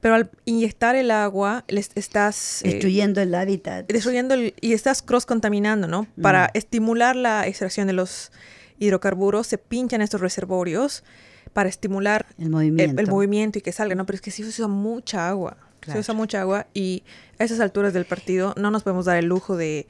pero 0.00 0.16
al 0.16 0.30
inyectar 0.44 0.96
el 0.96 1.10
agua 1.10 1.64
les 1.68 1.90
estás 1.94 2.60
eh, 2.62 2.68
Destruyendo 2.72 3.22
el 3.22 3.34
hábitat. 3.34 3.86
destruyendo 3.90 4.34
el- 4.34 4.52
y 4.60 4.74
estás 4.74 5.00
cross 5.00 5.24
contaminando, 5.24 5.88
¿no? 5.88 6.06
Para 6.20 6.50
estimular 6.52 7.16
la 7.16 7.46
extracción 7.46 7.86
de 7.86 7.94
los 7.94 8.30
hidrocarburos 8.78 9.46
se 9.46 9.56
pinchan 9.56 10.02
estos 10.02 10.20
reservorios 10.20 11.04
para 11.54 11.70
estimular 11.70 12.26
El 12.38 12.50
movimiento. 12.50 13.00
el, 13.00 13.06
movimiento 13.06 13.58
y 13.58 13.62
que 13.62 13.72
salga, 13.72 13.94
¿no? 13.94 14.04
Pero 14.04 14.16
es 14.16 14.20
que 14.20 14.30
sí 14.30 14.42
se 14.42 14.50
usa 14.50 14.68
mucha 14.68 15.28
agua. 15.28 15.56
Claro. 15.80 15.96
Se 15.96 16.00
usa 16.00 16.14
mucha 16.14 16.40
agua 16.42 16.66
y 16.74 17.02
a 17.38 17.44
esas 17.44 17.60
alturas 17.60 17.94
del 17.94 18.04
partido 18.04 18.54
no 18.58 18.70
nos 18.70 18.82
podemos 18.82 19.06
dar 19.06 19.16
el 19.16 19.26
lujo 19.26 19.56
de, 19.56 19.86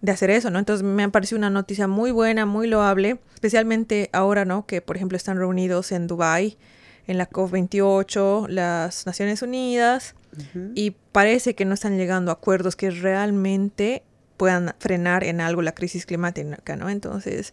de 0.00 0.12
hacer 0.12 0.30
eso, 0.30 0.50
¿no? 0.50 0.58
Entonces 0.58 0.82
me 0.82 1.02
ha 1.02 1.08
parecido 1.08 1.38
una 1.38 1.50
noticia 1.50 1.86
muy 1.86 2.10
buena, 2.10 2.46
muy 2.46 2.66
loable, 2.66 3.18
especialmente 3.34 4.08
ahora, 4.12 4.44
¿no? 4.44 4.66
Que 4.66 4.80
por 4.80 4.96
ejemplo 4.96 5.16
están 5.16 5.36
reunidos 5.36 5.92
en 5.92 6.06
Dubai 6.06 6.56
en 7.06 7.18
la 7.18 7.28
COP28, 7.28 8.48
las 8.48 9.04
Naciones 9.04 9.42
Unidas, 9.42 10.14
y 10.76 10.92
parece 11.10 11.56
que 11.56 11.64
no 11.64 11.74
están 11.74 11.98
llegando 11.98 12.30
a 12.30 12.34
acuerdos 12.34 12.76
que 12.76 12.90
realmente 12.92 14.04
puedan 14.36 14.74
frenar 14.78 15.24
en 15.24 15.40
algo 15.40 15.60
la 15.60 15.72
crisis 15.72 16.06
climática, 16.06 16.76
¿no? 16.76 16.88
Entonces, 16.88 17.52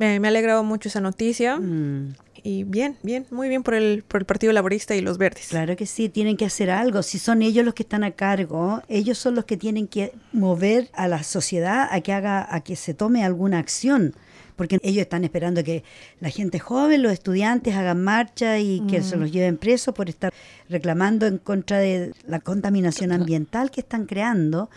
me, 0.00 0.18
me 0.18 0.26
ha 0.26 0.30
alegrado 0.30 0.64
mucho 0.64 0.88
esa 0.88 1.00
noticia. 1.00 1.56
Mm, 1.58 2.14
Y 2.42 2.64
bien, 2.64 2.96
bien, 3.02 3.26
muy 3.30 3.48
bien 3.50 3.62
por 3.62 3.74
el, 3.74 4.02
por 4.08 4.22
el 4.22 4.24
Partido 4.24 4.52
Laborista 4.52 4.96
y 4.96 5.02
los 5.02 5.18
Verdes. 5.18 5.48
claro 5.48 5.76
que 5.76 5.84
sí, 5.86 6.08
tienen 6.08 6.36
que 6.38 6.46
hacer 6.46 6.70
algo. 6.70 7.02
Si 7.02 7.18
son 7.18 7.42
ellos 7.42 7.64
los 7.66 7.74
que 7.74 7.82
están 7.82 8.02
a 8.02 8.12
cargo, 8.12 8.82
ellos 8.88 9.18
son 9.18 9.34
los 9.34 9.44
que 9.44 9.58
tienen 9.58 9.86
que 9.86 10.12
mover 10.32 10.88
a 10.94 11.06
la 11.06 11.22
sociedad 11.22 11.86
a 11.90 12.00
que 12.00 12.12
haga, 12.14 12.46
a 12.52 12.60
que 12.62 12.76
se 12.76 12.94
tome 12.94 13.22
alguna 13.24 13.58
acción. 13.58 14.14
Porque 14.56 14.78
ellos 14.82 15.00
están 15.02 15.24
esperando 15.24 15.64
que 15.64 15.84
la 16.20 16.28
gente 16.28 16.58
joven, 16.58 17.02
los 17.02 17.12
estudiantes 17.12 17.74
hagan 17.76 18.02
marcha 18.04 18.58
y 18.58 18.80
que 18.88 19.02
se 19.02 19.16
los 19.16 19.32
lleven 19.32 19.56
presos 19.56 19.94
por 19.94 20.08
estar 20.10 20.32
reclamando 20.68 21.26
en 21.26 21.38
contra 21.38 21.78
de 21.78 22.12
la 22.26 22.40
contaminación 22.40 23.10
ambiental 23.12 23.70
que 23.70 23.80
están 23.80 24.04
creando. 24.04 24.68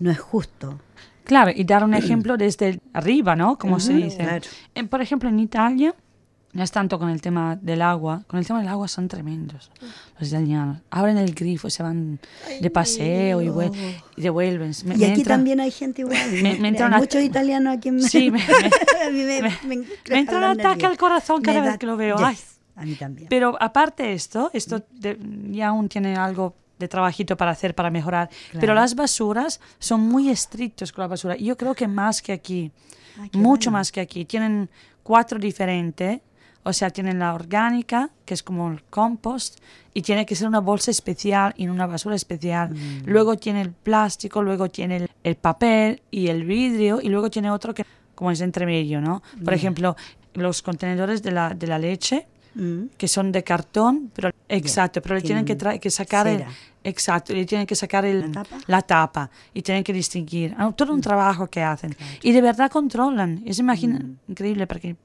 No 0.00 0.10
es 0.10 0.18
justo. 0.18 0.80
Claro, 1.28 1.52
y 1.54 1.62
dar 1.62 1.84
un 1.84 1.94
ejemplo 2.02 2.36
desde 2.36 2.80
arriba, 2.92 3.36
¿no? 3.36 3.56
Como 3.56 3.78
se 3.78 3.92
Ujú, 3.94 4.02
dice. 4.04 4.16
claro. 4.18 4.44
En- 4.74 4.88
por 4.88 5.00
ejemplo, 5.00 5.28
en 5.28 5.38
Italia 5.38 5.94
No 6.54 6.62
es 6.64 6.72
tanto 6.72 6.98
con 6.98 7.10
el 7.10 7.20
tema 7.20 7.56
del 7.60 7.82
agua. 7.82 8.22
Con 8.26 8.38
el 8.40 8.46
tema 8.46 8.60
del 8.60 8.68
agua 8.68 8.88
son 8.88 9.06
tremendos 9.06 9.70
los 10.18 10.28
italianos. 10.30 10.78
Abren 10.90 11.18
el 11.18 11.34
grifo, 11.34 11.68
se 11.68 11.82
van 11.82 12.18
de 12.62 12.70
paseo 12.70 13.42
y, 13.42 13.48
vuel- 13.48 13.70
y 14.16 14.22
devuelven. 14.22 14.72
Me- 14.86 14.94
Y 14.94 14.98
me 14.98 15.04
aquí 15.12 15.20
entra- 15.20 15.34
también 15.36 15.60
hay 15.60 15.70
gente 15.70 16.00
igual. 16.02 16.18
me- 16.42 16.56
me 16.58 16.68
entra 16.68 16.86
hay 16.86 16.90
una- 16.92 16.98
muchos 16.98 17.22
italianos 17.22 17.76
aquí 17.76 17.90
en 17.90 18.02
Sí, 18.02 18.30
me- 18.34 18.40
a 18.42 19.10
mí 19.10 19.22
me, 19.24 19.42
me- 19.42 19.58
me, 19.66 19.76
me 20.10 20.18
entra 20.18 20.38
un 20.38 20.44
ataque 20.44 20.86
al 20.86 20.96
corazón 20.96 21.42
cada 21.42 21.58
Me 21.60 21.66
vez 21.66 21.74
da- 21.74 21.78
que 21.78 21.86
lo 21.86 21.96
veo. 21.98 22.16
Yes, 22.16 22.24
Ay. 22.26 22.36
a 22.76 22.82
mí 22.86 22.94
también. 22.94 23.28
Pero 23.28 23.54
aparte 23.60 24.04
de 24.04 24.14
esto, 24.14 24.50
esto 24.54 24.82
de- 24.90 25.18
ya 25.50 25.68
aún 25.68 25.86
tiene 25.90 26.16
algo 26.16 26.54
de 26.78 26.88
trabajito 26.88 27.36
para 27.36 27.50
hacer, 27.50 27.74
para 27.74 27.90
mejorar. 27.90 28.30
Pero 28.58 28.74
las 28.74 28.94
basuras 28.94 29.60
son 29.78 30.00
muy 30.02 30.30
estrictos 30.30 30.92
con 30.92 31.02
la 31.02 31.08
basura. 31.08 31.36
Yo 31.36 31.56
creo 31.56 31.74
que 31.74 31.88
más 31.88 32.22
que 32.22 32.32
aquí, 32.32 32.70
Ay, 33.18 33.30
qué 33.30 33.38
mucho 33.38 33.70
bueno. 33.70 33.78
más 33.78 33.92
que 33.92 34.00
aquí. 34.00 34.24
Tienen 34.24 34.68
cuatro 35.02 35.38
diferentes. 35.38 36.20
O 36.64 36.72
sea, 36.72 36.90
tienen 36.90 37.18
la 37.18 37.32
orgánica, 37.32 38.10
que 38.26 38.34
es 38.34 38.42
como 38.42 38.70
el 38.70 38.82
compost, 38.84 39.58
y 39.94 40.02
tiene 40.02 40.26
que 40.26 40.34
ser 40.34 40.48
una 40.48 40.60
bolsa 40.60 40.90
especial 40.90 41.54
y 41.56 41.66
una 41.66 41.86
basura 41.86 42.14
especial. 42.14 42.74
Mm. 42.74 43.04
Luego 43.06 43.36
tiene 43.36 43.62
el 43.62 43.70
plástico, 43.70 44.42
luego 44.42 44.68
tiene 44.68 44.96
el, 44.96 45.10
el 45.24 45.36
papel 45.36 46.02
y 46.10 46.26
el 46.26 46.44
vidrio, 46.44 47.00
y 47.00 47.08
luego 47.08 47.30
tiene 47.30 47.50
otro 47.50 47.72
que 47.72 47.86
como 48.18 48.32
es 48.32 48.40
entre 48.40 48.66
medio, 48.66 49.00
¿no? 49.00 49.22
Por 49.44 49.54
ejemplo, 49.54 49.94
los 50.34 50.60
contenedores 50.60 51.22
de 51.22 51.30
la, 51.30 51.54
de 51.54 51.68
la 51.68 51.78
leche, 51.78 52.26
Mm. 52.58 52.88
que 52.96 53.06
son 53.08 53.30
de 53.32 53.42
cartón, 53.44 54.10
pero 54.14 54.30
exacto, 54.48 55.00
pero 55.00 55.14
le 55.14 55.20
tienen 55.22 55.44
que, 55.44 55.54
tienen 55.54 55.76
tra- 55.76 55.80
que 55.80 55.90
sacar 55.90 56.26
el, 56.26 56.44
exacto, 56.82 57.32
le 57.32 57.44
tienen 57.46 57.66
que 57.68 57.76
sacar 57.76 58.04
el, 58.04 58.20
¿La 58.20 58.32
tapa? 58.32 58.56
la 58.66 58.82
tapa 58.82 59.30
y 59.54 59.62
tienen 59.62 59.84
que 59.84 59.92
distinguir. 59.92 60.54
Ah, 60.58 60.72
todo 60.76 60.92
un 60.92 61.00
trabajo 61.00 61.46
que 61.46 61.62
hacen. 61.62 61.94
Y 62.22 62.32
de 62.32 62.40
verdad 62.40 62.70
controlan. 62.70 63.42
Es 63.46 63.58
imagina, 63.60 64.00
Mm. 64.00 64.16
increíble 64.32 64.66
porque 64.66 64.96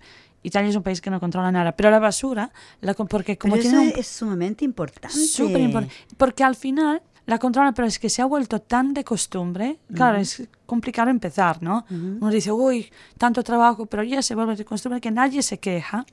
Italia 0.41 0.69
es 0.71 0.75
un 0.75 0.83
país 0.83 0.99
que 0.99 1.09
no 1.09 1.19
controla 1.19 1.51
nada. 1.51 1.71
Pero 1.73 1.89
la 1.91 1.99
basura, 1.99 2.51
la, 2.81 2.93
porque 2.95 3.37
como 3.37 3.53
Pero 3.53 3.61
tiene 3.61 3.77
eso 3.77 3.83
un- 3.85 3.91
es, 3.91 3.97
es 3.99 4.07
sumamente 4.07 4.65
importante. 4.65 5.15
Súper 5.17 5.61
importante. 5.61 5.93
Porque 6.17 6.43
al 6.43 6.55
final 6.55 7.01
la 7.25 7.37
controlan, 7.37 7.73
pero 7.73 7.87
es 7.87 7.99
que 7.99 8.09
se 8.09 8.21
ha 8.21 8.25
vuelto 8.25 8.59
tan 8.59 8.93
de 8.93 9.03
costumbre. 9.03 9.79
Claro, 9.93 10.17
es 10.17 10.47
complicado 10.65 11.09
empezar, 11.09 11.61
¿no? 11.61 11.85
Uno 11.89 12.29
dice, 12.29 12.51
uy, 12.51 12.91
tanto 13.17 13.43
trabajo, 13.43 13.85
pero 13.85 14.03
ya 14.03 14.21
se 14.21 14.35
vuelve 14.35 14.55
de 14.55 14.65
costumbre 14.65 14.99
que 14.99 15.11
nadie 15.11 15.41
se 15.41 15.57
queja 15.59 16.05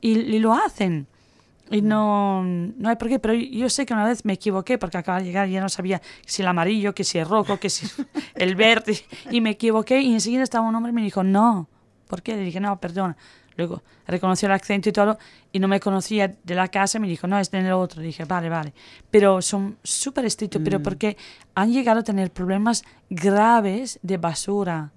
y, 0.00 0.10
y 0.12 0.38
lo 0.38 0.54
hacen. 0.54 1.06
Y 1.68 1.82
no, 1.82 2.44
no 2.44 2.88
hay 2.88 2.94
por 2.94 3.08
qué, 3.08 3.18
pero 3.18 3.34
yo 3.34 3.68
sé 3.68 3.84
que 3.86 3.92
una 3.92 4.04
vez 4.04 4.24
me 4.24 4.34
equivoqué 4.34 4.78
porque 4.78 4.98
acaba 4.98 5.18
de 5.18 5.24
llegar 5.24 5.48
y 5.48 5.52
ya 5.52 5.60
no 5.60 5.68
sabía 5.68 6.00
si 6.24 6.42
el 6.42 6.48
amarillo, 6.48 6.94
que 6.94 7.02
si 7.02 7.18
el 7.18 7.26
rojo, 7.26 7.58
que 7.58 7.70
si 7.70 7.88
el 8.36 8.54
verde. 8.54 9.04
Y 9.32 9.40
me 9.40 9.50
equivoqué 9.50 10.00
y 10.00 10.12
enseguida 10.12 10.44
estaba 10.44 10.68
un 10.68 10.74
hombre 10.76 10.90
y 10.90 10.94
me 10.94 11.02
dijo, 11.02 11.24
no. 11.24 11.68
¿Por 12.06 12.22
qué? 12.22 12.36
Le 12.36 12.42
dije, 12.42 12.60
no, 12.60 12.78
perdona. 12.78 13.16
Luego 13.56 13.82
reconoció 14.06 14.46
el 14.46 14.52
acento 14.52 14.88
y 14.88 14.92
todo 14.92 15.18
y 15.52 15.58
no 15.58 15.68
me 15.68 15.80
conocía 15.80 16.34
de 16.44 16.54
la 16.54 16.68
casa 16.68 16.98
me 16.98 17.08
dijo, 17.08 17.26
no, 17.26 17.38
es 17.38 17.52
en 17.54 17.66
el 17.66 17.72
otro. 17.72 18.02
Dije, 18.02 18.24
vale, 18.24 18.48
vale. 18.48 18.74
Pero 19.10 19.40
son 19.40 19.78
súper 19.82 20.26
estrictos, 20.26 20.60
pero 20.62 20.82
porque 20.82 21.16
han 21.54 21.72
llegado 21.72 22.00
a 22.00 22.02
tener 22.04 22.30
problemas 22.30 22.84
graves 23.08 23.98
de 24.02 24.18
basura. 24.18 24.90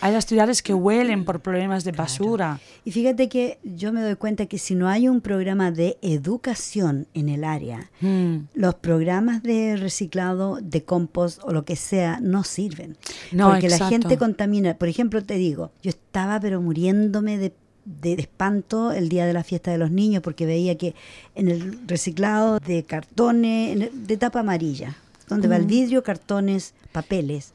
Hay 0.00 0.12
las 0.14 0.24
ciudades 0.24 0.62
que 0.62 0.72
huelen 0.72 1.26
por 1.26 1.40
problemas 1.40 1.84
de 1.84 1.92
basura. 1.92 2.58
Y 2.84 2.92
fíjate 2.92 3.28
que 3.28 3.58
yo 3.62 3.92
me 3.92 4.00
doy 4.00 4.14
cuenta 4.16 4.46
que 4.46 4.56
si 4.56 4.74
no 4.74 4.88
hay 4.88 5.08
un 5.08 5.20
programa 5.20 5.70
de 5.70 5.98
educación 6.00 7.06
en 7.12 7.28
el 7.28 7.44
área, 7.44 7.90
Mm. 8.00 8.46
los 8.54 8.76
programas 8.76 9.42
de 9.42 9.76
reciclado, 9.76 10.58
de 10.62 10.84
compost 10.84 11.40
o 11.44 11.52
lo 11.52 11.64
que 11.66 11.76
sea 11.76 12.18
no 12.22 12.44
sirven. 12.44 12.96
No, 13.32 13.50
porque 13.50 13.68
la 13.68 13.76
exacto. 13.76 13.90
gente 13.90 14.16
contamina. 14.16 14.74
Por 14.74 14.88
ejemplo, 14.88 15.22
te 15.22 15.34
digo, 15.34 15.72
yo 15.82 15.90
estaba 15.90 16.40
pero 16.40 16.62
muriéndome 16.62 17.36
de, 17.36 17.52
de 17.84 18.14
espanto 18.14 18.92
el 18.92 19.08
día 19.08 19.26
de 19.26 19.32
la 19.32 19.44
fiesta 19.44 19.70
de 19.70 19.78
los 19.78 19.90
niños 19.90 20.22
porque 20.22 20.46
veía 20.46 20.76
que 20.76 20.94
en 21.34 21.48
el 21.48 21.88
reciclado 21.88 22.58
de 22.60 22.84
cartones, 22.84 23.90
de 24.06 24.16
tapa 24.16 24.40
amarilla, 24.40 24.96
donde 25.28 25.48
va 25.48 25.56
el 25.56 25.66
vidrio, 25.66 26.02
cartones, 26.02 26.74
papeles, 26.92 27.52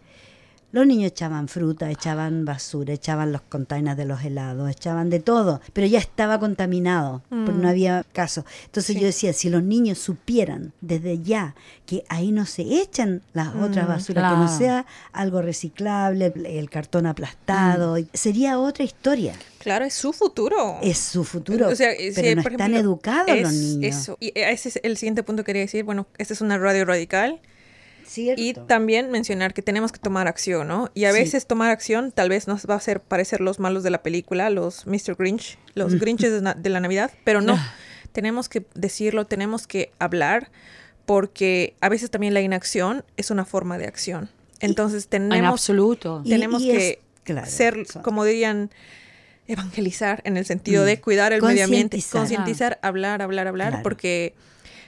los 0.76 0.86
niños 0.86 1.14
echaban 1.14 1.48
fruta, 1.48 1.90
echaban 1.90 2.44
basura, 2.44 2.94
echaban 2.94 3.32
los 3.32 3.42
containers 3.42 3.96
de 3.96 4.04
los 4.04 4.26
helados, 4.26 4.70
echaban 4.70 5.10
de 5.10 5.22
todo, 5.22 5.62
pero 5.72 5.88
ya 5.88 6.00
estaba 6.00 6.38
contaminado, 6.38 7.24
porque 7.30 7.54
no 7.54 7.70
había 7.70 8.06
caso. 8.12 8.46
Entonces 8.66 8.98
yo 8.98 9.06
decía, 9.06 9.32
si 9.32 9.50
los 9.50 9.64
niños 9.64 10.00
supieran 10.00 10.74
desde 10.82 11.22
ya 11.22 11.56
que 11.86 12.04
ahí 12.10 12.34
no 12.34 12.46
se 12.46 12.64
echan 12.64 13.22
las 13.32 13.56
otras 13.56 13.88
basuras, 13.88 14.34
que 14.34 14.38
no 14.38 14.48
sea 14.50 14.86
algo 15.14 15.42
reciclable, 15.42 16.34
el, 16.44 16.70
cartón 16.70 17.06
aplastado, 17.06 17.96
sería 18.14 18.60
otra 18.60 18.84
historia. 18.84 19.34
Claro, 19.60 19.86
es 19.86 19.94
su 19.94 20.12
futuro. 20.12 20.78
Es 20.82 20.98
su 20.98 21.24
futuro, 21.24 21.70
O 21.70 21.76
sea, 21.76 21.92
pero 22.14 22.36
no 22.36 22.44
por 22.44 22.52
están 22.52 22.72
ejemplo, 22.72 22.92
educados 22.92 23.30
los 23.30 23.54
es 23.54 23.60
niños. 23.60 23.96
Eso. 23.96 24.18
Y 24.20 24.34
ese 24.36 24.68
es 24.68 24.80
el 24.84 24.98
siguiente 24.98 25.24
punto 25.24 25.44
que 25.44 25.48
quería 25.48 25.62
decir. 25.62 25.86
Bueno, 25.86 26.06
esta 26.18 26.34
es 26.34 26.42
una 26.42 26.58
radio 26.58 26.84
radical. 26.84 27.40
¿Cierto? 28.06 28.42
Y 28.42 28.54
también 28.54 29.12
mencionar 29.12 29.54
que 29.54 29.62
tenemos 29.62 29.92
que 29.92 30.00
tomar 30.00 30.28
acción, 30.28 30.68
¿no? 30.68 30.92
Y 30.94 31.06
a 31.06 31.12
Sí. 31.12 31.20
veces 31.20 31.48
tomar 31.48 31.72
acción 31.72 32.12
tal 32.12 32.30
vez 32.30 32.48
nos 32.48 32.66
va 32.68 32.76
a 32.76 32.78
hacer 32.78 33.00
parecer 33.02 33.42
los 33.42 33.60
malos 33.60 33.84
de 33.84 33.90
la 33.90 34.04
película, 34.04 34.50
los 34.50 34.86
Mr. 34.86 35.16
Grinch, 35.18 35.58
los 35.74 35.96
Grinches 36.00 36.32
de, 36.32 36.42
na- 36.42 36.54
de 36.54 36.70
la 36.70 36.80
Navidad, 36.80 37.12
pero 37.24 37.42
no. 37.42 37.58
tenemos 38.12 38.48
que 38.48 38.66
decirlo, 38.76 39.26
tenemos 39.26 39.68
que 39.68 39.92
hablar, 40.00 40.50
porque 41.06 41.76
a 41.82 41.90
veces 41.90 42.10
también 42.12 42.34
la 42.34 42.42
inacción 42.42 43.04
es 43.18 43.30
una 43.32 43.44
forma 43.46 43.78
de 43.78 43.88
acción. 43.88 44.30
Entonces 44.62 45.04
En 45.12 45.30
tenemos, 45.30 45.52
absoluto. 45.52 46.24
Tenemos 46.28 46.62
y 46.62 46.70
que 46.72 47.00
claro, 47.24 47.48
ser, 47.48 47.86
como 48.04 48.24
dirían, 48.24 48.70
evangelizar 49.48 50.22
en 50.26 50.38
el 50.38 50.46
sentido 50.46 50.84
de 50.86 51.00
cuidar 51.02 51.34
el 51.34 51.42
medio 51.42 51.66
ambiente, 51.66 52.02
Concientizar. 52.12 52.80
hablar, 52.82 53.22
hablar, 53.22 53.48
hablar, 53.48 53.70
Claro. 53.70 53.84
porque 53.84 54.34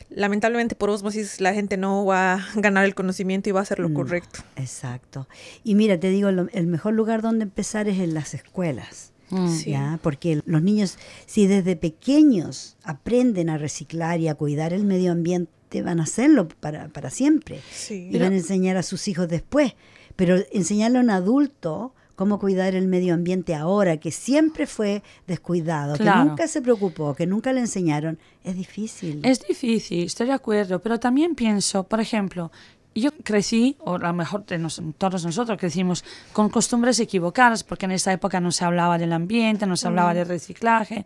lamentablemente 0.09 0.75
por 0.75 0.89
osmosis 0.89 1.41
la 1.41 1.53
gente 1.53 1.77
no 1.77 2.05
va 2.05 2.33
a 2.35 2.45
ganar 2.55 2.85
el 2.85 2.95
conocimiento 2.95 3.49
y 3.49 3.51
va 3.51 3.59
a 3.59 3.63
hacer 3.63 3.79
lo 3.79 3.93
correcto. 3.93 4.39
Exacto. 4.55 5.27
Y 5.63 5.75
mira, 5.75 5.99
te 5.99 6.09
digo, 6.09 6.31
lo- 6.31 6.49
el 6.53 6.67
mejor 6.67 6.93
lugar 6.93 7.21
donde 7.21 7.43
empezar 7.43 7.87
es 7.87 7.99
en 7.99 8.13
las 8.13 8.33
escuelas. 8.33 9.11
Mm. 9.29 9.49
Sí. 9.49 9.71
¿ya? 9.71 9.99
Porque 10.01 10.41
los 10.45 10.61
niños, 10.61 10.97
si 11.25 11.47
desde 11.47 11.75
pequeños 11.75 12.77
aprenden 12.83 13.49
a 13.49 13.57
reciclar 13.57 14.19
y 14.21 14.29
a 14.29 14.35
cuidar 14.35 14.71
el 14.73 14.85
medio 14.85 15.11
ambiente, 15.11 15.81
van 15.81 15.99
a 15.99 16.03
hacerlo 16.03 16.47
para, 16.47 16.87
para 16.87 17.09
siempre. 17.09 17.59
Sí. 17.73 18.09
Y 18.11 18.17
van 18.19 18.31
a 18.31 18.37
enseñar 18.37 18.77
a 18.77 18.83
sus 18.83 19.07
hijos 19.09 19.27
después. 19.27 19.73
Pero 20.15 20.37
enseñarle 20.53 20.99
a 20.99 21.01
un 21.01 21.09
adulto 21.09 21.93
cómo 22.17 22.39
cuidar 22.39 22.73
el 22.73 22.87
medio 22.87 23.13
ambiente 23.13 23.53
ahora, 23.53 23.97
que 23.97 24.09
siempre 24.11 24.65
fue 24.65 25.03
descuidado, 25.27 25.95
Claro. 25.95 26.23
que 26.23 26.29
nunca 26.29 26.47
se 26.47 26.63
preocupó, 26.63 27.13
que 27.13 27.27
nunca 27.27 27.53
le 27.53 27.59
enseñaron, 27.59 28.17
es 28.43 28.55
difícil. 28.55 29.21
Es 29.23 29.47
difícil, 29.47 30.03
estoy 30.03 30.25
de 30.25 30.33
acuerdo, 30.33 30.81
pero 30.81 30.99
también 30.99 31.35
pienso, 31.35 31.83
por 31.83 31.99
ejemplo, 32.01 32.51
yo 32.95 33.11
crecí, 33.23 33.77
o 33.81 33.93
a 33.95 33.99
lo 33.99 34.13
mejor 34.13 34.45
todos 34.97 35.23
nosotros 35.25 35.59
crecimos 35.59 36.03
con 36.33 36.49
costumbres 36.49 36.99
equivocadas, 36.99 37.63
porque 37.63 37.85
en 37.85 37.91
esa 37.91 38.11
época 38.11 38.39
no 38.39 38.51
se 38.51 38.65
hablaba 38.65 38.97
del 38.97 39.13
ambiente, 39.13 39.67
no 39.67 39.77
se 39.77 39.87
hablaba 39.87 40.15
de 40.15 40.23
reciclaje, 40.23 41.05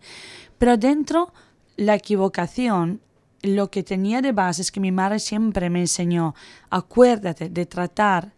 pero 0.58 0.78
dentro 0.78 1.34
la 1.76 1.96
equivocación, 1.96 3.02
lo 3.42 3.70
que 3.70 3.84
tenía 3.84 4.22
de 4.22 4.32
base 4.32 4.62
es 4.62 4.72
que 4.72 4.80
mi 4.80 4.94
madre 4.94 5.20
siempre 5.20 5.70
me 5.70 5.82
enseñó, 5.82 6.36
acuérdate 6.70 7.50
de 7.50 7.66
tratar 7.66 8.32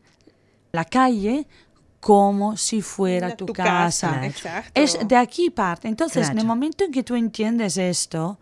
la 0.71 0.85
calle 0.85 1.45
como 2.03 2.57
si 2.57 2.81
fuera 2.81 3.27
Era 3.27 3.37
tu, 3.37 3.45
tu 3.45 3.53
casa. 3.53 4.21
Es 4.73 4.99
de 5.07 5.15
aquí 5.15 5.49
parte. 5.49 5.87
Entonces, 5.87 6.29
en 6.29 6.37
el 6.37 6.45
momento 6.45 6.83
en 6.83 6.91
que 6.91 7.01
tú 7.01 7.15
entiendes 7.15 7.77
esto, 7.77 8.37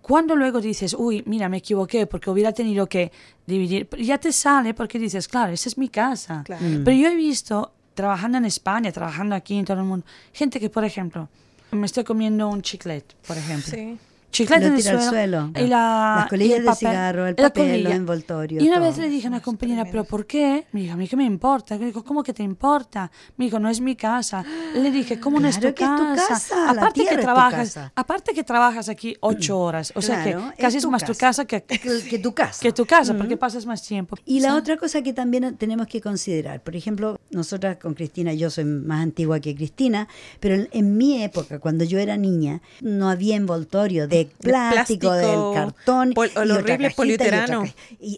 cuando 0.00 0.36
luego 0.36 0.60
dices, 0.60 0.94
uy, 0.96 1.24
mira, 1.26 1.48
me 1.48 1.56
equivoqué 1.56 2.06
porque 2.06 2.30
hubiera 2.30 2.52
tenido 2.52 2.86
que 2.86 3.10
dividir, 3.44 3.88
ya 3.98 4.18
te 4.18 4.30
sale 4.30 4.72
porque 4.72 5.00
dices, 5.00 5.26
claro, 5.26 5.52
esa 5.52 5.68
es 5.68 5.76
mi 5.76 5.88
casa. 5.88 6.42
Claro. 6.44 6.64
Mm. 6.64 6.84
Pero 6.84 6.96
yo 6.96 7.08
he 7.08 7.16
visto, 7.16 7.72
trabajando 7.94 8.38
en 8.38 8.44
España, 8.44 8.92
trabajando 8.92 9.34
aquí 9.34 9.58
en 9.58 9.64
todo 9.64 9.78
el 9.78 9.84
mundo, 9.84 10.06
gente 10.32 10.60
que, 10.60 10.70
por 10.70 10.84
ejemplo, 10.84 11.28
me 11.72 11.86
estoy 11.86 12.04
comiendo 12.04 12.48
un 12.48 12.62
chiclet, 12.62 13.16
por 13.26 13.36
ejemplo. 13.36 13.74
Sí. 13.74 13.98
Chiclete 14.32 14.66
en 14.66 14.74
el 14.74 14.82
suelo. 14.82 15.00
suelo. 15.02 15.50
Y 15.56 15.66
la, 15.68 16.14
Las 16.20 16.28
colillas 16.28 16.56
y 16.56 16.60
el 16.60 16.66
de 16.66 16.74
cigarro, 16.74 17.26
el 17.28 17.34
la 17.36 17.42
papel, 17.48 17.84
los 17.84 17.92
envoltorios, 17.92 18.62
Y 18.64 18.66
una 18.66 18.78
todo. 18.78 18.86
vez 18.86 18.98
le 18.98 19.08
dije 19.08 19.26
a 19.26 19.30
una 19.30 19.40
compañera, 19.40 19.84
¿pero 19.84 20.04
por 20.04 20.26
qué? 20.26 20.66
Me 20.72 20.80
dijo, 20.80 20.94
a 20.94 20.96
mí 20.96 21.06
qué 21.06 21.16
me 21.16 21.24
importa. 21.24 21.76
Le 21.76 21.84
digo, 21.86 22.02
¿cómo 22.02 22.22
que 22.22 22.32
te 22.32 22.42
importa? 22.42 23.10
Me 23.36 23.44
dijo, 23.44 23.58
no 23.60 23.68
es 23.68 23.80
mi 23.80 23.94
casa. 23.94 24.44
Le 24.74 24.90
dije, 24.90 25.20
¿cómo 25.20 25.38
no 25.38 25.48
es 25.48 25.58
Claro 25.58 25.74
tu 25.74 25.74
que 25.76 25.84
es 25.84 25.90
tu 25.90 25.96
casa? 26.16 26.28
casa, 26.28 26.64
la 26.64 26.70
aparte, 26.82 27.04
que 27.04 27.10
es 27.10 27.16
tu 27.16 27.22
trabajas, 27.22 27.68
casa. 27.74 27.92
aparte 27.94 28.32
que 28.34 28.42
trabajas 28.44 28.88
aquí 28.88 29.16
ocho 29.20 29.58
horas. 29.58 29.92
O 29.94 30.02
sea 30.02 30.22
Claro, 30.22 30.50
que 30.56 30.62
casi 30.62 30.78
es, 30.78 30.82
tu 30.82 30.90
más 30.90 31.04
tu 31.04 31.14
casa 31.14 31.44
que, 31.46 31.62
que, 31.62 32.18
tu 32.18 32.32
casa. 32.34 32.60
que 32.62 32.72
tu 32.72 32.86
casa, 32.86 33.14
porque 33.14 33.36
pasas 33.36 33.66
más 33.66 33.82
tiempo. 33.82 34.16
Y 34.24 34.40
la 34.40 34.50
Sí. 34.52 34.56
otra 34.56 34.76
cosa 34.78 35.02
que 35.02 35.12
también 35.12 35.56
tenemos 35.56 35.86
que 35.86 36.00
considerar, 36.00 36.62
por 36.62 36.74
ejemplo, 36.74 37.20
nosotras 37.30 37.76
con 37.76 37.94
Cristina, 37.94 38.32
yo 38.32 38.48
soy 38.50 38.64
más 38.64 39.02
antigua 39.02 39.40
que 39.40 39.54
Cristina, 39.54 40.08
pero 40.40 40.54
en, 40.54 40.68
en 40.72 40.96
mi 40.96 41.22
época, 41.22 41.58
cuando 41.58 41.84
yo 41.84 41.98
era 41.98 42.16
niña, 42.16 42.62
no 42.80 43.08
había 43.10 43.36
envoltorio 43.36 44.08
de 44.08 44.21
plástico, 44.26 45.08
plástico, 45.08 45.12
del 45.12 45.54
cartón, 45.54 46.12
pol- 46.14 46.30
el 46.34 46.48
y 46.48 46.52
otra 46.52 46.54
horrible 46.54 46.74
y 46.86 46.90
otra 46.90 46.94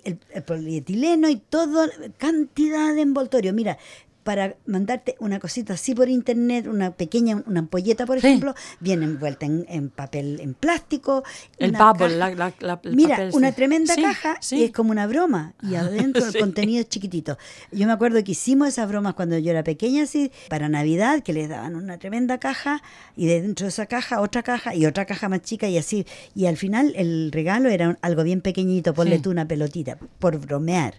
el, 0.05 0.19
el 0.33 0.43
polietileno 0.43 1.29
y 1.29 1.37
todo, 1.37 1.89
cantidad 2.19 2.95
de 2.95 3.03
envoltorio. 3.03 3.53
Mira, 3.53 3.79
para 4.25 4.57
mandarte 4.67 5.15
una 5.21 5.39
cosita 5.39 5.75
así 5.75 5.95
por 5.95 6.09
internet, 6.09 6.67
una 6.67 6.91
pequeña, 6.93 7.43
una 7.47 7.61
ampolleta, 7.61 8.07
por 8.07 8.21
Sí. 8.21 8.27
ejemplo, 8.27 8.55
viene 8.81 9.05
envuelta 9.05 9.47
en, 9.47 9.65
en 9.69 9.91
papel, 9.91 10.41
en 10.41 10.55
plástico. 10.55 11.23
El 11.59 11.73
caja- 11.73 12.09
la- 12.09 12.31
la- 12.35 12.53
la- 12.61 12.81
el 12.83 12.97
Mira, 12.97 13.11
papel, 13.11 13.31
una 13.35 13.51
sí. 13.51 13.55
tremenda 13.57 13.95
Sí, 13.95 14.03
caja 14.03 14.39
y 14.51 14.65
es 14.65 14.73
como 14.73 14.91
una 14.91 15.07
broma. 15.07 15.55
Y 15.63 15.75
adentro 15.77 16.23
Sí. 16.31 16.31
el 16.39 16.41
contenido 16.41 16.81
es 16.81 16.89
chiquitito. 16.89 17.39
Yo 17.71 17.87
me 17.87 17.93
acuerdo 17.93 18.25
que 18.25 18.33
hicimos 18.33 18.69
esas 18.69 18.89
bromas 18.89 19.15
cuando 19.15 19.39
yo 19.39 19.51
era 19.51 19.63
pequeña, 19.63 20.05
así, 20.05 20.33
para 20.49 20.69
Navidad, 20.69 21.23
que 21.23 21.33
les 21.33 21.49
daban 21.49 21.77
una 21.77 21.99
tremenda 21.99 22.39
caja 22.39 22.83
y 23.17 23.27
de 23.27 23.43
dentro 23.43 23.65
de 23.67 23.69
esa 23.71 23.87
caja 23.87 24.21
otra 24.23 24.43
caja 24.43 24.75
y 24.75 24.87
otra 24.87 25.05
caja 25.05 25.29
más 25.29 25.43
chica 25.43 25.69
y 25.69 25.77
así. 25.79 26.07
Y 26.35 26.47
al 26.47 26.57
final 26.57 26.95
el 26.97 27.31
regalo 27.31 27.69
era 27.69 27.91
un- 27.91 27.99
algo 28.01 28.23
bien 28.25 28.41
pequeñito, 28.41 28.95
ponle 28.95 29.19
tú 29.19 29.31
una 29.31 29.47
pelotita, 29.47 29.99
por 30.19 30.39
bromear. 30.39 30.95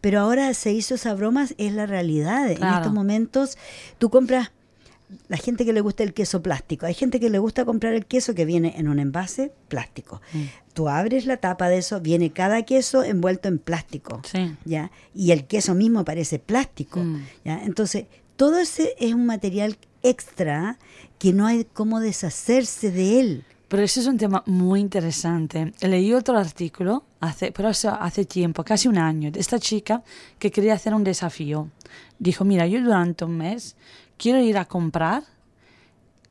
Pero 0.00 0.20
ahora 0.20 0.54
se 0.54 0.72
hizo 0.72 0.94
esa 0.94 1.12
broma, 1.14 1.48
es 1.58 1.72
la 1.72 1.84
realidad. 1.86 2.48
En 2.52 2.62
Claro. 2.70 2.82
estos 2.82 2.94
momentos 2.94 3.58
tú 3.98 4.10
compras 4.10 4.50
la 5.28 5.36
gente 5.36 5.64
que 5.64 5.72
le 5.72 5.80
gusta 5.80 6.02
el 6.02 6.12
queso 6.12 6.42
plástico. 6.42 6.86
Hay 6.86 6.94
gente 6.94 7.20
que 7.20 7.30
le 7.30 7.38
gusta 7.38 7.64
comprar 7.64 7.94
el 7.94 8.06
queso 8.06 8.34
que 8.34 8.44
viene 8.44 8.74
en 8.76 8.88
un 8.88 8.98
envase 8.98 9.52
plástico. 9.68 10.20
Mm. 10.32 10.42
Tú 10.74 10.88
abres 10.88 11.26
la 11.26 11.38
tapa 11.38 11.68
de 11.68 11.78
eso, 11.78 12.00
viene 12.00 12.30
cada 12.30 12.62
queso 12.62 13.02
envuelto 13.02 13.48
en 13.48 13.58
plástico. 13.58 14.20
Sí. 14.30 14.54
¿ya? 14.64 14.90
Y 15.14 15.32
el 15.32 15.46
queso 15.46 15.74
mismo 15.74 16.04
parece 16.04 16.38
plástico. 16.38 17.00
Mm. 17.00 17.26
¿ya? 17.44 17.62
Entonces, 17.64 18.06
todo 18.36 18.58
ese 18.58 18.94
es 18.98 19.14
un 19.14 19.26
material 19.26 19.78
extra 20.02 20.78
que 21.18 21.32
no 21.32 21.46
hay 21.46 21.64
cómo 21.64 22.00
deshacerse 22.00 22.90
de 22.90 23.20
él. 23.20 23.44
Pero 23.68 23.82
ese 23.82 24.00
es 24.00 24.06
un 24.06 24.16
tema 24.16 24.42
muy 24.46 24.80
interesante. 24.80 25.72
Leí 25.82 26.14
otro 26.14 26.38
artículo, 26.38 27.04
hace, 27.20 27.52
pero 27.52 27.68
eso 27.68 27.90
hace 27.90 28.24
tiempo, 28.24 28.64
casi 28.64 28.88
un 28.88 28.96
año, 28.96 29.30
de 29.30 29.40
esta 29.40 29.58
chica 29.58 30.02
que 30.38 30.50
quería 30.50 30.72
hacer 30.72 30.94
un 30.94 31.04
desafío. 31.04 31.68
Dijo, 32.18 32.44
mira, 32.44 32.66
yo 32.66 32.80
durante 32.82 33.24
un 33.24 33.36
mes 33.36 33.76
quiero 34.16 34.40
ir 34.40 34.58
a 34.58 34.64
comprar 34.64 35.22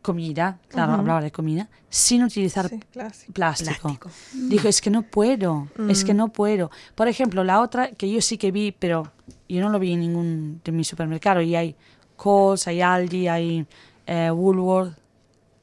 comida, 0.02 0.60
claro, 0.70 0.94
hablaba 0.94 1.20
de 1.22 1.32
comida, 1.32 1.68
sin 1.90 2.24
utilizar 2.24 2.70
Sí, 2.70 2.80
plástico. 2.94 3.34
Plástico. 3.34 3.96
Dijo, 4.34 4.68
es 4.70 4.80
que 4.80 4.90
no 4.90 5.02
puedo, 5.04 5.68
es 5.90 6.06
que 6.06 6.14
no 6.14 6.30
puedo. 6.30 6.72
Por 6.96 7.10
ejemplo, 7.10 7.44
la 7.44 7.60
otra 7.62 7.92
que 7.92 8.10
yo 8.10 8.22
sí 8.22 8.38
que 8.38 8.52
vi, 8.52 8.72
pero 8.72 9.12
yo 9.50 9.60
no 9.62 9.70
lo 9.70 9.80
vi 9.80 9.94
en 9.94 10.00
ningún 10.00 10.62
de 10.64 10.72
mi 10.72 10.84
supermercado, 10.86 11.42
y 11.42 11.56
hay 11.56 11.76
Coles, 12.16 12.68
hay 12.68 12.82
Aldi, 12.82 13.28
hay 13.28 13.66
eh, 14.06 14.32
Woolworth 14.32 14.98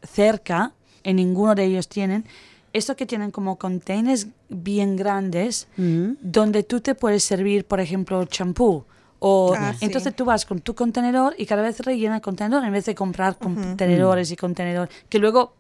cerca, 0.03 0.73
en 1.03 1.17
ninguno 1.17 1.55
de 1.55 1.65
ellos 1.65 1.89
tienen, 1.89 2.27
esto 2.75 2.97
que 2.97 3.07
tienen 3.07 3.31
como 3.31 3.57
containers 3.57 4.27
bien 4.51 4.97
grandes, 4.97 5.69
Mm. 5.79 6.17
donde 6.21 6.65
tú 6.65 6.81
te 6.81 6.95
puedes 6.95 7.25
servir, 7.25 7.65
por 7.65 7.81
ejemplo, 7.81 8.25
champú. 8.27 8.85
O 9.27 9.55
Ah, 9.57 9.73
sí. 9.73 9.87
entonces 9.87 10.15
tú 10.15 10.27
vas 10.27 10.45
con 10.45 10.61
tu 10.61 10.75
contenedor 10.75 11.35
y 11.39 11.47
cada 11.47 11.63
vez 11.63 11.81
rellena 11.81 12.17
el 12.17 12.21
contenedor 12.21 12.63
en 12.63 12.73
vez 12.73 12.85
de 12.85 12.95
comprar 12.95 13.39
contenedores 13.39 14.31
y 14.31 14.37
contenedores 14.37 14.95
que 15.09 15.19
luego 15.19 15.55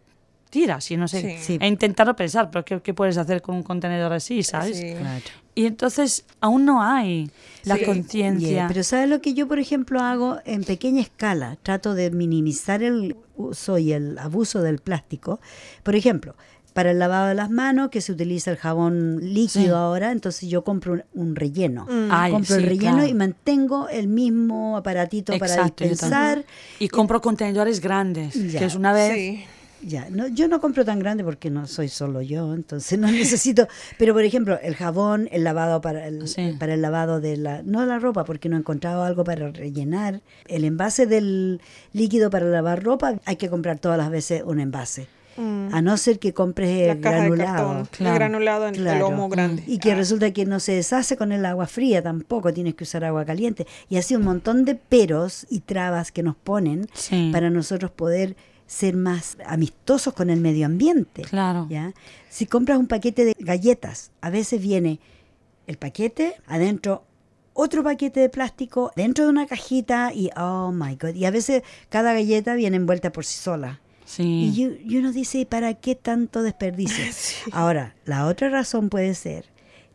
tiras 0.50 0.90
y 0.90 0.98
no 0.98 1.08
sé. 1.08 1.20
Sí. 1.22 1.36
Sí. 1.40 1.58
He 1.62 1.66
intentado 1.66 2.14
pensar, 2.14 2.50
pero 2.50 2.62
¿qué, 2.64 2.80
qué 2.82 2.92
puedes 2.92 3.16
hacer 3.16 3.40
con 3.40 3.54
un 3.56 3.62
contenedor 3.62 4.12
así, 4.12 4.42
sabes? 4.42 4.76
Sí. 4.76 4.92
Claro. 4.94 5.22
Y 5.54 5.64
entonces 5.66 6.24
aún 6.42 6.64
no 6.66 6.82
hay 6.82 7.30
la 7.64 7.76
Sí. 7.76 7.84
conciencia. 7.84 8.48
Yeah, 8.50 8.68
pero 8.68 8.82
¿sabes 8.84 9.08
lo 9.08 9.20
que 9.22 9.32
yo, 9.32 9.48
por 9.48 9.58
ejemplo, 9.58 10.00
hago 10.00 10.38
en 10.44 10.62
pequeña 10.64 11.00
escala? 11.00 11.56
Trato 11.62 11.94
de 11.94 12.10
minimizar 12.10 12.82
el 12.82 13.16
uso 13.36 13.78
y 13.78 13.92
el 13.92 14.18
abuso 14.18 14.60
del 14.62 14.78
plástico. 14.78 15.40
Por 15.82 15.94
ejemplo, 15.96 16.34
para 16.74 16.90
el 16.90 16.98
lavado 16.98 17.28
de 17.28 17.34
las 17.34 17.48
manos, 17.50 17.88
que 17.88 18.02
se 18.02 18.12
utiliza 18.12 18.50
el 18.50 18.58
jabón 18.58 19.20
líquido 19.22 19.48
Sí. 19.64 19.68
ahora, 19.70 20.12
entonces 20.12 20.48
yo 20.50 20.62
compro 20.64 20.92
un, 20.92 21.04
un 21.14 21.34
relleno. 21.36 21.86
Ay, 22.10 22.32
compro 22.32 22.56
el 22.56 22.64
relleno 22.64 22.96
claro. 22.96 23.08
y 23.08 23.14
mantengo 23.14 23.88
el 23.88 24.08
mismo 24.08 24.76
aparatito 24.76 25.32
para 25.38 25.54
Exacto, 25.54 25.84
dispensar. 25.84 26.44
Y 26.78 26.88
compro 26.88 27.22
contenedores 27.22 27.80
grandes, 27.80 28.34
Ya. 28.52 28.58
que 28.58 28.64
es 28.66 28.74
una 28.74 28.92
vez. 28.92 29.14
Sí. 29.14 29.44
Ya, 29.86 30.08
no, 30.08 30.28
yo 30.28 30.48
no 30.48 30.62
compro 30.62 30.82
tan 30.86 30.98
grande 30.98 31.22
porque 31.24 31.50
no 31.50 31.66
soy 31.66 31.88
solo 31.90 32.22
yo, 32.22 32.54
entonces 32.54 32.98
no 32.98 33.06
necesito. 33.10 33.68
Pero 33.98 34.14
por 34.14 34.24
ejemplo, 34.24 34.58
el 34.62 34.74
jabón, 34.76 35.28
el 35.30 35.44
lavado 35.44 35.82
para 35.82 36.06
el, 36.08 36.26
Sí. 36.26 36.56
para 36.58 36.72
el 36.72 36.80
lavado 36.80 37.20
de 37.20 37.36
la, 37.36 37.62
no 37.62 37.84
la 37.84 37.98
ropa, 37.98 38.24
porque 38.24 38.48
no 38.48 38.56
he 38.56 38.60
encontrado 38.60 39.02
algo 39.04 39.24
para 39.24 39.50
rellenar. 39.52 40.22
El 40.48 40.64
envase 40.64 41.06
del 41.06 41.60
líquido 41.92 42.30
para 42.30 42.46
lavar 42.46 42.82
ropa, 42.82 43.16
hay 43.26 43.36
que 43.36 43.50
comprar 43.50 43.78
todas 43.78 43.98
las 43.98 44.10
veces 44.10 44.42
un 44.46 44.58
envase. 44.58 45.06
A 45.36 45.82
no 45.82 45.96
ser 45.96 46.18
que 46.18 46.32
compres 46.32 46.70
Mm. 46.70 46.86
La 46.86 46.92
el 46.92 47.00
caja 47.00 47.14
de 47.16 47.20
granulado. 47.30 47.68
cartón. 47.68 47.88
Claro. 47.92 48.12
El 48.12 48.18
granulado 48.18 48.68
en 48.68 48.74
el 48.86 48.98
lomo 48.98 49.28
grande. 49.28 49.64
Y 49.66 49.78
que 49.78 49.92
Ah. 49.92 49.96
resulta 49.96 50.30
que 50.32 50.44
no 50.46 50.60
se 50.60 50.72
deshace 50.72 51.16
con 51.16 51.32
el 51.32 51.44
agua 51.44 51.66
fría 51.66 52.02
tampoco, 52.02 52.52
tienes 52.52 52.74
que 52.74 52.84
usar 52.84 53.04
agua 53.04 53.24
caliente. 53.24 53.66
Y 53.88 53.96
así 53.96 54.14
un 54.14 54.22
montón 54.22 54.64
de 54.64 54.74
peros 54.74 55.46
y 55.50 55.60
trabas 55.60 56.12
que 56.12 56.22
nos 56.22 56.36
ponen 56.36 56.86
Sí. 56.94 57.30
para 57.32 57.50
nosotros 57.50 57.90
poder 57.90 58.36
ser 58.66 58.96
más 58.96 59.36
amistosos 59.46 60.14
con 60.14 60.30
el 60.30 60.40
medio 60.40 60.66
ambiente. 60.66 61.22
Claro. 61.22 61.66
¿ya? 61.68 61.92
Si 62.30 62.46
compras 62.46 62.78
un 62.78 62.86
paquete 62.86 63.24
de 63.24 63.34
galletas, 63.38 64.10
a 64.20 64.30
veces 64.30 64.60
viene 64.60 65.00
el 65.66 65.76
paquete, 65.76 66.34
adentro 66.46 67.04
otro 67.56 67.84
paquete 67.84 68.18
de 68.20 68.28
plástico, 68.30 68.90
dentro 68.96 69.24
de 69.24 69.30
una 69.30 69.46
cajita 69.46 70.12
y 70.12 70.28
oh 70.36 70.72
my 70.72 70.96
god. 70.96 71.14
Y 71.14 71.24
a 71.24 71.30
veces 71.30 71.62
cada 71.88 72.12
galleta 72.12 72.54
viene 72.54 72.76
envuelta 72.76 73.12
por 73.12 73.24
sí 73.24 73.36
sola. 73.38 73.80
Sí. 74.16 74.52
Y, 74.54 74.62
yo- 74.62 74.76
y 74.84 74.96
uno 74.98 75.12
dice, 75.12 75.38
¿y 75.38 75.44
para 75.44 75.74
qué 75.74 75.94
tanto 75.94 76.42
desperdicio? 76.42 77.04
Ahora, 77.52 77.94
la 78.04 78.26
otra 78.26 78.48
razón 78.48 78.88
puede 78.88 79.14
ser 79.14 79.46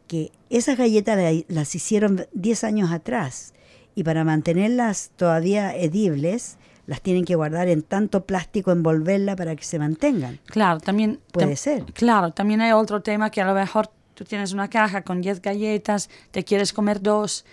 que 0.08 0.32
esas 0.49 0.77
galletas 0.77 1.17
la- 1.17 1.43
las 1.47 1.75
hicieron 1.75 2.25
10 2.34 2.63
años 2.63 2.91
atrás 2.91 3.53
y 3.95 4.03
para 4.03 4.23
mantenerlas 4.23 5.12
todavía 5.15 5.75
edibles, 5.75 6.58
las 6.88 7.01
tienen 7.01 7.23
que 7.25 7.36
guardar 7.36 7.67
en 7.67 7.82
tanto 7.84 8.25
plástico, 8.25 8.71
envolverla 8.71 9.36
para 9.36 9.55
que 9.55 9.63
se 9.63 9.77
mantengan. 9.77 10.39
Claro, 10.47 10.79
también... 10.79 11.19
Puede 11.32 11.53
tam- 11.53 11.55
ser. 11.55 11.86
Claro, 11.93 12.32
también 12.32 12.62
hay 12.62 12.71
otro 12.71 13.01
tema 13.01 13.29
que 13.29 13.41
a 13.41 13.45
lo 13.45 13.53
mejor 13.53 13.91
tú 14.15 14.23
tienes 14.25 14.51
una 14.53 14.69
caja 14.69 15.03
con 15.03 15.21
10 15.21 15.41
galletas, 15.41 16.10
te 16.32 16.43
quieres 16.43 16.73
comer 16.73 17.01
dos 17.01 17.45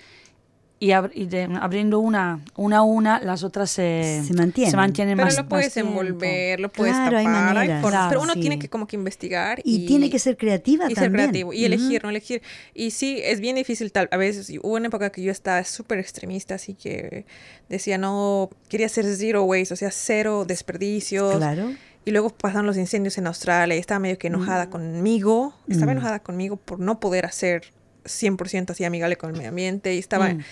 y, 0.78 0.88
ab- 0.88 1.10
y 1.14 1.24
de- 1.24 1.48
abriendo 1.60 2.00
una, 2.00 2.40
una 2.54 2.78
a 2.78 2.82
una, 2.82 3.18
las 3.20 3.42
otras 3.44 3.70
se, 3.70 4.22
Se 4.26 4.34
mantienen. 4.34 4.70
se 4.70 4.76
mantienen 4.76 5.16
Pero 5.16 5.26
más 5.26 5.36
lo 5.38 5.48
puedes 5.48 5.74
envolver, 5.78 6.60
lo 6.60 6.68
puedes 6.70 6.92
Claro, 6.94 7.16
tapar, 7.16 7.26
hay 7.26 7.54
maneras. 7.56 7.82
formas, 7.82 8.08
pero 8.10 8.20
uno 8.20 8.34
sí. 8.34 8.40
tiene 8.40 8.58
que 8.58 8.68
como 8.68 8.86
que 8.86 8.94
investigar 8.96 9.60
Y, 9.64 9.86
tiene 9.86 10.10
que 10.10 10.18
ser 10.18 10.36
creativa 10.36 10.84
y 10.90 10.94
ser 10.94 11.04
también. 11.04 11.30
creativo 11.30 11.52
y 11.54 11.64
elegir, 11.64 12.02
no 12.02 12.10
elegir. 12.10 12.42
Y 12.74 12.90
sí, 12.90 13.20
es 13.24 13.40
bien 13.40 13.56
difícil 13.56 13.90
tal. 13.90 14.08
A 14.12 14.18
veces 14.18 14.50
hubo 14.62 14.74
una 14.74 14.88
época 14.88 15.10
que 15.10 15.22
yo 15.22 15.32
estaba 15.32 15.64
súper 15.64 15.98
extremista, 15.98 16.56
así 16.56 16.74
que 16.74 17.24
decía, 17.70 17.96
no, 17.96 18.50
quería 18.68 18.86
hacer 18.86 19.06
zero 19.16 19.44
waste, 19.44 19.72
o 19.72 19.76
sea, 19.78 19.90
cero 19.90 20.44
desperdicios. 20.46 21.36
Claro. 21.36 21.70
Y 22.04 22.10
luego 22.12 22.28
pasaron 22.30 22.66
los 22.66 22.76
incendios 22.76 23.16
en 23.18 23.26
Australia 23.26 23.74
y 23.74 23.78
estaba 23.80 23.98
medio 23.98 24.18
que 24.18 24.28
Mm. 24.30 24.34
enojada 24.34 24.68
conmigo. 24.70 25.54
Estaba 25.68 25.92
enojada 25.92 26.18
conmigo 26.20 26.56
por 26.56 26.78
no 26.80 27.00
poder 27.00 27.24
hacer 27.26 27.72
100% 28.06 28.70
así 28.72 28.84
amigable 28.84 29.16
con 29.16 29.30
el 29.30 29.36
medio 29.36 29.50
ambiente 29.50 29.94
y 29.94 29.98
estaba 29.98 30.30
Mm. 30.30 30.42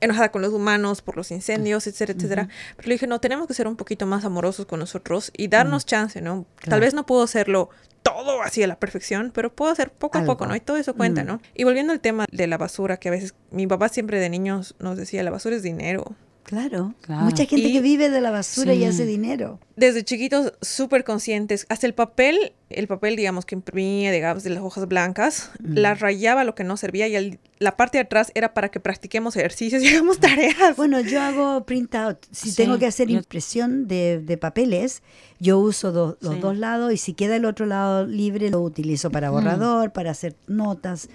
enojada 0.00 0.30
con 0.30 0.42
los 0.42 0.52
humanos 0.52 1.00
por 1.02 1.16
los 1.16 1.30
incendios, 1.30 1.86
etcétera, 1.86 2.16
etcétera. 2.16 2.48
Pero 2.76 2.88
le 2.88 2.94
dije, 2.94 3.06
no, 3.06 3.18
tenemos 3.20 3.46
que 3.48 3.54
ser 3.54 3.66
un 3.66 3.76
poquito 3.76 4.06
más 4.06 4.24
amorosos 4.24 4.66
con 4.66 4.78
nosotros 4.80 5.32
y 5.36 5.48
darnos 5.48 5.86
chance, 5.86 6.20
¿no? 6.20 6.44
Claro. 6.56 6.70
Tal 6.70 6.80
vez 6.80 6.92
no 6.94 7.06
puedo 7.06 7.22
hacerlo 7.22 7.70
todo 8.02 8.40
así 8.42 8.62
a 8.62 8.66
la 8.68 8.78
perfección, 8.78 9.32
pero 9.34 9.52
puedo 9.52 9.72
hacer 9.72 9.90
poco 9.90 10.18
a 10.18 10.24
poco, 10.24 10.46
¿no? 10.46 10.54
Y 10.54 10.60
todo 10.60 10.76
eso 10.76 10.94
cuenta, 10.94 11.24
Mm. 11.24 11.26
¿no? 11.26 11.40
Y 11.54 11.64
volviendo 11.64 11.92
al 11.92 12.00
tema 12.00 12.26
de 12.30 12.46
la 12.46 12.56
basura, 12.58 12.98
que 12.98 13.08
a 13.08 13.10
veces 13.10 13.34
mi 13.50 13.66
papá 13.66 13.88
siempre 13.88 14.20
de 14.20 14.28
niños 14.28 14.74
nos 14.78 14.96
decía, 14.96 15.22
la 15.24 15.30
basura 15.30 15.56
es 15.56 15.62
dinero. 15.62 16.14
Claro. 16.46 16.94
Claro. 17.00 17.24
Mucha 17.24 17.44
gente 17.44 17.66
Y- 17.68 17.72
que 17.72 17.80
vive 17.80 18.08
de 18.08 18.20
la 18.20 18.30
basura 18.30 18.72
y 18.72 18.84
hace 18.84 19.04
dinero. 19.04 19.58
desde 19.74 20.04
chiquitos 20.04 20.52
súper 20.62 21.02
conscientes. 21.02 21.66
Hasta 21.68 21.88
el 21.88 21.92
papel, 21.92 22.52
el 22.70 22.86
papel, 22.86 23.16
digamos, 23.16 23.44
que 23.44 23.56
imprimía, 23.56 24.12
digamos, 24.12 24.44
de 24.44 24.50
las 24.50 24.62
hojas 24.62 24.86
blancas, 24.86 25.50
la 25.60 25.94
rayaba 25.94 26.44
lo 26.44 26.54
que 26.54 26.62
no 26.62 26.76
servía 26.76 27.08
y 27.08 27.16
el- 27.16 27.40
la 27.58 27.76
parte 27.76 27.98
de 27.98 28.02
atrás 28.02 28.30
era 28.36 28.54
para 28.54 28.68
que 28.70 28.78
practiquemos 28.78 29.34
ejercicios 29.34 29.82
y 29.82 29.88
hagamos 30.04 30.20
tareas. 30.20 30.76
Bueno, 30.76 31.00
yo 31.00 31.20
hago 31.20 31.64
printout. 31.66 32.18
Si 32.30 32.50
Sí, 32.52 32.56
tengo 32.56 32.78
que 32.78 32.86
hacer 32.86 33.10
impresión 33.10 33.88
de, 33.88 34.20
de 34.20 34.36
papeles, 34.38 35.02
yo 35.40 35.58
uso 35.58 35.90
do- 35.90 36.16
los 36.20 36.34
Sí. 36.34 36.40
dos 36.40 36.56
lados 36.56 36.92
y 36.92 36.96
si 36.96 37.12
queda 37.12 37.34
el 37.34 37.44
otro 37.44 37.66
lado 37.66 38.06
libre, 38.06 38.50
lo 38.50 38.60
utilizo 38.62 39.10
para 39.10 39.30
borrador, 39.30 39.92
para 39.92 40.12
hacer 40.12 40.36
notas. 40.46 41.08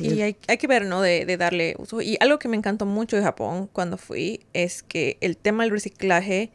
Y 0.00 0.22
hay, 0.22 0.36
hay 0.48 0.56
que 0.58 0.66
ver, 0.66 0.86
¿no? 0.86 1.02
De, 1.02 1.26
de 1.26 1.36
darle 1.36 1.74
uso. 1.78 2.00
Y 2.00 2.16
algo 2.20 2.38
que 2.38 2.48
me 2.48 2.56
encantó 2.56 2.86
mucho 2.86 3.16
de 3.16 3.22
Japón 3.22 3.68
cuando 3.72 3.96
fui 3.98 4.40
es 4.52 4.82
que 4.82 5.18
el 5.20 5.36
tema 5.36 5.62
del 5.64 5.70
reciclaje 5.72 6.50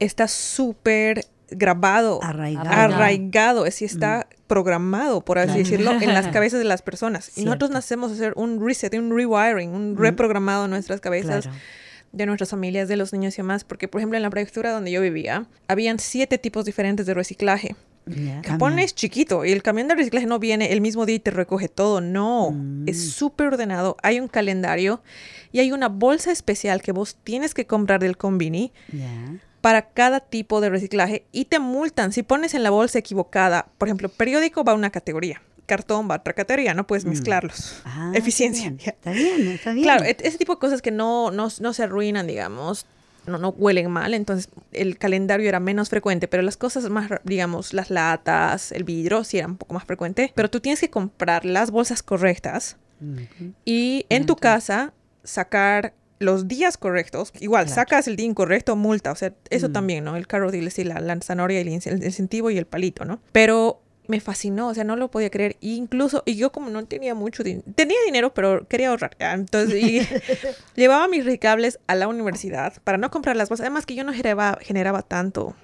está 0.00 0.28
súper 0.28 1.24
grabado, 1.50 2.20
Arraigado. 2.22 2.68
arraigado, 2.70 3.66
es 3.66 3.74
decir, 3.74 3.86
está 3.90 4.28
programado, 4.46 5.24
por 5.24 5.38
así 5.38 5.46
Claro. 5.48 5.58
decirlo, 5.62 5.92
en 6.00 6.12
las 6.12 6.28
cabezas 6.32 6.58
de 6.58 6.64
las 6.66 6.82
personas. 6.82 7.36
Y 7.38 7.44
nosotros 7.44 7.70
nacemos 7.70 8.10
a 8.10 8.14
hacer 8.14 8.32
un 8.36 8.64
reset, 8.64 8.92
un 8.94 9.16
rewiring, 9.16 9.70
un 9.70 9.96
reprogramado 9.96 10.64
en 10.66 10.70
nuestras 10.72 11.00
cabezas. 11.00 11.44
Claro. 11.44 11.58
de 12.10 12.24
nuestras 12.24 12.48
familias, 12.50 12.88
de 12.88 12.96
los 12.96 13.12
niños 13.12 13.34
y 13.34 13.36
demás, 13.38 13.64
porque 13.64 13.86
por 13.86 14.00
ejemplo 14.00 14.16
en 14.16 14.22
la 14.22 14.30
prefectura 14.30 14.72
donde 14.72 14.90
yo 14.90 15.02
vivía, 15.02 15.46
habían 15.68 15.98
siete 15.98 16.38
tipos 16.38 16.64
diferentes 16.64 17.04
de 17.04 17.12
reciclaje. 17.12 17.76
Ya. 18.08 18.42
Japón 18.44 18.78
es 18.78 18.94
chiquito 18.94 19.44
y 19.44 19.52
el 19.52 19.62
camión 19.62 19.88
de 19.88 19.94
reciclaje 19.94 20.26
no 20.26 20.38
viene 20.38 20.72
el 20.72 20.80
mismo 20.80 21.06
día 21.06 21.16
y 21.16 21.20
te 21.20 21.30
recoge 21.30 21.68
todo. 21.68 22.00
No, 22.00 22.50
Mm. 22.52 22.88
es 22.88 23.10
súper 23.12 23.48
ordenado. 23.48 23.96
Hay 24.02 24.20
un 24.20 24.28
calendario 24.28 25.02
y 25.52 25.60
hay 25.60 25.72
una 25.72 25.88
bolsa 25.88 26.30
especial 26.32 26.82
que 26.82 26.92
vos 26.92 27.16
tienes 27.24 27.54
que 27.54 27.66
comprar 27.66 28.00
del 28.00 28.16
convini 28.16 28.72
para 29.60 29.88
cada 29.90 30.20
tipo 30.20 30.60
de 30.60 30.70
reciclaje 30.70 31.24
y 31.32 31.46
te 31.46 31.58
multan 31.58 32.12
si 32.12 32.22
pones 32.22 32.54
en 32.54 32.62
la 32.62 32.70
bolsa 32.70 32.98
equivocada. 32.98 33.68
Por 33.78 33.88
ejemplo, 33.88 34.08
periódico 34.08 34.62
va 34.64 34.72
a 34.72 34.74
una 34.76 34.90
categoría, 34.90 35.42
cartón 35.66 36.08
va 36.08 36.14
a 36.14 36.18
otra 36.18 36.32
categoría, 36.32 36.74
no 36.74 36.86
puedes 36.86 37.04
mezclarlos. 37.04 37.82
Mm. 37.84 37.88
Ah, 37.88 38.12
Eficiencia. 38.14 38.74
Está 38.78 39.10
bien, 39.12 39.26
está 39.26 39.36
bien. 39.42 39.48
está 39.48 39.72
bien. 39.72 39.82
Claro, 39.84 40.04
et- 40.04 40.20
ese 40.24 40.38
tipo 40.38 40.54
de 40.54 40.58
cosas 40.60 40.80
que 40.80 40.90
no, 40.92 41.30
no, 41.30 41.48
no 41.60 41.72
se 41.72 41.82
arruinan, 41.82 42.26
digamos, 42.26 42.86
no, 43.28 43.38
no 43.38 43.50
huelen 43.50 43.90
mal, 43.90 44.14
entonces 44.14 44.48
el 44.72 44.98
calendario 44.98 45.48
era 45.48 45.60
menos 45.60 45.88
frecuente, 45.90 46.28
pero 46.28 46.42
las 46.42 46.56
cosas 46.56 46.88
más, 46.90 47.10
digamos, 47.24 47.72
las 47.74 47.90
latas, 47.90 48.72
el 48.72 48.84
vidrio, 48.84 49.24
sí 49.24 49.38
era 49.38 49.46
un 49.46 49.56
poco 49.56 49.74
más 49.74 49.84
frecuente, 49.84 50.32
pero 50.34 50.50
tú 50.50 50.60
tienes 50.60 50.80
que 50.80 50.90
comprar 50.90 51.44
las 51.44 51.70
bolsas 51.70 52.02
correctas 52.02 52.76
y 53.64 54.06
en 54.08 54.26
tu 54.26 54.36
casa 54.36 54.92
sacar 55.24 55.94
los 56.18 56.48
días 56.48 56.76
correctos. 56.76 57.32
Igual, 57.38 57.66
Claro. 57.66 57.74
sacas 57.76 58.08
el 58.08 58.16
día 58.16 58.26
incorrecto, 58.26 58.74
multa. 58.74 59.12
O 59.12 59.14
sea, 59.14 59.32
eso 59.50 59.68
Mm. 59.68 59.72
también, 59.72 60.04
¿no? 60.04 60.16
El 60.16 60.26
carro, 60.26 60.50
dile, 60.50 60.70
sí, 60.70 60.82
la, 60.82 60.98
la 61.00 61.16
zanahoria, 61.20 61.60
el 61.60 61.68
incentivo 61.68 62.50
y 62.50 62.58
el 62.58 62.66
palito, 62.66 63.04
¿no? 63.04 63.20
Pero 63.30 63.80
me 64.08 64.20
fascinó, 64.20 64.68
o 64.68 64.74
sea, 64.74 64.82
no 64.84 64.96
lo 64.96 65.10
podía 65.10 65.30
creer. 65.30 65.56
Incluso, 65.60 66.22
y 66.26 66.34
yo 66.36 66.50
como 66.50 66.70
no 66.70 66.84
tenía 66.86 67.14
mucho 67.14 67.44
dinero, 67.44 67.64
tenía 67.76 67.98
dinero, 68.06 68.34
pero 68.34 68.66
quería 68.66 68.88
ahorrar. 68.88 69.16
ya, 69.20 69.32
Entonces, 69.34 69.80
y 69.82 70.00
llevaba 70.74 71.06
mis 71.08 71.24
recables 71.24 71.78
a 71.86 71.94
la 71.94 72.08
universidad 72.08 72.72
para 72.84 72.98
no 72.98 73.10
comprar 73.10 73.36
las 73.36 73.48
bolsas. 73.48 73.64
Además 73.66 73.86
que 73.86 73.94
yo 73.94 74.04
no 74.04 74.12
generaba, 74.12 74.58
generaba 74.60 75.02
tanto. 75.02 75.54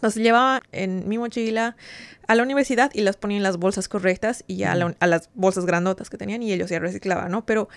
Los 0.00 0.14
llevaba 0.14 0.62
en 0.70 1.08
mi 1.08 1.18
mochila 1.18 1.76
a 2.28 2.34
la 2.36 2.42
universidad 2.44 2.90
y 2.94 3.00
las 3.00 3.16
ponía 3.16 3.38
en 3.38 3.42
las 3.42 3.56
bolsas 3.56 3.88
correctas 3.88 4.44
y 4.46 4.56
ya 4.58 4.72
a, 4.72 4.74
la- 4.76 4.94
a 5.00 5.06
las 5.08 5.28
bolsas 5.34 5.66
grandotas 5.66 6.08
que 6.08 6.16
tenían 6.18 6.42
y 6.42 6.52
ellos 6.52 6.70
ya 6.70 6.78
reciclaban, 6.78 7.32
¿no? 7.32 7.44
Pero 7.46 7.68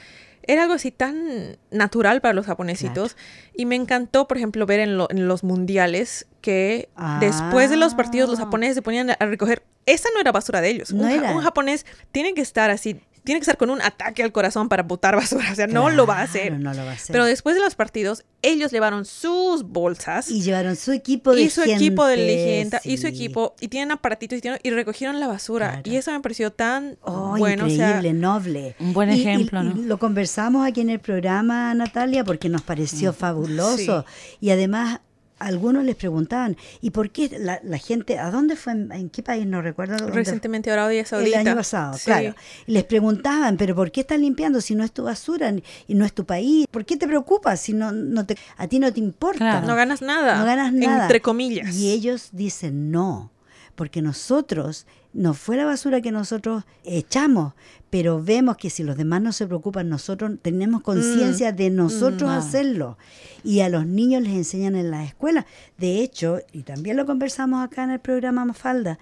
era 0.47 0.63
algo 0.63 0.73
así 0.75 0.91
tan 0.91 1.57
natural 1.71 2.21
para 2.21 2.33
los 2.33 2.45
japonesitos 2.45 3.15
y 3.53 3.65
me 3.65 3.75
encantó, 3.75 4.27
por 4.27 4.37
ejemplo, 4.37 4.65
ver 4.65 4.79
en, 4.79 4.97
lo- 4.97 5.09
en 5.11 5.27
los 5.27 5.43
mundiales 5.43 6.27
que 6.41 6.89
después 7.19 7.69
de 7.69 7.77
los 7.77 7.93
partidos 7.95 8.29
los 8.29 8.39
Ah. 8.39 8.43
japoneses 8.45 8.75
se 8.75 8.81
ponían 8.81 9.11
a, 9.11 9.15
recoger. 9.19 9.63
Esa 9.85 10.09
no 10.13 10.19
era 10.21 10.31
basura 10.31 10.61
de 10.61 10.69
ellos. 10.69 10.93
No 10.93 11.03
un, 11.03 11.09
era. 11.09 11.31
un 11.35 11.41
japonés 11.41 11.85
tiene 12.11 12.33
que 12.33 12.41
estar 12.41 12.69
así, 12.69 12.99
tiene 13.23 13.39
que 13.39 13.43
estar 13.43 13.57
con 13.57 13.69
un 13.69 13.81
ataque 13.81 14.23
al 14.23 14.31
corazón 14.31 14.67
para 14.69 14.83
botar 14.83 15.15
basura. 15.15 15.51
O 15.51 15.55
sea, 15.55 15.67
no 15.67 15.89
lo 15.89 16.05
va 16.07 16.19
a 16.19 16.21
hacer. 16.23 16.47
Claro, 16.47 16.59
no 16.63 16.73
lo 16.73 16.83
va 16.85 16.91
a 16.91 16.93
hacer. 16.95 17.11
Pero 17.13 17.25
después 17.25 17.55
de 17.55 17.61
los 17.61 17.75
partidos, 17.75 18.23
ellos 18.43 18.71
llevaron 18.71 19.05
sus 19.05 19.63
bolsas 19.63 20.29
y 20.31 20.41
llevaron 20.41 20.75
su 20.75 20.91
equipo 20.91 21.33
de 21.35 21.41
y 21.43 21.49
su 21.51 21.61
equipo 21.61 22.05
de 22.07 22.15
gente, 22.15 22.25
leyenda 22.35 22.81
y 22.83 22.97
su 22.97 23.03
sí. 23.03 23.07
equipo 23.09 23.55
y 23.59 23.67
tienen 23.67 23.91
aparatitos 23.91 24.39
y, 24.39 24.41
tienen- 24.41 24.59
y 24.63 24.71
recogieron 24.71 25.19
la 25.19 25.27
basura 25.27 25.69
Claro. 25.73 25.81
y 25.85 25.95
eso 25.97 26.11
me 26.11 26.19
pareció 26.21 26.51
tan 26.51 26.97
Oh, 27.01 27.35
bueno 27.37 27.65
o 27.65 27.67
increíble, 27.67 28.01
sea 28.09 28.13
noble. 28.13 28.75
Un 28.79 28.93
buen 28.93 29.11
Y- 29.11 29.19
ejemplo, 29.21 29.61
y 29.61 29.65
¿no? 29.65 29.73
lo 29.75 29.97
conversamos 30.31 30.65
aquí 30.65 30.79
en 30.81 30.89
el 30.89 30.99
programa, 30.99 31.73
Natalia, 31.73 32.23
porque 32.23 32.47
nos 32.47 32.61
pareció 32.61 33.11
fabuloso. 33.11 34.05
Y 34.39 34.51
además, 34.51 35.01
algunos 35.39 35.83
les 35.83 35.97
preguntaban, 35.97 36.55
¿y 36.79 36.91
por 36.91 37.09
qué 37.11 37.37
la, 37.37 37.59
la 37.63 37.77
gente, 37.77 38.17
a 38.17 38.31
dónde 38.31 38.55
fue, 38.55 38.71
en, 38.71 38.91
en 38.93 39.09
qué 39.09 39.23
país, 39.23 39.45
no 39.45 39.61
recuerdo? 39.61 39.97
dónde 39.97 40.13
recientemente 40.13 40.69
ahora 40.69 40.85
hoy 40.85 40.97
es 40.97 41.11
El 41.11 41.19
Saudita. 41.19 41.39
año 41.39 41.55
pasado, 41.55 41.97
Sí. 41.97 42.05
claro. 42.05 42.33
Les 42.65 42.85
preguntaban, 42.85 43.57
¿pero 43.57 43.75
por 43.75 43.91
qué 43.91 44.01
estás 44.01 44.19
limpiando 44.21 44.61
si 44.61 44.73
no 44.73 44.85
es 44.85 44.93
tu 44.93 45.03
basura 45.03 45.53
y 45.87 45.95
no 45.95 46.05
es 46.05 46.13
tu 46.13 46.25
país? 46.25 46.65
¿Por 46.71 46.85
qué 46.85 46.95
te 46.95 47.07
preocupas 47.07 47.59
si 47.59 47.73
no, 47.73 47.91
no 47.91 48.25
te, 48.25 48.37
a 48.55 48.67
ti 48.67 48.79
no 48.79 48.93
te 48.93 49.01
importa? 49.01 49.37
Claro. 49.39 49.67
no 49.67 49.75
ganas 49.75 50.01
nada 50.01 50.37
No 50.39 50.45
ganas 50.45 50.71
nada. 50.71 51.03
entre 51.03 51.19
comillas 51.21 51.75
Y 51.75 51.91
ellos 51.91 52.29
dicen 52.31 52.89
no, 52.89 53.31
porque 53.75 54.01
nosotros, 54.01 54.85
no 55.13 55.33
fue 55.33 55.57
la 55.57 55.65
basura 55.65 56.01
que 56.01 56.11
nosotros 56.11 56.63
echamos, 56.83 57.53
pero 57.89 58.23
vemos 58.23 58.55
que 58.57 58.69
si 58.69 58.83
los 58.83 58.95
demás 58.95 59.21
no 59.21 59.33
se 59.33 59.45
preocupan, 59.45 59.89
nosotros 59.89 60.31
tenemos 60.41 60.81
conciencia 60.81 61.51
de 61.51 61.69
nosotros 61.69 62.29
Mm. 62.29 62.33
hacerlo. 62.37 62.97
Y 63.43 63.59
a 63.59 63.69
los 63.69 63.85
niños 63.85 64.21
les 64.23 64.33
enseñan 64.33 64.75
en 64.75 64.89
las 64.91 65.07
escuelas. 65.07 65.45
De 65.77 66.01
hecho, 66.01 66.39
y 66.53 66.63
también 66.63 66.95
lo 66.95 67.05
conversamos 67.05 67.63
acá 67.63 67.83
en 67.83 67.91
el 67.91 67.99
programa 67.99 68.45
Mafalda, 68.45 68.99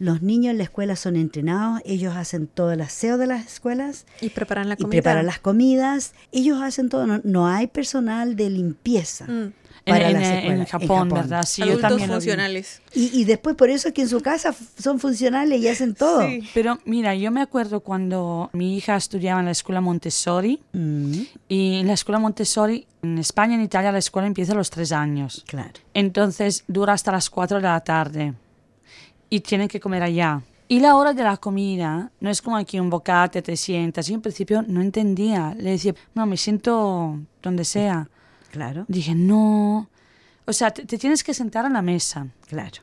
los 0.00 0.20
niños 0.20 0.50
en 0.50 0.58
la 0.58 0.64
escuela 0.64 0.96
son 0.96 1.14
entrenados, 1.14 1.80
ellos 1.84 2.16
hacen 2.16 2.48
todo 2.48 2.72
el 2.72 2.80
aseo 2.80 3.18
de 3.18 3.28
las 3.28 3.46
escuelas 3.46 4.04
y 4.20 4.30
preparan 4.30 4.68
la 4.68 4.74
y 4.76 4.84
preparan 4.86 5.26
las 5.26 5.38
comidas, 5.38 6.14
ellos 6.32 6.60
hacen 6.60 6.88
todo, 6.88 7.06
no, 7.06 7.20
no 7.22 7.46
hay 7.46 7.68
personal 7.68 8.34
de 8.34 8.50
limpieza. 8.50 9.26
Mm. 9.26 9.52
En, 9.84 9.94
para 9.94 10.10
en- 10.10 10.12
las 10.14 10.22
en 10.28 10.36
escuelas, 10.38 10.70
Japón, 10.70 11.08
¿verdad? 11.08 11.42
Sí, 11.44 11.60
yo 11.62 11.66
adultos 11.70 11.88
también 11.90 12.10
funcionales 12.10 12.82
Y, 12.94 13.20
y 13.20 13.24
después 13.24 13.56
por 13.56 13.68
eso 13.68 13.88
es 13.88 13.94
que 13.94 14.02
en 14.02 14.08
su 14.08 14.20
casa 14.20 14.54
son 14.78 15.00
funcionales 15.00 15.60
y 15.60 15.66
hacen 15.66 15.94
todo. 15.94 16.22
Sí. 16.26 16.48
Pero 16.54 16.78
mira, 16.84 17.14
yo 17.16 17.32
me 17.32 17.42
acuerdo 17.42 17.80
cuando 17.80 18.48
mi 18.52 18.76
hija 18.76 18.94
estudiaba 18.94 19.40
en 19.40 19.46
la 19.46 19.52
escuela 19.52 19.80
Montessori 19.80 20.60
Mm, 20.72 21.12
y 21.48 21.80
en 21.80 21.86
la 21.88 21.94
escuela 21.94 22.18
Montessori 22.20 22.86
en 23.02 23.18
España 23.18 23.54
y 23.54 23.56
en 23.56 23.62
Italia 23.62 23.90
la 23.90 23.98
escuela 23.98 24.28
empieza 24.28 24.52
a 24.52 24.54
los 24.56 24.70
tres 24.70 24.92
años. 24.92 25.42
claro. 25.48 25.72
Entonces 25.94 26.62
dura 26.68 26.92
hasta 26.92 27.10
las 27.10 27.28
4 27.28 27.56
de 27.56 27.62
la 27.64 27.80
tarde 27.80 28.34
y 29.30 29.40
tienen 29.40 29.66
que 29.68 29.80
comer 29.80 30.02
allá. 30.04 30.42
Y 30.68 30.80
la 30.80 30.96
hora 30.96 31.12
de 31.12 31.22
la 31.22 31.36
comida 31.36 32.10
no 32.20 32.30
es 32.30 32.40
como 32.40 32.56
aquí 32.56 32.78
un 32.80 32.88
bocate, 32.88 33.42
te 33.42 33.56
sientas. 33.56 34.06
Yo 34.06 34.14
en 34.14 34.22
principio 34.22 34.62
no 34.66 34.80
entendía. 34.80 35.54
Le 35.58 35.70
decía, 35.72 35.94
no, 36.14 36.24
me 36.24 36.36
siento 36.36 37.18
donde 37.42 37.64
sea. 37.64 38.08
Claro, 38.52 38.84
Dije, 38.86 39.14
no. 39.16 39.88
O 40.44 40.52
sea, 40.52 40.70
te, 40.70 40.84
te 40.84 40.98
tienes 40.98 41.24
que 41.24 41.34
sentar 41.34 41.66
a 41.66 41.68
la 41.68 41.82
mesa 41.82 42.28
claro. 42.48 42.80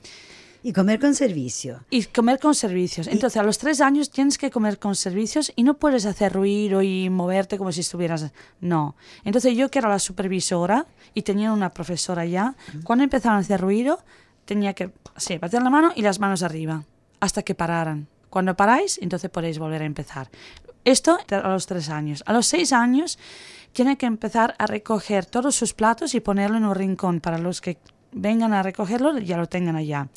Y 0.61 0.73
comer 0.73 0.99
con 0.99 1.15
servicio. 1.15 1.85
y 1.89 2.03
comer 2.03 2.37
con 2.37 2.53
servicios. 2.53 3.07
Entonces, 3.07 3.37
a 3.39 3.43
los 3.43 3.57
tres 3.57 3.79
años 3.79 4.09
tienes 4.09 4.37
que 4.37 4.51
comer 4.51 4.77
con 4.77 4.93
servicios 4.95 5.53
y 5.55 5.63
no 5.63 5.75
puedes 5.75 6.05
hacer 6.05 6.33
ruido 6.33 6.81
y 6.81 7.09
moverte 7.09 7.57
como 7.57 7.71
si 7.71 7.79
estuvieras. 7.79 8.31
No. 8.59 8.97
Entonces, 9.23 9.55
yo 9.55 9.71
que 9.71 9.79
era 9.79 9.87
la 9.87 9.99
supervisora 9.99 10.85
y 11.13 11.21
tenía 11.21 11.53
una 11.53 11.69
profesora 11.69 12.25
ya, 12.25 12.55
cuando 12.83 13.05
empezaban 13.05 13.37
a 13.37 13.41
hacer 13.41 13.61
ruido, 13.61 14.03
tenía 14.43 14.73
que, 14.73 14.91
sí, 15.15 15.37
bater 15.37 15.61
la 15.61 15.69
mano 15.69 15.93
y 15.95 16.01
las 16.01 16.19
manos 16.19 16.43
arriba 16.43 16.83
hasta 17.21 17.41
que 17.43 17.55
pararan. 17.55 18.07
Cuando 18.29 18.55
paráis, 18.55 18.99
entonces 19.01 19.29
podéis 19.29 19.59
volver 19.59 19.81
a 19.81 19.85
empezar. 19.85 20.29
Esto 20.83 21.19
a 21.29 21.49
los 21.49 21.67
tres 21.67 21.89
años. 21.89 22.23
A 22.25 22.33
los 22.33 22.47
seis 22.47 22.73
años, 22.73 23.17
tiene 23.73 23.97
que 23.97 24.05
empezar 24.05 24.55
a 24.57 24.65
recoger 24.65 25.25
todos 25.25 25.55
sus 25.55 25.73
platos 25.73 26.13
y 26.15 26.19
ponerlo 26.19 26.57
en 26.57 26.65
un 26.65 26.75
rincón 26.75 27.19
para 27.21 27.37
los 27.37 27.61
que 27.61 27.77
vengan 28.11 28.53
a 28.53 28.63
recogerlo, 28.63 29.17
ya 29.19 29.37
lo 29.37 29.47
tengan 29.47 29.75
allá. 29.75 30.07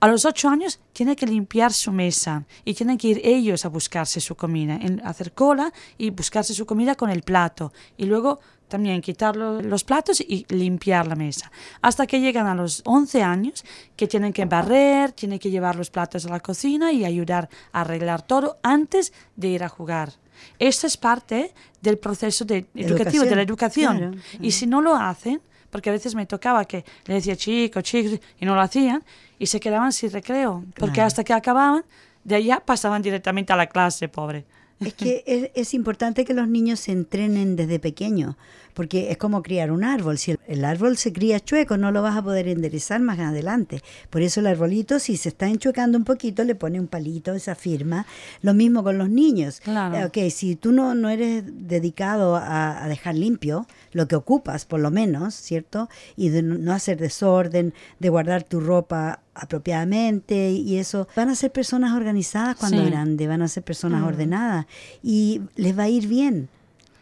A 0.00 0.08
los 0.08 0.24
ocho 0.26 0.48
años 0.50 0.78
tiene 0.92 1.16
que 1.16 1.26
limpiar 1.26 1.72
su 1.72 1.90
mesa 1.90 2.44
y 2.64 2.74
tienen 2.74 2.98
que 2.98 3.08
ir 3.08 3.20
ellos 3.24 3.64
a 3.64 3.68
buscarse 3.68 4.20
su 4.20 4.34
comida, 4.34 4.78
hacer 5.04 5.32
cola 5.32 5.72
y 5.96 6.10
buscarse 6.10 6.52
su 6.52 6.66
comida 6.66 6.94
con 6.96 7.08
el 7.10 7.22
plato 7.22 7.72
y 7.96 8.04
luego 8.04 8.40
también 8.68 9.00
quitar 9.00 9.36
lo- 9.36 9.62
los 9.62 9.84
platos 9.84 10.20
y 10.20 10.44
limpiar 10.50 11.06
la 11.06 11.14
mesa. 11.14 11.50
Hasta 11.80 12.06
que 12.06 12.20
llegan 12.20 12.46
a 12.46 12.54
los 12.54 12.82
11 12.84 13.22
años 13.22 13.64
que 13.96 14.06
tienen 14.06 14.32
que 14.34 14.44
barrer, 14.44 15.12
tienen 15.12 15.38
que 15.38 15.50
llevar 15.50 15.76
los 15.76 15.88
platos 15.90 16.26
a 16.26 16.30
la 16.30 16.40
cocina 16.40 16.92
y 16.92 17.04
ayudar 17.04 17.48
a 17.72 17.82
arreglar 17.82 18.20
todo 18.22 18.58
antes 18.62 19.12
de 19.36 19.48
ir 19.48 19.62
a 19.64 19.68
jugar. 19.68 20.12
Esto 20.58 20.86
es 20.86 20.96
parte 20.96 21.52
del 21.80 21.98
proceso 21.98 22.44
de 22.44 22.66
educativo, 22.74 23.24
de 23.24 23.36
la 23.36 23.42
educación. 23.42 23.96
Claro, 23.98 24.16
Y 24.40 24.50
si 24.52 24.66
no 24.66 24.80
lo 24.80 24.96
hacen, 24.96 25.40
porque 25.70 25.90
a 25.90 25.92
veces 25.92 26.14
me 26.14 26.26
tocaba 26.26 26.64
que 26.64 26.84
le 27.06 27.14
decía 27.14 27.36
chicos, 27.36 27.82
chicos, 27.82 28.18
y 28.40 28.44
no 28.46 28.54
lo 28.54 28.60
hacían, 28.60 29.04
y 29.38 29.46
se 29.46 29.60
quedaban 29.60 29.92
sin 29.92 30.10
recreo, 30.10 30.64
porque 30.76 30.94
Claro. 30.94 31.06
hasta 31.08 31.24
que 31.24 31.32
acababan, 31.32 31.84
de 32.24 32.36
allá 32.36 32.60
pasaban 32.64 33.02
directamente 33.02 33.52
a 33.52 33.56
la 33.56 33.66
clase, 33.66 34.08
pobre. 34.08 34.44
Es 34.80 34.94
que 34.94 35.22
es, 35.26 35.50
es 35.54 35.74
importante 35.74 36.24
que 36.24 36.34
los 36.34 36.48
niños 36.48 36.80
se 36.80 36.92
entrenen 36.92 37.56
desde 37.56 37.78
pequeños, 37.78 38.36
porque 38.76 39.10
es 39.10 39.16
como 39.16 39.42
criar 39.42 39.72
un 39.72 39.84
árbol. 39.84 40.18
Si 40.18 40.36
el, 40.46 40.64
árbol 40.66 40.98
se 40.98 41.10
cría 41.10 41.40
chueco, 41.40 41.78
no 41.78 41.90
lo 41.92 42.02
vas 42.02 42.14
a 42.14 42.22
poder 42.22 42.46
enderezar 42.46 43.00
más 43.00 43.18
adelante. 43.18 43.82
Por 44.10 44.20
eso 44.20 44.40
el 44.40 44.46
arbolito, 44.48 44.98
si 44.98 45.16
se 45.16 45.30
está 45.30 45.48
enchuecando 45.48 45.96
un 45.96 46.04
poquito, 46.04 46.44
le 46.44 46.54
pone 46.54 46.78
un 46.78 46.86
palito, 46.86 47.32
esa 47.32 47.54
firma. 47.54 48.04
Lo 48.42 48.52
mismo 48.52 48.84
con 48.84 48.98
los 48.98 49.08
niños. 49.08 49.60
Claro. 49.60 49.96
Eh, 49.96 50.04
Ok, 50.04 50.30
si 50.30 50.56
tú 50.56 50.72
no, 50.72 50.94
no 50.94 51.08
eres 51.08 51.42
dedicado 51.46 52.36
a, 52.36 52.84
a 52.84 52.88
dejar 52.88 53.14
limpio 53.14 53.66
lo 53.92 54.06
que 54.08 54.14
ocupas, 54.14 54.66
por 54.66 54.78
lo 54.80 54.90
menos, 54.90 55.34
¿cierto? 55.34 55.88
Y 56.14 56.28
de 56.28 56.42
no 56.42 56.58
no 56.58 56.72
hacer 56.74 56.98
desorden, 56.98 57.72
de 57.98 58.08
guardar 58.10 58.42
tu 58.42 58.60
ropa 58.60 59.20
apropiadamente 59.34 60.50
y 60.50 60.78
eso, 60.78 61.08
van 61.16 61.28
a 61.28 61.34
ser 61.34 61.50
personas 61.52 61.92
organizadas 61.94 62.56
cuando 62.56 62.82
Sí. 62.82 62.90
grandes, 62.90 63.28
van 63.28 63.42
a 63.42 63.48
ser 63.48 63.62
personas 63.62 64.02
ordenadas 64.02 64.66
y 65.02 65.40
les 65.56 65.78
va 65.78 65.84
a 65.84 65.88
ir 65.88 66.06
bien, 66.08 66.48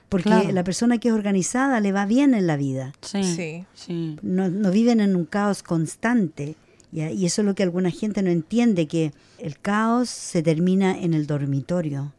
porque 0.08 0.28
Claro. 0.28 0.52
la 0.52 0.64
persona 0.64 0.98
que 0.98 1.08
es 1.08 1.14
organizada 1.14 1.80
le 1.80 1.92
va 1.92 2.06
bien 2.06 2.34
en 2.34 2.46
la 2.46 2.56
vida. 2.56 2.92
Sí. 3.02 3.22
Sí. 3.24 3.64
sí. 3.74 4.16
No, 4.22 4.48
no 4.48 4.70
viven 4.70 5.00
en 5.00 5.16
un 5.16 5.24
caos 5.24 5.62
constante. 5.62 6.56
¿ya? 6.92 7.10
Y 7.10 7.26
eso 7.26 7.42
es 7.42 7.46
lo 7.46 7.54
que 7.54 7.62
alguna 7.64 7.90
gente 7.90 8.22
no 8.22 8.30
entiende, 8.30 8.86
que 8.86 9.12
el 9.38 9.58
caos 9.58 10.08
se 10.08 10.42
termina 10.42 10.96
en 10.98 11.14
el 11.14 11.26
dormitorio. 11.26 12.12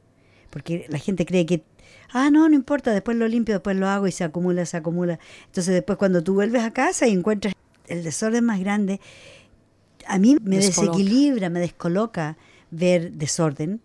Porque 0.50 0.86
la 0.90 1.00
gente 1.00 1.26
cree 1.26 1.46
que, 1.46 1.64
ah, 2.12 2.30
no, 2.30 2.50
no 2.50 2.56
importa, 2.56 2.92
después 2.92 3.16
lo 3.18 3.28
limpio, 3.28 3.56
después 3.56 3.78
lo 3.78 3.88
hago 3.88 4.08
y 4.08 4.12
se 4.12 4.24
acumula, 4.26 4.66
se 4.66 4.78
acumula. 4.78 5.20
Entonces 5.48 5.74
después 5.74 5.98
cuando 5.98 6.24
tú 6.24 6.34
vuelves 6.34 6.64
a 6.64 6.72
casa 6.72 7.08
y 7.08 7.12
encuentras 7.14 7.54
el 7.88 8.04
desorden 8.04 8.44
más 8.44 8.60
grande, 8.60 9.00
a 10.08 10.18
mí 10.20 10.38
me 10.44 10.58
Descoloca. 10.58 10.98
desequilibra, 10.98 11.50
me 11.50 11.60
descoloca 11.60 12.38
ver 12.72 13.12
desorden. 13.14 13.80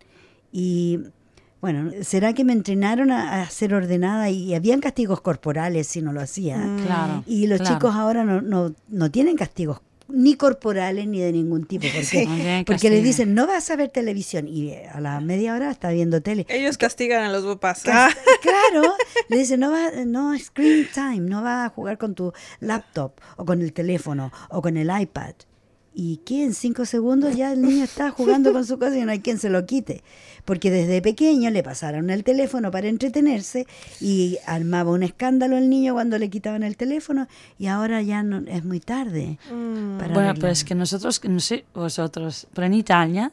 Y 0.51 0.99
bueno, 1.61 1.91
¿será 2.01 2.33
que 2.33 2.43
me 2.43 2.53
entrenaron 2.53 3.11
a, 3.11 3.41
a 3.41 3.49
ser 3.49 3.73
ordenada 3.73 4.29
y 4.29 4.53
habían 4.55 4.81
castigos 4.81 5.21
corporales 5.21 5.87
si 5.87 6.01
no 6.01 6.11
lo 6.11 6.21
hacía? 6.21 6.57
Claro. 6.85 7.23
Y 7.27 7.47
los 7.47 7.59
claro. 7.59 7.75
chicos 7.75 7.95
ahora 7.95 8.23
no, 8.25 8.41
no, 8.41 8.73
no 8.89 9.11
tienen 9.11 9.37
castigos 9.37 9.81
ni 10.13 10.35
corporales 10.35 11.07
ni 11.07 11.19
de 11.19 11.31
ningún 11.31 11.65
tipo. 11.65 11.85
Porque, 11.91 12.07
tienen 12.09 12.65
porque 12.65 12.89
les 12.89 13.03
dicen, 13.03 13.33
no 13.33 13.47
vas 13.47 13.69
a 13.69 13.75
ver 13.75 13.89
televisión. 13.89 14.47
Y 14.47 14.69
eh, 14.69 14.87
a 14.91 14.99
la 14.99 15.19
media 15.19 15.55
hora 15.55 15.71
está 15.71 15.89
viendo 15.91 16.21
tele. 16.21 16.45
Ellos 16.49 16.77
castigan 16.77 17.23
a 17.23 17.31
los 17.31 17.45
papás. 17.45 17.83
Ah, 17.87 18.09
Claro, 18.41 18.95
le 19.29 19.37
dice 19.37 19.57
no 19.57 19.71
va, 19.71 19.91
no 20.05 20.37
screen 20.37 20.87
time, 20.93 21.21
no 21.21 21.43
va 21.43 21.65
a 21.65 21.69
jugar 21.69 21.97
con 21.97 22.15
tu 22.15 22.33
laptop 22.59 23.13
o 23.37 23.45
con 23.45 23.61
el 23.61 23.73
teléfono 23.73 24.31
o 24.49 24.61
con 24.61 24.77
el 24.77 24.89
iPad. 24.99 25.35
Y 25.93 26.17
que 26.17 26.43
en 26.43 26.53
cinco 26.53 26.85
segundos 26.85 27.35
ya 27.35 27.51
el 27.51 27.61
niño 27.61 27.83
está 27.83 28.11
jugando 28.11 28.53
con 28.53 28.65
su 28.65 28.79
cosa 28.79 28.97
y 28.97 29.03
no 29.03 29.11
hay 29.11 29.19
quien 29.19 29.37
se 29.37 29.49
lo 29.49 29.65
quite. 29.65 30.03
Porque 30.45 30.71
desde 30.71 31.01
pequeño 31.01 31.49
le 31.49 31.63
pasaron 31.63 32.09
el 32.09 32.23
teléfono 32.23 32.71
para 32.71 32.87
entretenerse 32.87 33.67
y 33.99 34.37
armaba 34.45 34.91
un 34.91 35.03
escándalo 35.03 35.57
el 35.57 35.69
niño 35.69 35.93
cuando 35.93 36.17
le 36.17 36.29
quitaban 36.29 36.63
el 36.63 36.77
teléfono 36.77 37.27
y 37.59 37.67
ahora 37.67 38.01
ya 38.01 38.23
no 38.23 38.39
es 38.47 38.63
muy 38.65 38.79
tarde. 38.79 39.37
mm, 39.53 39.97
para 39.99 40.13
Bueno, 40.13 40.33
pero 40.35 40.47
es 40.49 40.63
que 40.63 40.75
nosotros, 40.75 41.21
no 41.23 41.39
sé 41.39 41.65
vosotros, 41.73 42.47
pero 42.53 42.67
en 42.67 42.73
Italia, 42.73 43.31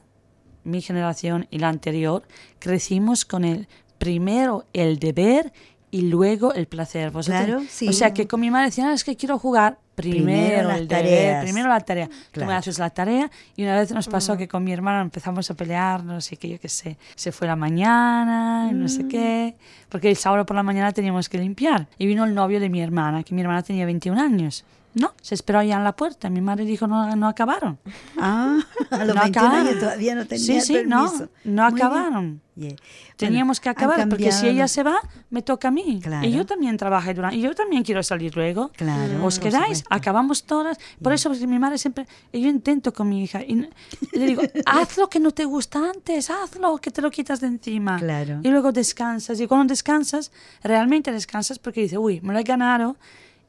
mi 0.65 0.83
generación 0.83 1.47
y 1.51 1.59
la 1.59 1.69
anterior, 1.69 2.23
crecimos 2.59 3.25
con 3.25 3.45
el 3.45 3.69
primero 3.99 4.67
el 4.73 4.99
deber 4.99 5.53
y 5.91 6.03
luego 6.03 6.53
el 6.53 6.67
placer. 6.67 7.11
Vosotros- 7.11 7.45
Claro, 7.47 7.63
sí. 7.71 7.89
O 7.89 7.93
sea, 7.93 8.13
que 8.13 8.27
con 8.29 8.41
mi 8.41 8.51
madre 8.51 8.67
decían, 8.67 8.89
"Ah, 8.89 8.95
es 8.95 9.03
que 9.05 9.17
quiero 9.17 9.39
jugar. 9.39 9.79
Primero, 10.03 10.69
las 10.69 10.79
el 10.79 10.89
deber, 10.89 11.05
tareas. 11.05 11.45
primero 11.45 11.69
la 11.69 11.81
tarea. 11.81 12.07
Tú 12.07 12.41
me 12.41 12.47
Claro. 12.47 12.53
haces 12.59 12.79
la 12.79 12.91
tarea 12.91 13.31
y 13.57 13.63
una 13.65 13.77
vez 13.77 13.93
nos 13.93 14.09
pasó 14.09 14.37
que 14.37 14.47
con 14.49 14.65
mi 14.65 14.73
hermana 14.73 15.01
empezamos 15.03 15.51
a 15.51 15.55
pelearnos 15.55 16.31
y 16.33 16.37
que 16.37 16.49
yo 16.49 16.61
qué 16.61 16.69
sé, 16.69 16.97
se 17.15 17.33
fue 17.33 17.47
la 17.47 17.57
mañana 17.57 18.69
y 18.71 18.75
no 18.75 18.89
sé 18.89 19.07
qué, 19.09 19.55
porque 19.89 20.09
el 20.11 20.17
sábado 20.17 20.45
por 20.47 20.57
la 20.57 20.63
mañana 20.63 20.93
teníamos 20.93 21.29
que 21.29 21.39
limpiar. 21.39 21.87
Y 21.99 22.07
vino 22.07 22.25
el 22.25 22.35
novio 22.35 22.61
de 22.61 22.69
mi 22.69 22.81
hermana, 22.81 23.23
que 23.23 23.35
mi 23.35 23.41
hermana 23.43 23.63
tenía 23.63 23.87
21 23.87 24.19
años. 24.21 24.65
No, 24.99 25.13
se 25.23 25.35
esperó 25.35 25.59
allá 25.61 25.77
en 25.77 25.85
la 25.85 25.95
puerta. 25.95 26.29
Mi 26.31 26.41
madre 26.41 26.65
dijo, 26.65 26.87
no, 26.87 27.15
no 27.17 27.29
acabaron. 27.29 27.79
Ah, 28.21 28.59
a 28.91 29.05
los 29.05 29.15
No 29.15 29.23
21 29.23 29.25
acabaron. 29.25 29.67
años 29.69 29.79
todavía 29.81 30.15
no 30.17 30.27
tenía 30.27 30.45
Sí, 30.45 30.61
sí, 30.61 30.79
no, 30.87 31.05
permiso. 31.05 31.29
no 31.45 31.63
Muy 31.65 31.73
bien. 31.75 31.87
acabaron. 31.87 32.41
Yeah. 32.57 32.75
Teníamos 33.17 33.61
que 33.61 33.69
Bueno, 33.73 33.93
acabar, 33.93 34.09
porque 34.09 34.33
si 34.33 34.49
ella 34.49 34.67
se 34.67 34.83
va, 34.83 34.97
me 35.31 35.43
toca 35.43 35.69
a 35.69 35.71
mí. 35.71 36.01
Claro. 36.03 36.27
Y 36.27 36.33
yo 36.33 36.45
también 36.45 36.77
trabajé 36.77 37.15
durante, 37.15 37.37
y 37.37 37.41
yo 37.43 37.55
también 37.55 37.85
quiero 37.85 38.03
salir 38.03 38.35
luego. 38.35 38.73
Claro, 38.77 39.25
¿Os 39.25 39.39
quedáis? 39.39 39.85
Acabamos 39.91 40.43
todas. 40.45 40.77
Por 41.01 41.13
eso 41.13 41.31
mi 41.31 41.59
madre 41.61 41.79
siempre, 41.79 42.09
yo 42.33 42.49
intento 42.49 42.93
con 42.93 43.09
mi 43.09 43.23
hija, 43.23 43.43
y 43.45 43.55
le 44.13 44.27
digo, 44.27 44.43
haz 44.67 44.97
lo 44.99 45.09
que 45.09 45.21
no 45.21 45.31
te 45.31 45.45
gusta 45.45 45.79
antes, 45.91 46.31
hazlo, 46.31 46.79
que 46.79 46.91
te 46.91 47.01
lo 47.01 47.13
quitas 47.13 47.41
de 47.41 47.47
encima. 47.47 47.97
Claro. 48.01 48.41
Y 48.43 48.49
luego 48.49 48.73
descansas. 48.73 49.39
Y 49.41 49.47
cuando 49.47 49.71
descansas, 49.73 50.33
realmente 50.65 51.13
descansas 51.13 51.61
porque 51.61 51.83
dices, 51.83 51.99
uy, 52.01 52.21
me 52.23 52.33
lo 52.33 52.41
he 52.41 52.45
ganado. 52.45 52.97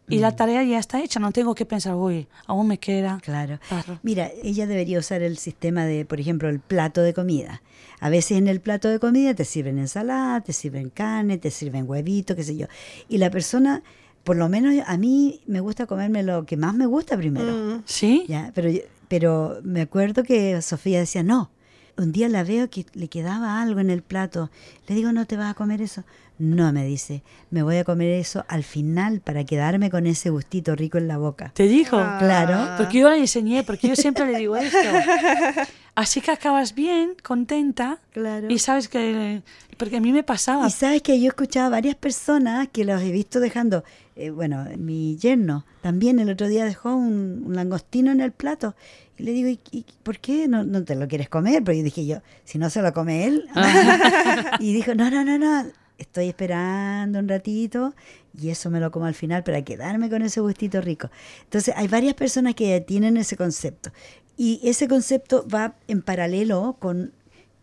Y 0.10 0.18
Mm. 0.18 0.22
la 0.22 0.36
tarea 0.36 0.64
ya 0.64 0.80
está 0.80 1.02
hecha, 1.02 1.20
no 1.20 1.32
tengo 1.32 1.54
que 1.56 1.66
pensar, 1.66 1.96
uy, 1.96 2.28
aún 2.48 2.68
me 2.68 2.78
queda. 2.80 3.20
Claro. 3.24 3.60
Mira, 4.04 4.32
ella 4.44 4.66
debería 4.68 5.00
usar 5.00 5.22
el 5.22 5.38
sistema 5.38 5.86
de, 5.86 6.04
por 6.06 6.20
ejemplo, 6.20 6.50
el 6.50 6.60
plato 6.60 7.02
de 7.02 7.14
comida. 7.14 7.62
A 8.00 8.10
veces 8.10 8.38
en 8.38 8.48
el 8.48 8.60
plato 8.62 8.88
de 8.90 9.00
comida 9.00 9.34
te 9.34 9.46
sirven 9.46 9.78
ensalada, 9.78 10.42
te 10.42 10.54
sirven 10.54 10.90
carne, 10.90 11.38
te 11.38 11.52
sirven 11.52 11.86
huevito, 11.88 12.36
qué 12.36 12.44
sé 12.44 12.56
yo. 12.58 12.68
Y 13.08 13.18
la 13.20 13.30
persona, 13.30 13.84
por 14.24 14.36
lo 14.36 14.50
menos 14.50 14.76
a 14.86 14.98
mí 14.98 15.42
me 15.48 15.60
gusta 15.60 15.86
comerme 15.86 16.24
lo 16.24 16.46
que 16.46 16.58
más 16.58 16.74
me 16.74 16.86
gusta 16.86 17.16
primero. 17.18 17.52
mm. 17.52 17.84
¿Sí? 17.86 18.26
Ya, 18.28 18.52
pero, 18.56 18.70
pero 19.08 19.60
me 19.64 19.82
acuerdo 19.82 20.24
que 20.24 20.62
Sofía 20.62 21.00
decía, 21.00 21.24
no. 21.24 21.52
Un 22.00 22.14
día 22.14 22.30
la 22.30 22.46
veo 22.46 22.70
que 22.70 22.86
le 22.94 23.10
quedaba 23.10 23.62
algo 23.62 23.82
en 23.82 23.90
el 23.90 24.02
plato. 24.02 24.50
Le 24.88 24.96
digo, 24.96 25.12
¿no 25.12 25.26
te 25.26 25.36
vas 25.36 25.52
a 25.52 25.54
comer 25.54 25.82
eso? 25.82 26.06
No, 26.38 26.72
me 26.72 26.86
dice, 26.86 27.22
me 27.52 27.62
voy 27.62 27.76
a 27.76 27.84
comer 27.84 28.12
eso 28.12 28.46
al 28.48 28.64
final 28.64 29.20
para 29.20 29.44
quedarme 29.44 29.90
con 29.90 30.08
ese 30.08 30.30
gustito 30.30 30.74
rico 30.78 30.98
en 30.98 31.10
la 31.10 31.18
boca. 31.18 31.52
¿Te 31.54 31.64
dijo? 31.64 31.98
Claro. 32.20 32.78
Porque 32.78 33.00
yo 33.00 33.10
le 33.10 33.18
enseñé, 33.18 33.64
porque 33.64 33.90
yo 33.90 33.98
siempre 33.98 34.26
le 34.26 34.38
digo 34.38 34.56
esto. 34.56 34.78
Así 35.96 36.22
que 36.22 36.32
acabas 36.32 36.74
bien, 36.74 37.18
contenta. 37.22 38.00
Claro. 38.14 38.50
Y 38.50 38.60
sabes 38.60 38.88
que. 38.88 39.42
Porque 39.76 39.98
a 39.98 40.00
mí 40.00 40.14
me 40.14 40.24
pasaba. 40.24 40.66
Y 40.66 40.72
sabes 40.72 41.02
que 41.02 41.20
yo 41.20 41.26
he 41.26 41.28
escuchado 41.28 41.68
a 41.68 41.70
varias 41.70 41.96
personas 41.96 42.70
que 42.70 42.86
los 42.86 43.02
he 43.02 43.12
visto 43.12 43.42
dejando, 43.42 43.84
eh, 44.16 44.30
bueno, 44.30 44.66
mi 44.78 45.18
yerno 45.18 45.66
también 45.82 46.20
el 46.20 46.30
otro 46.30 46.48
día 46.48 46.64
dejó 46.64 46.96
un, 46.96 47.44
un 47.46 47.56
langostino 47.56 48.12
en 48.12 48.22
el 48.22 48.32
plato. 48.32 48.76
Y 49.20 49.24
le 49.24 49.32
digo, 49.34 49.50
¿y, 49.50 49.60
y 49.72 49.86
por 50.04 50.18
qué 50.20 50.48
no, 50.48 50.64
no 50.64 50.84
te 50.84 50.96
lo 50.96 51.08
quieres 51.08 51.30
comer? 51.30 51.64
Porque 51.64 51.84
dije 51.84 52.06
yo, 52.06 52.22
si 52.46 52.58
no 52.58 52.70
se 52.70 52.82
lo 52.82 52.94
come 52.94 53.26
él. 53.26 53.46
y 54.60 54.74
dijo, 54.74 54.96
no, 54.96 55.10
no, 55.12 55.24
no, 55.24 55.38
no, 55.38 55.66
estoy 55.98 56.30
esperando 56.30 57.20
un 57.20 57.28
ratito 57.28 57.94
y 58.40 58.50
eso 58.50 58.70
me 58.70 58.80
lo 58.80 58.90
como 58.92 59.06
al 59.06 59.14
final 59.16 59.44
para 59.44 59.62
quedarme 59.64 60.10
con 60.10 60.22
ese 60.22 60.40
gustito 60.40 60.80
rico. 60.82 61.10
Entonces 61.44 61.74
hay 61.78 61.88
varias 61.90 62.14
personas 62.14 62.56
que 62.56 62.80
tienen 62.82 63.18
ese 63.18 63.36
concepto. 63.36 63.92
Y 64.38 64.62
ese 64.64 64.88
concepto 64.88 65.46
va 65.54 65.76
en 65.90 66.02
paralelo 66.02 66.78
con, 66.80 67.12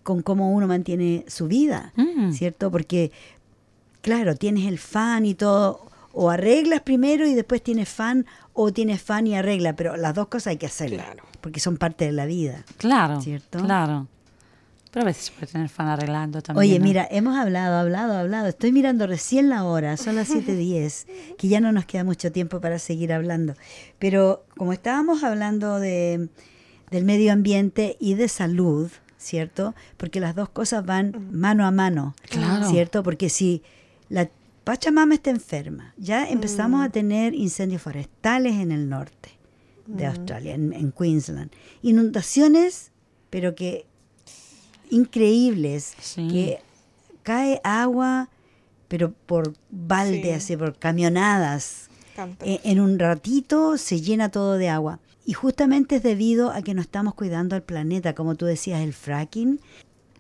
con 0.03 0.21
cómo 0.21 0.53
uno 0.53 0.67
mantiene 0.67 1.25
su 1.27 1.49
vida, 1.49 1.95
Mm. 1.97 2.33
¿cierto? 2.33 2.71
Porque, 2.71 3.11
claro, 4.03 4.35
tienes 4.37 4.67
el 4.67 4.79
fan 4.79 5.25
y 5.25 5.35
todo, 5.35 5.91
o 6.19 6.31
arreglas 6.31 6.81
primero 6.81 7.27
y 7.27 7.35
después 7.35 7.63
tienes 7.63 7.89
fan, 7.91 8.25
o 8.55 8.73
tienes 8.73 9.03
fan 9.03 9.27
y 9.27 9.35
arregla, 9.37 9.77
pero 9.77 9.97
las 9.99 10.15
dos 10.15 10.29
cosas 10.29 10.49
hay 10.49 10.57
que 10.57 10.65
hacerlas, 10.67 11.05
Claro. 11.05 11.25
porque 11.43 11.61
son 11.61 11.77
parte 11.77 12.07
de 12.07 12.13
la 12.13 12.25
vida. 12.25 12.65
Claro. 12.79 13.21
¿Cierto? 13.21 13.59
Claro. 13.61 14.07
Pero 14.91 15.03
a 15.03 15.07
veces 15.09 15.31
puede 15.31 15.53
tener 15.53 15.69
fan 15.69 15.89
arreglando 15.89 16.41
también. 16.41 16.61
Oye, 16.71 16.79
¿no? 16.79 16.85
mira, 16.87 17.07
hemos 17.11 17.37
hablado, 17.37 17.77
hablado, 17.77 18.15
hablado. 18.17 18.47
Estoy 18.49 18.73
mirando 18.73 19.07
recién 19.07 19.51
la 19.51 19.65
hora, 19.65 19.99
son 19.99 20.17
las 20.17 20.31
7.10, 20.31 21.07
que 21.37 21.49
ya 21.49 21.61
no 21.61 21.71
nos 21.71 21.85
queda 21.85 22.03
mucho 22.03 22.33
tiempo 22.33 22.63
para 22.63 22.79
seguir 22.79 23.13
hablando. 23.13 23.55
Pero 23.99 24.47
como 24.57 24.73
estábamos 24.73 25.23
hablando 25.23 25.79
de, 25.81 26.31
del 26.91 27.05
medio 27.05 27.31
ambiente 27.35 27.99
y 28.01 28.15
de 28.15 28.29
salud, 28.29 28.91
¿cierto? 29.19 29.75
Porque 29.99 30.19
las 30.21 30.35
dos 30.35 30.49
cosas 30.49 30.87
van 30.87 31.29
mano 31.31 31.67
a 31.67 31.71
mano, 31.71 32.15
Claro. 32.31 32.71
¿cierto? 32.71 33.03
Porque 33.03 33.29
si 33.29 33.63
la 34.09 34.31
Pachamama 34.67 35.15
está 35.15 35.31
enferma, 35.31 35.95
ya 35.97 36.29
empezamos 36.29 36.85
a 36.85 36.89
tener 36.89 37.35
incendios 37.37 37.81
forestales 37.83 38.55
en 38.55 38.73
el 38.73 38.89
norte 38.89 39.31
de 39.87 40.07
Australia, 40.07 40.55
en, 40.57 40.73
en 40.73 40.91
Queensland. 40.91 41.53
Inundaciones, 41.83 42.91
pero 43.31 43.55
que 43.55 43.87
increíbles, 44.91 45.95
Sí. 46.01 46.27
que 46.27 46.59
cae 47.23 47.61
agua, 47.63 48.29
pero 48.89 49.13
por 49.13 49.53
balde, 49.71 50.23
Sí. 50.25 50.31
así, 50.31 50.57
por 50.57 50.77
camionadas. 50.77 51.89
Eh, 52.41 52.59
en 52.65 52.81
un 52.81 52.99
ratito 52.99 53.79
se 53.79 54.01
llena 54.01 54.31
todo 54.31 54.59
de 54.59 54.69
agua. 54.69 54.99
Y 55.25 55.35
justamente 55.35 55.97
es 55.97 56.03
debido 56.03 56.51
a 56.51 56.63
que 56.63 56.75
no 56.75 56.81
estamos 56.81 57.15
cuidando 57.15 57.55
al 57.55 57.63
planeta, 57.63 58.17
como 58.17 58.35
tú 58.35 58.47
decías, 58.47 58.81
el 58.81 58.93
fracking. 58.93 59.61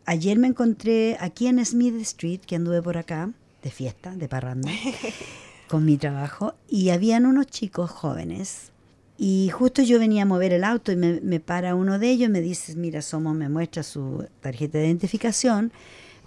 Ayer 0.05 0.39
me 0.39 0.47
encontré 0.47 1.17
aquí 1.19 1.49
en 1.49 1.65
Smith 1.67 1.97
Street, 2.03 2.43
que 2.47 2.55
anduve 2.55 2.81
por 2.81 2.97
acá, 2.97 3.33
de 3.67 3.73
fiesta, 3.73 4.14
de 4.14 4.29
parranda, 4.29 4.71
con 5.69 5.85
mi 5.85 5.97
trabajo, 5.97 6.55
y 6.69 6.91
habían 6.91 7.27
unos 7.27 7.49
chicos 7.49 7.91
jóvenes. 7.91 8.71
Y 9.19 9.51
justo 9.53 9.83
yo 9.83 9.99
venía 9.99 10.23
a 10.23 10.25
mover 10.25 10.53
el 10.53 10.62
auto 10.62 10.93
y 10.93 10.97
me, 10.97 11.21
me 11.21 11.41
para 11.41 11.75
uno 11.75 11.99
de 11.99 12.09
ellos 12.11 12.29
y 12.29 12.33
me 12.33 12.41
dice, 12.41 12.77
mira, 12.77 13.03
somos, 13.03 13.35
me 13.35 13.49
muestra 13.49 13.83
su 13.83 14.25
tarjeta 14.41 14.79
de 14.79 14.87
identificación. 14.87 15.73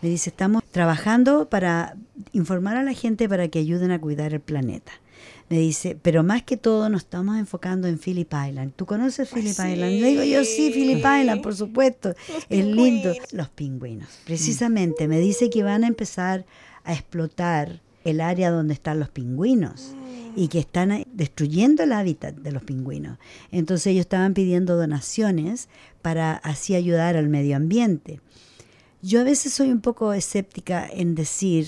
Me 0.02 0.10
dice, 0.10 0.32
estamos 0.32 0.64
trabajando 0.66 1.48
para 1.48 1.96
informar 2.34 2.76
a 2.76 2.84
la 2.84 2.94
gente 2.94 3.30
para 3.30 3.48
que 3.48 3.60
ayuden 3.60 3.92
a 3.92 4.02
cuidar 4.02 4.34
el 4.34 4.42
planeta. 4.42 4.92
Me 5.50 5.60
dice, 5.60 5.98
pero 6.00 6.24
más 6.24 6.44
que 6.44 6.58
todo 6.58 6.90
nos 6.90 7.04
estamos 7.04 7.38
enfocando 7.38 7.88
en 7.88 7.98
Phillip 8.00 8.32
Island. 8.32 8.74
¿Tú 8.76 8.86
conoces 8.86 9.30
Phillip 9.30 9.54
sí. 9.54 9.72
Island? 9.72 10.02
Le 10.02 10.08
digo 10.10 10.24
yo, 10.24 10.44
sí, 10.44 10.72
Phillip 10.72 11.00
Island, 11.00 11.42
por 11.42 11.56
supuesto. 11.56 12.10
Los 12.10 12.46
es 12.50 12.66
lindo. 12.66 13.14
Los 13.32 13.50
pingüinos. 13.50 14.10
Precisamente, 14.26 15.08
me 15.08 15.20
dice 15.20 15.50
que 15.50 15.64
van 15.64 15.86
a 15.86 15.88
empezar 15.88 16.46
a 16.90 16.94
explotar 16.94 17.82
el 18.04 18.22
área 18.22 18.50
donde 18.50 18.74
están 18.74 19.00
los 19.00 19.10
pingüinos 19.10 19.94
y 20.36 20.48
que 20.48 20.60
están 20.60 20.92
eh, 20.92 21.08
destruyendo 21.14 21.84
el 21.84 21.92
hábitat 21.92 22.36
de 22.36 22.52
los 22.52 22.64
pingüinos. 22.64 23.18
Entonces 23.52 23.88
ellos 23.88 24.02
estaban 24.02 24.34
pidiendo 24.34 24.76
donaciones 24.76 25.70
para 26.02 26.34
así 26.34 26.76
ayudar 26.76 27.16
al 27.16 27.30
medio 27.30 27.56
ambiente. 27.56 28.22
Yo 29.02 29.22
a 29.22 29.24
veces 29.24 29.54
soy 29.54 29.72
un 29.72 29.82
poco 29.82 30.14
escéptica 30.14 30.88
en 30.92 31.16
decir, 31.16 31.68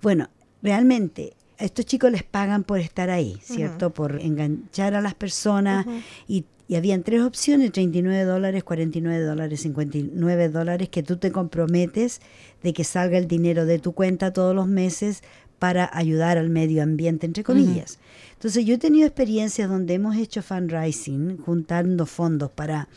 bueno, 0.00 0.28
realmente 0.62 1.34
a 1.58 1.64
estos 1.64 1.86
chicos 1.86 2.10
les 2.10 2.22
pagan 2.22 2.64
por 2.64 2.78
estar 2.78 3.08
ahí, 3.08 3.38
¿cierto? 3.42 3.90
Por 3.90 4.20
enganchar 4.20 4.94
a 4.94 5.00
las 5.00 5.14
personas 5.14 5.86
y, 6.28 6.44
y 6.68 6.76
habían 6.76 7.02
tres 7.02 7.22
opciones, 7.22 7.72
39 7.72 8.24
dólares, 8.24 8.64
49 8.64 9.24
dólares, 9.24 9.60
59 9.60 10.48
dólares, 10.48 10.88
que 10.88 11.02
tú 11.02 11.16
te 11.16 11.32
comprometes 11.32 12.20
de 12.62 12.72
que 12.72 12.84
salga 12.84 13.18
el 13.18 13.28
dinero 13.28 13.66
de 13.66 13.78
tu 13.78 13.92
cuenta 13.92 14.32
todos 14.32 14.54
los 14.54 14.68
meses 14.68 15.22
para 15.58 15.88
ayudar 15.92 16.38
al 16.38 16.50
medio 16.50 16.82
ambiente, 16.82 17.26
entre 17.26 17.44
comillas. 17.44 17.98
Entonces 18.32 18.64
yo 18.64 18.74
he 18.74 18.78
tenido 18.78 19.06
experiencias 19.06 19.68
donde 19.68 19.94
hemos 19.94 20.16
hecho 20.16 20.42
fundraising, 20.42 21.38
juntando 21.38 22.06
fondos 22.06 22.50
para 22.50 22.88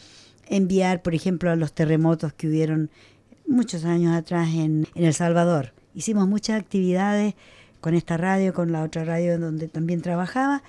enviar, 0.47 1.01
por 1.01 1.13
ejemplo, 1.13 1.51
a 1.51 1.55
los 1.55 1.73
terremotos 1.73 2.33
que 2.33 2.47
hubieron 2.47 2.89
muchos 3.47 3.85
años 3.85 4.15
atrás 4.15 4.49
en, 4.49 4.87
en 4.95 5.03
El 5.03 5.13
Salvador. 5.13 5.73
Hicimos 5.93 6.27
muchas 6.27 6.59
actividades 6.59 7.35
con 7.81 7.93
esta 7.93 8.17
radio, 8.17 8.53
con 8.53 8.71
la 8.71 8.81
otra 8.81 9.05
radio 9.05 9.37
donde 9.37 9.67
también 9.67 10.01
trabajaba. 10.01 10.63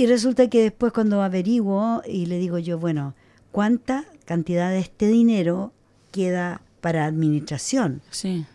Y 0.00 0.06
resulta 0.06 0.48
que 0.48 0.62
después 0.62 0.92
cuando 0.92 1.22
averiguo 1.22 2.02
y 2.08 2.24
le 2.26 2.38
digo 2.38 2.58
yo, 2.58 2.78
bueno, 2.78 3.14
¿cuánta 3.52 4.04
cantidad 4.24 4.70
de 4.70 4.78
este 4.78 5.08
dinero 5.08 5.72
queda 6.10 6.62
para 6.80 7.04
administración? 7.04 8.00
Sí. 8.10 8.46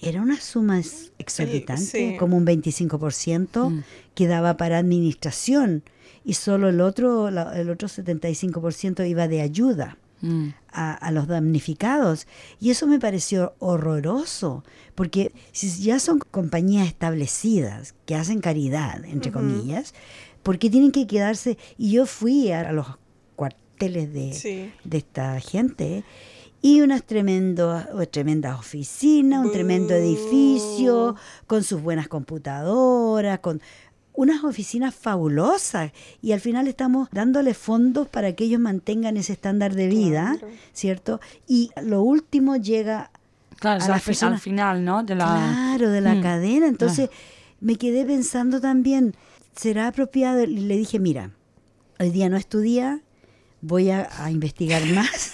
Era 0.00 0.20
una 0.20 0.38
suma 0.40 0.78
ex- 0.78 1.12
exorbitante, 1.18 1.82
sí. 1.84 2.16
como 2.18 2.36
un 2.36 2.44
25% 2.44 3.70
Mm. 3.70 3.82
quedaba 4.14 4.56
para 4.58 4.76
administración 4.78 5.82
y 6.24 6.34
solo 6.34 6.68
el 6.68 6.80
otro, 6.82 7.30
la- 7.30 7.58
el 7.58 7.70
otro 7.70 7.88
75% 7.88 9.04
iba 9.04 9.26
de 9.26 9.40
ayuda 9.40 9.96
Mm. 10.22 10.48
a, 10.70 10.92
a 10.92 11.10
los 11.12 11.28
damnificados. 11.28 12.26
Y 12.60 12.68
eso 12.70 12.86
me 12.86 12.98
pareció 12.98 13.54
horroroso, 13.58 14.64
porque 14.94 15.32
si 15.52 15.68
ya 15.82 15.98
son 15.98 16.18
compañías 16.30 16.86
establecidas 16.88 17.94
que 18.04 18.14
hacen 18.16 18.40
caridad, 18.42 19.02
entre 19.06 19.32
comillas, 19.32 19.94
¿por 20.42 20.58
qué 20.58 20.70
tienen 20.70 20.92
que 20.92 21.06
quedarse? 21.06 21.58
Y 21.78 21.92
yo 21.92 22.06
fui 22.06 22.50
a, 22.52 22.60
a 22.68 22.72
los 22.72 22.86
cuarteles 23.36 24.12
de, 24.12 24.32
Sí. 24.34 24.70
de 24.84 24.98
esta 24.98 25.38
gente 25.40 26.04
y 26.62 26.82
unas 26.82 27.04
tremendos, 27.04 27.84
tremendas 28.10 28.58
oficinas, 28.58 29.44
un 29.46 29.50
tremendo 29.52 29.94
edificio, 29.94 31.16
con 31.46 31.64
sus 31.64 31.80
buenas 31.80 32.06
computadoras, 32.08 33.38
con 33.40 33.62
unas 34.12 34.44
oficinas 34.44 34.94
fabulosas 34.94 35.92
y 36.20 36.32
al 36.32 36.40
final 36.40 36.68
estamos 36.68 37.08
dándole 37.12 37.54
fondos 37.54 38.08
para 38.08 38.34
que 38.34 38.44
ellos 38.44 38.60
mantengan 38.60 39.16
ese 39.16 39.32
estándar 39.32 39.74
de 39.74 39.86
vida, 39.88 40.36
Claro. 40.38 40.54
¿cierto? 40.74 41.20
Y 41.46 41.70
lo 41.82 42.02
último 42.02 42.56
llega 42.56 43.10
Claro, 43.58 43.80
a 43.80 43.84
es 43.84 43.88
las 44.08 44.22
al, 44.22 44.32
al 44.34 44.38
final, 44.40 44.84
¿no? 44.84 45.02
De 45.04 45.14
la... 45.14 45.24
Claro, 45.26 45.90
de 45.90 46.00
la 46.00 46.14
Mm. 46.16 46.22
cadena. 46.22 46.66
Entonces 46.66 47.08
me 47.60 47.76
quedé 47.76 48.04
pensando 48.04 48.60
también, 48.60 49.14
¿será 49.56 49.88
apropiado? 49.88 50.42
Y 50.42 50.46
le 50.46 50.76
dije, 50.76 50.98
mira, 50.98 51.30
hoy 51.98 52.10
día 52.10 52.28
no 52.28 52.36
es 52.36 52.46
tu 52.46 52.60
día, 52.60 53.00
voy 53.60 53.90
a, 53.90 54.08
a 54.24 54.30
investigar 54.30 54.84
más. 54.86 55.32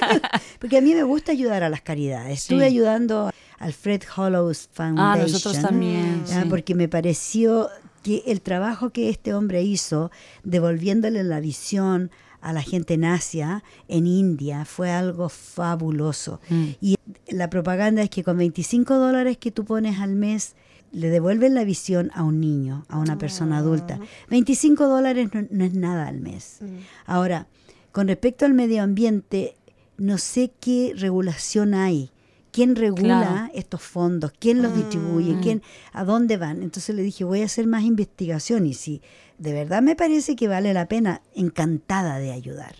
Porque 0.58 0.78
a 0.78 0.80
mí 0.80 0.94
me 0.94 1.02
gusta 1.04 1.32
ayudar 1.32 1.62
a 1.62 1.68
las 1.68 1.80
caridades. 1.82 2.40
Estuve 2.42 2.60
Sí. 2.60 2.64
ayudando 2.66 3.30
al 3.58 3.72
Fred 3.72 4.02
Hollows 4.16 4.68
Foundation. 4.72 5.20
Ah, 5.20 5.22
nosotros 5.22 5.60
también. 5.60 6.22
ah, 6.32 6.40
sí. 6.42 6.48
Porque 6.48 6.74
me 6.74 6.88
pareció 6.88 7.68
que 8.02 8.22
el 8.26 8.40
trabajo 8.40 8.90
que 8.90 9.08
este 9.10 9.34
hombre 9.34 9.62
hizo, 9.62 10.10
devolviéndole 10.42 11.22
la 11.22 11.40
visión 11.40 12.10
a 12.40 12.54
la 12.54 12.62
gente 12.62 12.94
en 12.94 13.04
Asia, 13.04 13.62
en 13.88 14.06
India, 14.06 14.64
fue 14.64 14.90
algo 14.90 15.28
fabuloso. 15.28 16.40
Mm. 16.48 16.64
Y 16.80 16.96
la 17.28 17.50
propaganda 17.50 18.00
es 18.02 18.08
que 18.08 18.24
con 18.24 18.38
25 18.38 18.94
dólares 18.96 19.36
que 19.36 19.50
tú 19.50 19.66
pones 19.66 20.00
al 20.00 20.14
mes, 20.14 20.54
le 20.92 21.08
devuelven 21.08 21.54
la 21.54 21.64
visión 21.64 22.10
a 22.14 22.24
un 22.24 22.40
niño, 22.40 22.84
a 22.88 22.98
una 22.98 23.16
persona 23.18 23.58
adulta. 23.58 23.98
25 24.30 24.86
dólares 24.88 25.28
no, 25.32 25.46
no 25.50 25.64
es 25.64 25.74
nada 25.74 26.08
al 26.08 26.20
mes. 26.20 26.58
Ahora, 27.06 27.46
con 27.92 28.08
respecto 28.08 28.44
al 28.44 28.54
medio 28.54 28.82
ambiente, 28.82 29.56
no 29.98 30.18
sé 30.18 30.52
qué 30.60 30.92
regulación 30.96 31.74
hay. 31.74 32.10
¿Quién 32.52 32.74
regula 32.74 33.20
Claro. 33.22 33.50
estos 33.54 33.80
fondos? 33.82 34.32
¿Quién 34.36 34.60
los 34.60 34.74
distribuye? 34.74 35.38
¿Quién, 35.40 35.62
¿A 35.92 36.04
dónde 36.04 36.36
van? 36.36 36.62
Entonces 36.64 36.96
le 36.96 37.02
dije, 37.02 37.22
voy 37.22 37.42
a 37.42 37.44
hacer 37.44 37.68
más 37.68 37.84
investigación 37.84 38.66
y 38.66 38.74
si 38.74 39.02
de 39.38 39.52
verdad 39.52 39.82
me 39.82 39.94
parece 39.94 40.34
que 40.34 40.48
vale 40.48 40.74
la 40.74 40.86
pena, 40.88 41.22
encantada 41.34 42.18
de 42.18 42.32
ayudar. 42.32 42.74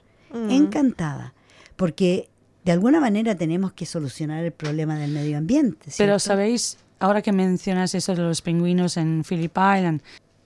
Encantada. 0.49 1.35
Porque 1.77 2.29
de 2.65 2.73
alguna 2.73 3.01
manera 3.01 3.37
tenemos 3.37 3.73
que 3.73 3.87
solucionar 3.87 4.45
el 4.45 4.53
problema 4.53 4.99
del 4.99 5.13
medio 5.13 5.39
ambiente. 5.39 5.91
Pero 5.97 6.19
sabéis, 6.19 6.77
ahora 7.01 7.23
que 7.23 7.33
mencionas 7.33 7.95
eso 7.95 8.15
de 8.15 8.23
los 8.23 8.43
pingüinos 8.43 8.97
en 8.97 9.25
Phillip 9.29 9.53
Island, 9.57 10.03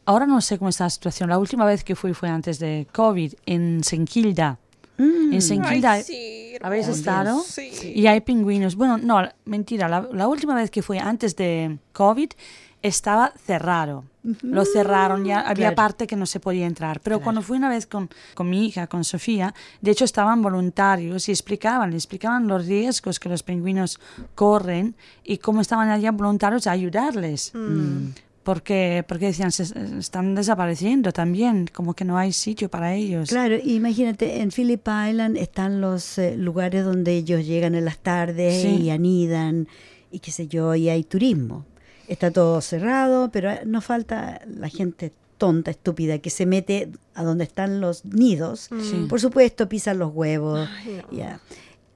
ahora 0.07 0.27
no 0.27 0.41
sé 0.41 0.59
cómo 0.59 0.71
está 0.71 0.85
la 0.85 0.91
situación. 0.91 1.29
La 1.29 1.39
última 1.39 1.65
vez 1.67 1.85
que 1.85 1.95
fui 1.95 2.15
fue 2.15 2.29
antes 2.29 2.59
de 2.59 2.87
COVID, 2.93 3.35
en 3.47 3.81
St. 3.81 4.05
Kilda. 4.07 4.59
Mm. 4.97 5.33
En 5.33 5.39
St. 5.39 5.61
Kilda 5.69 6.03
sí, 6.03 6.53
habéis 6.63 6.87
estado 6.89 7.41
Sí. 7.43 7.93
y 7.95 8.07
hay 8.07 8.21
pingüinos. 8.21 8.77
Bueno, 8.77 8.97
no, 8.97 9.21
mentira. 9.45 9.89
La, 9.89 10.09
la 10.13 10.29
última 10.29 10.55
vez 10.55 10.71
que 10.71 10.83
fui 10.83 10.99
antes 10.99 11.35
de 11.37 11.79
COVID 11.93 12.31
estaba 12.81 13.33
cerrado. 13.45 14.05
Lo 14.43 14.65
cerraron, 14.65 15.25
ya 15.27 15.41
había 15.41 15.55
Claro. 15.69 15.77
parte 15.77 16.07
que 16.07 16.17
no 16.17 16.25
se 16.25 16.41
podía 16.41 16.67
entrar. 16.67 17.01
Pero 17.01 17.21
cuando 17.21 17.43
fui 17.43 17.59
una 17.59 17.69
vez 17.69 17.87
con, 17.87 18.09
con 18.35 18.49
mi 18.49 18.67
hija, 18.67 18.87
con 18.87 19.05
Sofía, 19.05 19.55
de 19.83 19.91
hecho 19.91 20.07
estaban 20.07 20.41
voluntarios 20.41 21.29
y 21.29 21.33
explicaban, 21.33 21.93
explicaban 21.93 22.49
los 22.49 22.67
riesgos 22.67 23.21
que 23.21 23.29
los 23.29 23.43
pingüinos 23.43 24.01
corren 24.35 24.95
y 25.25 25.37
cómo 25.39 25.61
estaban 25.61 25.91
allá 25.91 26.11
voluntarios 26.11 26.67
a 26.67 26.71
ayudarles. 26.73 27.53
Porque, 28.43 29.05
porque 29.09 29.27
decían, 29.27 29.53
se 29.53 29.63
están 29.99 30.35
desapareciendo 30.35 31.13
también, 31.13 31.67
como 31.73 31.95
que 31.95 32.05
no 32.05 32.19
hay 32.19 32.31
sitio 32.33 32.69
para 32.69 32.93
ellos. 32.95 33.31
Claro, 33.31 33.57
imagínate, 33.63 34.41
en 34.43 34.51
Phillip 34.51 34.87
Island 34.87 35.39
están 35.39 35.81
los 35.81 36.19
eh, 36.19 36.37
lugares 36.37 36.85
donde 36.85 37.13
ellos 37.17 37.47
llegan 37.47 37.75
en 37.75 37.87
las 37.87 37.99
tardes 37.99 38.61
Sí. 38.61 38.69
y 38.83 38.91
anidan 38.91 39.67
y 40.11 40.19
qué 40.19 40.31
sé 40.31 40.47
yo, 40.47 40.75
y 40.75 40.91
hay 40.91 41.05
turismo. 41.05 41.65
Está 42.09 42.31
todo 42.31 42.61
cerrado, 42.61 43.31
pero 43.33 43.51
eh, 43.51 43.63
no 43.67 43.81
falta 43.81 44.41
la 44.47 44.69
gente 44.69 45.13
tonta, 45.39 45.71
estúpida, 45.71 46.19
que 46.19 46.31
se 46.31 46.47
mete 46.47 46.91
a 47.15 47.23
donde 47.25 47.45
están 47.45 47.81
los 47.81 48.05
nidos. 48.05 48.71
Sí. 48.81 49.07
Por 49.09 49.21
supuesto, 49.21 49.69
pisan 49.69 49.99
los 49.99 50.13
huevos. 50.15 50.69
Ay, 50.85 51.03
no. 51.11 51.17
ya. 51.17 51.41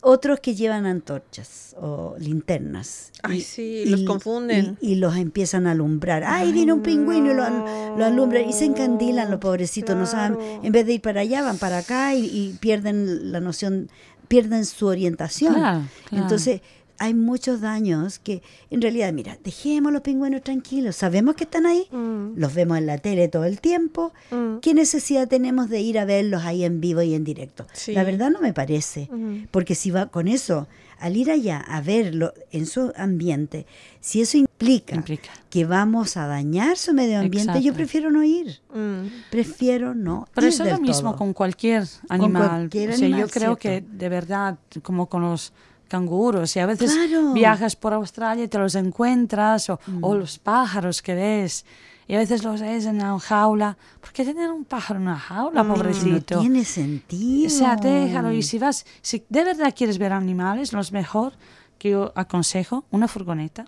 Otros 0.00 0.38
que 0.38 0.54
llevan 0.54 0.86
antorchas 0.86 1.74
o 1.80 2.14
linternas. 2.20 3.10
Ay, 3.24 3.40
sí, 3.40 3.84
los 3.86 4.02
confunden. 4.04 4.78
Y, 4.80 4.92
y 4.92 4.94
los 4.94 5.16
empiezan 5.16 5.66
a 5.66 5.72
alumbrar. 5.72 6.22
¡Ay, 6.24 6.52
viene 6.52 6.72
un 6.72 6.82
pingüino! 6.82 7.32
Y 7.32 7.34
lo, 7.34 7.42
al- 7.42 7.98
lo 7.98 8.04
alumbran 8.04 8.48
y 8.48 8.52
se 8.52 8.64
encandilan 8.64 9.28
los 9.30 9.40
pobrecitos. 9.40 9.96
No 9.96 10.06
saben, 10.06 10.38
en 10.62 10.72
vez 10.72 10.86
de 10.86 10.94
ir 10.94 11.00
para 11.00 11.22
allá, 11.22 11.42
van 11.42 11.58
para 11.58 11.78
acá 11.78 12.14
y, 12.14 12.26
y 12.26 12.56
pierden 12.60 13.32
la 13.32 13.40
noción, 13.40 13.88
pierden 14.28 14.64
su 14.66 14.86
orientación. 14.86 15.54
Claro, 15.54 15.82
claro. 16.08 16.22
Entonces, 16.24 16.60
hay 16.98 17.14
muchos 17.14 17.60
daños 17.60 18.18
que, 18.18 18.42
en 18.70 18.82
realidad, 18.82 19.12
mira, 19.12 19.38
dejemos 19.44 19.92
los 19.92 20.02
pingüinos 20.02 20.42
tranquilos. 20.42 20.96
Sabemos 20.96 21.34
que 21.36 21.44
están 21.44 21.64
ahí, 21.66 21.86
Mm. 21.92 22.32
los 22.36 22.54
vemos 22.54 22.76
en 22.78 22.86
la 22.86 22.98
tele 22.98 23.28
todo 23.28 23.44
el 23.44 23.60
tiempo. 23.60 24.12
Mm. 24.30 24.58
¿Qué 24.58 24.74
necesidad 24.74 25.28
tenemos 25.28 25.68
de 25.70 25.80
ir 25.80 25.98
a 25.98 26.04
verlos 26.04 26.42
ahí 26.44 26.64
en 26.64 26.80
vivo 26.80 27.00
y 27.02 27.14
en 27.14 27.24
directo? 27.24 27.66
Sí. 27.72 27.92
La 27.92 28.04
verdad 28.04 28.30
no 28.30 28.40
me 28.40 28.52
parece. 28.52 29.08
Porque 29.50 29.74
si 29.74 29.90
va 29.90 30.06
con 30.06 30.26
eso, 30.28 30.66
al 30.98 31.16
ir 31.16 31.30
allá 31.30 31.58
a 31.60 31.80
verlo 31.80 32.32
en 32.50 32.66
su 32.66 32.92
ambiente, 32.96 33.66
si 34.00 34.20
eso 34.20 34.36
implica, 34.36 34.96
Implica. 34.96 35.30
que 35.48 35.64
vamos 35.64 36.16
a 36.16 36.26
dañar 36.26 36.76
su 36.76 36.92
medio 36.92 37.20
ambiente, 37.20 37.62
yo 37.62 37.72
prefiero 37.74 38.10
no 38.10 38.24
ir. 38.24 38.58
Mm. 38.74 39.06
Prefiero 39.30 39.94
no 39.94 40.26
Pero 40.34 40.48
ir 40.48 40.52
eso 40.52 40.64
es 40.64 40.72
lo 40.72 40.80
mismo 40.80 41.10
todo. 41.10 41.18
con 41.18 41.32
cualquier 41.32 41.84
animal. 42.08 42.48
cualquier 42.48 42.90
O 42.90 42.92
sea, 42.96 43.06
animal, 43.06 43.20
yo 43.20 43.28
creo 43.28 43.56
cierto. 43.56 43.86
que 43.86 43.96
de 43.96 44.08
verdad, 44.08 44.58
como 44.82 45.08
con 45.08 45.22
los 45.22 45.52
canguros, 45.88 46.54
y 46.56 46.60
a 46.60 46.66
veces 46.66 46.92
Claro. 46.94 47.32
viajas 47.32 47.74
por 47.74 47.92
Australia 47.94 48.44
y 48.44 48.48
te 48.48 48.58
los 48.58 48.74
encuentras, 48.76 49.68
o, 49.70 49.80
o 50.00 50.14
Mm. 50.14 50.18
los 50.18 50.38
pájaros 50.38 51.02
que 51.02 51.14
ves, 51.14 51.64
y 52.06 52.14
a 52.14 52.18
veces 52.18 52.42
los 52.44 52.60
ves 52.60 52.86
en 52.86 52.96
una 52.96 53.18
jaula. 53.18 53.76
¿Por 54.00 54.12
qué 54.12 54.24
tener 54.24 54.50
un 54.50 54.64
pájaro 54.64 54.98
en 55.00 55.06
una 55.08 55.18
jaula, 55.18 55.62
No 55.62 55.74
pobrecito? 55.74 56.40
tiene 56.40 56.64
sentido. 56.64 57.46
O 57.48 57.50
sea, 57.50 57.76
déjalo. 57.76 58.32
Y 58.32 58.42
si 58.42 58.58
vas, 58.58 58.86
si 59.02 59.24
de 59.28 59.44
verdad 59.44 59.74
quieres 59.76 59.98
ver 59.98 60.12
animales, 60.12 60.72
lo 60.72 60.80
mejor 60.92 61.32
que 61.78 61.90
yo 61.90 62.12
aconsejo, 62.14 62.84
una 62.90 63.08
furgoneta. 63.08 63.66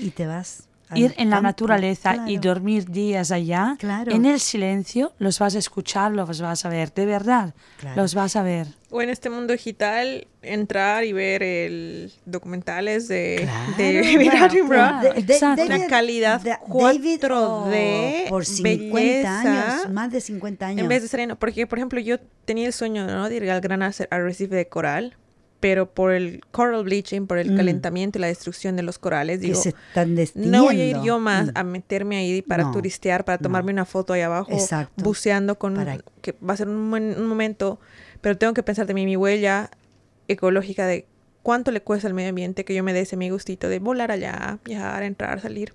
Y 0.00 0.10
te 0.10 0.26
vas. 0.26 0.64
Ir 0.94 1.14
en 1.16 1.30
la 1.30 1.40
naturaleza 1.40 2.14
y 2.26 2.36
claro. 2.38 2.54
dormir 2.54 2.84
días 2.90 3.30
allá, 3.30 3.76
Claro. 3.78 4.12
en 4.12 4.26
el 4.26 4.38
silencio, 4.38 5.12
los 5.18 5.38
vas 5.38 5.54
a 5.56 5.58
escuchar, 5.58 6.12
los 6.12 6.40
vas 6.40 6.64
a 6.64 6.68
ver, 6.68 6.92
de 6.94 7.06
verdad, 7.06 7.54
Claro. 7.80 8.02
los 8.02 8.14
vas 8.14 8.36
a 8.36 8.42
ver. 8.42 8.66
O 8.90 9.02
en 9.02 9.10
este 9.10 9.28
mundo 9.28 9.52
digital, 9.54 10.28
entrar 10.42 11.02
y 11.04 11.12
ver 11.12 11.42
el 11.42 12.12
documentales 12.26 13.08
de, 13.08 13.40
Claro, 13.42 13.76
de 13.76 14.28
Attenborough. 14.38 14.68
claro. 14.68 15.14
De- 15.14 15.22
de- 15.22 15.32
Exacto. 15.34 15.62
David- 15.66 15.74
Una 15.80 15.86
calidad 15.88 16.40
Da- 16.42 16.60
4D, 16.68 18.24
oh, 18.26 18.28
por 18.28 18.44
50 18.44 19.42
belleza. 19.42 19.72
años, 19.80 19.90
más 19.92 20.10
de 20.12 20.20
50 20.20 20.66
años. 20.66 20.80
En 20.82 20.88
vez 20.88 21.00
de 21.02 21.06
estar 21.06 21.20
en- 21.20 21.36
porque 21.36 21.66
por 21.66 21.78
ejemplo 21.78 21.98
yo 22.00 22.18
tenía 22.44 22.66
el 22.66 22.72
sueño 22.72 23.06
¿no? 23.06 23.28
de 23.28 23.36
ir 23.36 23.50
al 23.50 23.60
gran 23.60 23.82
arrecife 23.82 24.54
de 24.54 24.68
coral, 24.68 25.16
pero 25.64 25.86
por 25.90 26.12
el 26.12 26.42
coral 26.50 26.84
bleaching, 26.84 27.26
por 27.26 27.38
el 27.38 27.52
Mm. 27.52 27.56
calentamiento 27.56 28.18
y 28.18 28.20
la 28.20 28.26
destrucción 28.26 28.76
de 28.76 28.82
los 28.82 28.98
corales, 28.98 29.40
digo, 29.40 29.54
se 29.58 29.70
están 29.70 30.14
no 30.34 30.64
voy 30.64 30.78
a 30.78 30.84
ir 30.88 31.00
yo 31.00 31.18
más 31.18 31.46
Mm. 31.46 31.50
a 31.54 31.64
meterme 31.64 32.16
ahí 32.18 32.42
para 32.42 32.64
No, 32.64 32.72
turistear, 32.72 33.24
para 33.24 33.38
no. 33.38 33.44
tomarme 33.44 33.72
una 33.72 33.86
foto 33.86 34.12
ahí 34.12 34.20
abajo, 34.20 34.52
Exacto. 34.52 35.02
buceando 35.02 35.58
con 35.58 35.72
¿Para 35.76 35.96
que 36.20 36.32
va 36.46 36.52
a 36.52 36.56
ser 36.58 36.68
un, 36.68 36.90
buen- 36.90 37.18
un 37.18 37.26
momento, 37.26 37.80
pero 38.20 38.36
tengo 38.36 38.52
que 38.52 38.62
pensar 38.62 38.84
también 38.86 39.06
mi 39.06 39.16
huella 39.16 39.70
ecológica 40.28 40.86
de 40.86 41.06
cuánto 41.42 41.70
le 41.70 41.80
cuesta 41.80 42.08
al 42.08 42.12
medio 42.12 42.28
ambiente 42.28 42.66
que 42.66 42.74
yo 42.74 42.84
me 42.84 42.92
dé 42.92 43.00
ese 43.00 43.16
mi 43.16 43.30
gustito 43.30 43.70
de 43.70 43.78
volar 43.78 44.10
allá, 44.10 44.58
viajar, 44.66 45.02
entrar, 45.02 45.40
salir. 45.40 45.72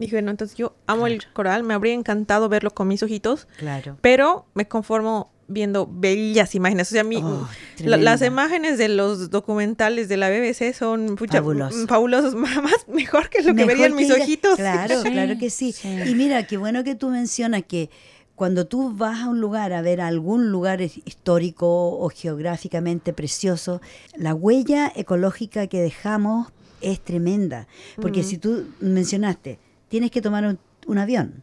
Dije, 0.00 0.20
no, 0.22 0.32
entonces 0.32 0.56
yo 0.56 0.74
amo 0.88 1.06
el 1.06 1.20
coral, 1.32 1.62
me 1.62 1.72
habría 1.74 1.94
encantado 1.94 2.48
verlo 2.48 2.72
con 2.72 2.88
mis 2.88 3.00
ojitos, 3.04 3.46
Claro. 3.58 3.96
pero 4.00 4.46
me 4.54 4.66
conformo 4.66 5.30
viendo 5.48 5.86
bellas 5.90 6.54
imágenes. 6.54 6.88
O 6.88 6.92
sea, 6.92 7.04
mi, 7.04 7.16
Oh, 7.16 7.48
la- 7.78 7.96
las 7.96 8.22
imágenes 8.22 8.78
de 8.78 8.88
los 8.88 9.30
documentales 9.30 10.08
de 10.08 10.16
la 10.16 10.28
BBC 10.30 10.72
son 10.72 11.16
pucha, 11.16 11.38
Fabuloso. 11.38 11.76
mm, 11.78 11.86
fabulosos, 11.86 12.34
más 12.62 12.86
mejor 12.88 13.28
que 13.28 13.42
lo 13.42 13.54
que 13.54 13.64
verían 13.64 13.94
mis 13.94 14.10
ojitos. 14.10 14.56
Claro, 14.56 15.02
Sí, 15.02 15.10
claro 15.10 15.38
que 15.38 15.50
sí. 15.50 15.72
sí. 15.72 15.88
Y 16.06 16.14
mira, 16.14 16.46
qué 16.46 16.56
bueno 16.56 16.84
que 16.84 16.94
tú 16.94 17.08
mencionas 17.10 17.62
que 17.66 17.90
cuando 18.34 18.66
tú 18.66 18.92
vas 18.96 19.20
a 19.20 19.28
un 19.28 19.40
lugar 19.40 19.72
a 19.72 19.80
ver 19.80 20.00
algún 20.00 20.50
lugar 20.50 20.80
histórico 20.82 21.66
o 21.98 22.08
geográficamente 22.08 23.12
precioso, 23.12 23.80
la 24.16 24.34
huella 24.34 24.92
ecológica 24.96 25.66
que 25.68 25.80
dejamos 25.80 26.48
es 26.80 27.00
tremenda. 27.00 27.66
Porque 28.00 28.22
si 28.24 28.38
tú 28.38 28.64
mencionaste, 28.80 29.58
tienes 29.88 30.10
que 30.10 30.20
tomar 30.20 30.44
un, 30.44 30.58
un 30.86 30.98
avión, 30.98 31.42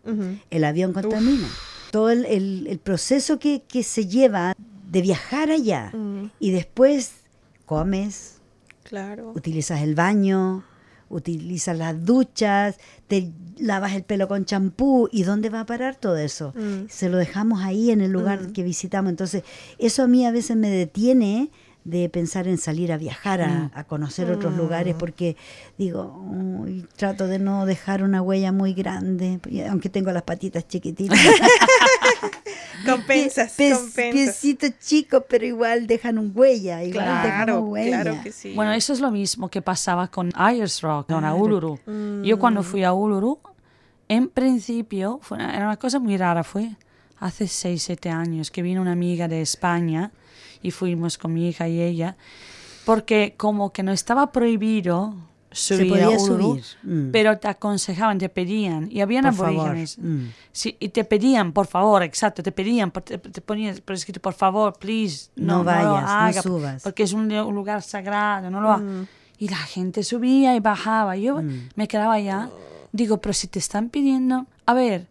el 0.50 0.64
avión 0.66 0.92
contamina. 0.94 1.48
Todo 1.92 2.10
el, 2.10 2.26
el- 2.26 2.68
el 2.68 2.80
proceso 2.80 3.38
que, 3.40 3.64
que 3.68 3.84
se 3.84 4.08
lleva 4.08 4.54
de 4.90 5.02
viajar 5.02 5.52
allá 5.52 5.92
Mm, 5.94 6.26
y 6.40 6.52
después 6.52 7.12
comes, 7.66 8.38
claro. 8.84 9.32
utilizas 9.36 9.82
el 9.82 9.96
baño, 9.96 10.64
utilizas 11.10 11.78
las 11.78 12.04
duchas, 12.06 12.78
te 13.08 13.32
lavas 13.58 13.94
el 13.94 14.04
pelo 14.04 14.28
con 14.28 14.46
champú 14.46 15.10
y 15.12 15.24
dónde 15.24 15.50
va 15.50 15.62
a 15.62 15.66
parar 15.66 15.96
todo 15.96 16.18
eso. 16.18 16.54
Mm. 16.56 16.88
Se 16.90 17.10
lo 17.10 17.18
dejamos 17.18 17.62
ahí 17.62 17.92
en 17.92 18.02
el 18.02 18.12
lugar 18.12 18.42
Mm. 18.50 18.54
que 18.54 18.64
visitamos. 18.64 19.10
Entonces, 19.10 19.44
eso 19.78 20.04
a 20.04 20.08
mí 20.08 20.26
a 20.26 20.32
veces 20.32 20.56
me 20.58 20.70
detiene 20.70 21.52
de 21.84 22.08
pensar 22.10 22.48
en 22.48 22.58
salir 22.60 22.92
a 22.92 22.98
viajar, 22.98 23.42
a, 23.42 23.72
a 23.74 23.84
conocer 23.86 24.30
otros 24.32 24.56
lugares, 24.56 24.94
porque 24.98 25.36
digo, 25.78 26.16
"Uy, 26.30 26.86
trato 26.96 27.28
de 27.28 27.40
no 27.40 27.66
dejar 27.66 28.04
una 28.04 28.22
huella 28.22 28.52
muy 28.52 28.74
grande, 28.74 29.40
aunque 29.70 29.90
tengo 29.90 30.12
las 30.12 30.24
patitas 30.24 30.68
chiquititas. 30.68 31.18
Compensas, 32.86 33.56
Pie- 33.58 33.74
compensas. 33.76 34.12
Piecitos 34.14 34.72
chicos, 34.80 35.24
pero 35.30 35.46
igual 35.46 35.86
dejan 35.88 36.18
un 36.18 36.32
huella, 36.34 36.84
igual 36.84 37.06
Claro, 37.06 37.28
dejamos 37.54 37.70
huella. 37.72 38.02
claro 38.02 38.24
que 38.24 38.32
sí. 38.32 38.54
Bueno, 38.56 38.72
eso 38.74 38.94
es 38.94 39.00
lo 39.00 39.12
mismo 39.12 39.50
que 39.50 39.62
pasaba 39.62 40.08
con 40.08 40.32
Ayers 40.36 40.82
Rock, 40.82 41.08
con 41.08 41.20
Claro. 41.20 41.36
Uluru. 41.36 41.80
Yo 42.24 42.40
cuando 42.40 42.64
fui 42.64 42.84
a 42.84 42.94
Uluru, 42.94 43.40
en 44.08 44.30
principio, 44.30 45.20
fue 45.22 45.38
una- 45.38 45.56
era 45.56 45.66
una 45.66 45.78
cosa 45.78 46.00
muy 46.00 46.18
rara, 46.18 46.44
fue 46.44 46.72
hace 47.20 47.48
6, 47.48 47.84
7 47.84 48.10
años 48.10 48.50
que 48.50 48.64
vino 48.64 48.82
una 48.82 48.94
amiga 48.94 49.28
de 49.28 49.42
España 49.42 50.12
y 50.62 50.72
fuimos 50.72 51.18
con 51.18 51.34
mi 51.34 51.48
hija 51.50 51.68
y 51.68 51.82
ella, 51.82 52.16
porque 52.86 53.34
como 53.38 53.72
que 53.72 53.84
no 53.84 53.92
estaba 53.92 54.32
prohibido 54.32 55.14
subir 55.52 55.90
podía 55.90 56.06
a 56.06 56.10
Uluru, 56.10 56.60
subir, 56.60 56.64
mm. 56.84 57.12
pero 57.12 57.38
te 57.38 57.48
aconsejaban, 57.50 58.18
te 58.18 58.30
pedían, 58.30 58.88
y 58.90 59.02
habían 59.02 59.24
Por 59.36 59.48
aborígenes. 59.48 59.98
mm. 60.00 60.28
Sí, 60.54 60.78
y 60.80 60.90
te 60.90 61.04
pedían, 61.04 61.52
por 61.52 61.68
favor, 61.68 62.04
exacto, 62.04 62.42
te 62.42 62.52
pedían, 62.54 62.90
te, 62.92 63.18
te 63.18 63.42
ponían 63.42 63.76
por 63.84 63.96
escrito, 63.96 64.22
por 64.22 64.34
favor, 64.34 64.74
please, 64.80 65.30
No 65.36 65.58
no, 65.58 65.64
vayas, 65.66 65.84
no 66.04 66.10
haga, 66.10 66.42
subas. 66.42 66.84
porque 66.84 67.04
es 67.04 67.12
un, 67.14 67.32
un 67.32 67.54
lugar 67.56 67.82
sagrado, 67.82 68.50
no 68.50 68.62
lo 68.62 68.72
ha- 68.72 68.82
Y 69.38 69.50
la 69.50 69.58
gente 69.58 70.04
subía 70.04 70.56
y 70.56 70.60
bajaba. 70.60 71.18
Yo 71.18 71.42
Mm. 71.42 71.70
me 71.76 71.88
quedaba 71.88 72.14
allá, 72.14 72.50
digo, 72.92 73.18
pero 73.20 73.34
si 73.34 73.48
te 73.48 73.58
están 73.60 73.90
pidiendo, 73.90 74.46
a 74.68 74.74
ver, 74.74 75.08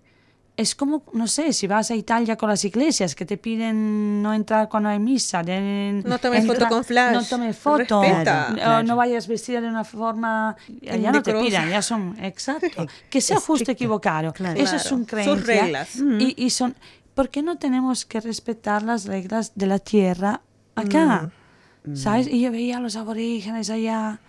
es 0.60 0.74
como, 0.74 1.02
no 1.12 1.26
sé, 1.26 1.52
si 1.52 1.66
vas 1.66 1.90
a 1.90 1.94
Italia 1.94 2.36
con 2.36 2.48
las 2.48 2.64
iglesias 2.64 3.14
que 3.14 3.24
te 3.24 3.36
piden 3.36 4.22
no 4.22 4.32
entrar 4.34 4.68
cuando 4.68 4.88
hay 4.90 4.98
misa. 4.98 5.42
de- 5.42 6.02
No 6.04 6.18
tomes 6.18 6.46
foto 6.46 6.68
con 6.68 6.84
flash. 6.84 7.14
No 7.14 7.24
tomes 7.24 7.56
foto. 7.56 8.02
Respeta. 8.02 8.82
no- 8.84 8.96
vayas 8.96 9.26
vestida 9.26 9.60
de 9.60 9.68
una 9.68 9.84
forma... 9.84 10.56
Ya 10.80 11.10
no 11.12 11.22
te 11.22 11.32
pidan, 11.34 11.70
ya 11.70 11.82
son... 11.82 12.16
Exacto. 12.22 12.86
Que 13.10 13.20
sea 13.20 13.40
justo 13.40 13.70
equivocado. 13.72 14.32
Claro. 14.32 14.60
Eso 14.60 14.76
es 14.76 14.90
un 14.92 15.00
Sus 15.00 15.08
creencia. 15.08 15.62
reglas. 15.62 15.96
Y, 15.96 16.34
y 16.44 16.50
son... 16.50 16.74
¿Por 17.14 17.28
qué 17.28 17.42
no 17.42 17.56
tenemos 17.58 18.04
que 18.04 18.20
respetar 18.20 18.82
las 18.82 19.04
reglas 19.06 19.52
de 19.54 19.66
la 19.66 19.78
tierra 19.78 20.40
acá? 20.74 21.30
¿Sabes? 21.94 22.26
Y 22.28 22.40
yo 22.42 22.50
veía 22.52 22.76
a 22.76 22.80
los 22.80 22.94
aborígenes 22.96 23.70
allá 23.70 24.20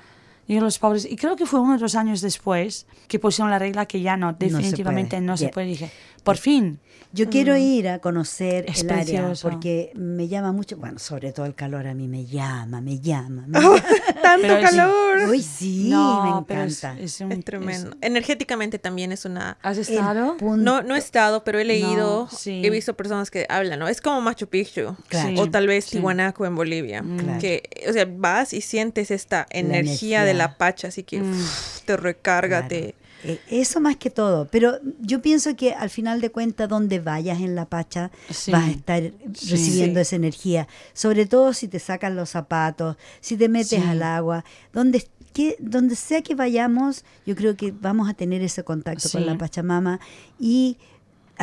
y 0.47 0.57
a 0.57 0.61
los 0.61 0.79
pobres. 0.79 1.05
Y 1.05 1.15
creo 1.15 1.36
que 1.36 1.45
fue 1.45 1.59
uno 1.59 1.73
de 1.73 1.79
los 1.79 1.95
años 1.95 2.21
después 2.21 2.88
que 3.07 3.19
pusieron 3.19 3.51
la 3.51 3.59
regla 3.59 3.86
que 3.86 4.01
ya 4.01 4.17
no, 4.17 4.34
definitivamente 4.34 5.17
puede. 5.17 5.21
no 5.27 5.38
se 5.38 5.49
puede. 5.49 5.67
Dije, 5.67 5.91
por 6.24 6.38
fin. 6.38 6.80
Yo 7.13 7.30
quiero 7.30 7.57
ir 7.57 7.89
a 7.89 7.99
conocer 7.99 8.63
Es 8.69 8.84
el 8.84 8.89
área 8.91 9.34
porque 9.41 9.91
me 9.95 10.30
llama 10.30 10.53
mucho, 10.53 10.78
bueno, 10.78 10.97
sobre 10.97 11.34
todo 11.34 11.45
el 11.45 11.55
calor 11.55 11.86
a 11.86 11.93
mí 11.93 12.07
me 12.07 12.26
llama, 12.26 12.80
me 12.80 13.01
llama. 13.01 13.43
me 13.47 13.59
Tanto 14.22 14.41
Pero 14.47 14.55
sí. 14.57 14.63
calor. 14.63 15.19
llama. 15.19 15.30
Uy, 15.32 15.41
sí, 15.41 15.89
No, 15.89 16.24
me 16.24 16.30
es- 16.30 16.84
encanta. 16.84 17.01
es 17.03 17.19
un- 17.19 17.32
Es 17.34 17.43
tremendo. 17.43 17.89
es- 17.89 17.97
Energéticamente 17.99 18.80
también 18.80 19.11
es 19.11 19.26
una... 19.26 19.57
¿Has 19.61 19.78
estado? 19.78 20.38
No, 20.39 20.84
no 20.84 20.95
he 20.95 20.99
estado, 20.99 21.43
pero 21.43 21.59
he 21.59 21.65
leído, 21.65 22.30
sí. 22.32 22.61
he 22.63 22.69
visto 22.69 22.95
personas 22.95 23.30
que 23.30 23.45
hablan, 23.49 23.80
¿no? 23.80 23.89
Es 23.89 23.99
como 23.99 24.22
Machu 24.22 24.47
Picchu. 24.47 24.95
Claro. 25.09 25.41
O 25.41 25.49
tal 25.49 25.67
vez 25.67 25.84
Sí. 25.86 25.97
Tiwanaku 25.97 26.45
en 26.45 26.55
Bolivia. 26.55 27.03
Claro. 27.17 27.39
Que, 27.41 27.69
o 27.89 27.91
sea, 27.91 28.07
vas 28.09 28.53
y 28.53 28.61
sientes 28.61 29.11
esta 29.11 29.47
energía, 29.49 29.80
energía. 29.82 30.24
de 30.24 30.34
la 30.34 30.57
pacha, 30.57 30.88
así 30.88 31.03
que 31.03 31.19
Mm. 31.22 31.30
uf, 31.34 31.82
te 31.82 31.97
recarga, 31.97 32.59
Claro. 32.59 32.67
te... 32.69 32.95
Eh, 33.24 33.39
Eso 33.49 33.80
más 33.80 33.95
que 33.97 34.09
todo, 34.09 34.47
pero 34.51 34.74
yo 35.01 35.22
pienso 35.22 35.55
que 35.55 35.74
al 35.74 35.89
final 35.89 36.22
de 36.22 36.32
cuentas 36.32 36.67
donde 36.69 36.99
vayas 36.99 37.39
en 37.41 37.55
la 37.55 37.65
pacha 37.65 38.11
Sí. 38.30 38.51
vas 38.51 38.65
a 38.67 38.72
estar 38.72 39.01
Sí. 39.34 39.49
recibiendo 39.51 39.99
Sí. 39.99 40.01
esa 40.01 40.15
energía, 40.15 40.67
sobre 40.93 41.26
todo 41.26 41.53
si 41.53 41.67
te 41.67 41.80
sacan 41.80 42.15
los 42.15 42.30
zapatos, 42.32 42.97
si 43.19 43.38
te 43.38 43.47
metes 43.49 43.82
al 43.84 44.01
agua, 44.03 44.43
donde 44.74 45.05
que 45.34 45.55
donde 45.59 45.95
sea 45.95 46.22
que 46.22 46.36
vayamos, 46.36 47.05
yo 47.26 47.38
creo 47.38 47.55
que 47.55 47.72
vamos 47.72 48.09
a 48.09 48.13
tener 48.13 48.41
ese 48.41 48.63
contacto 48.65 49.09
con 49.09 49.26
la 49.26 49.38
Pachamama 49.38 50.01
y 50.38 50.78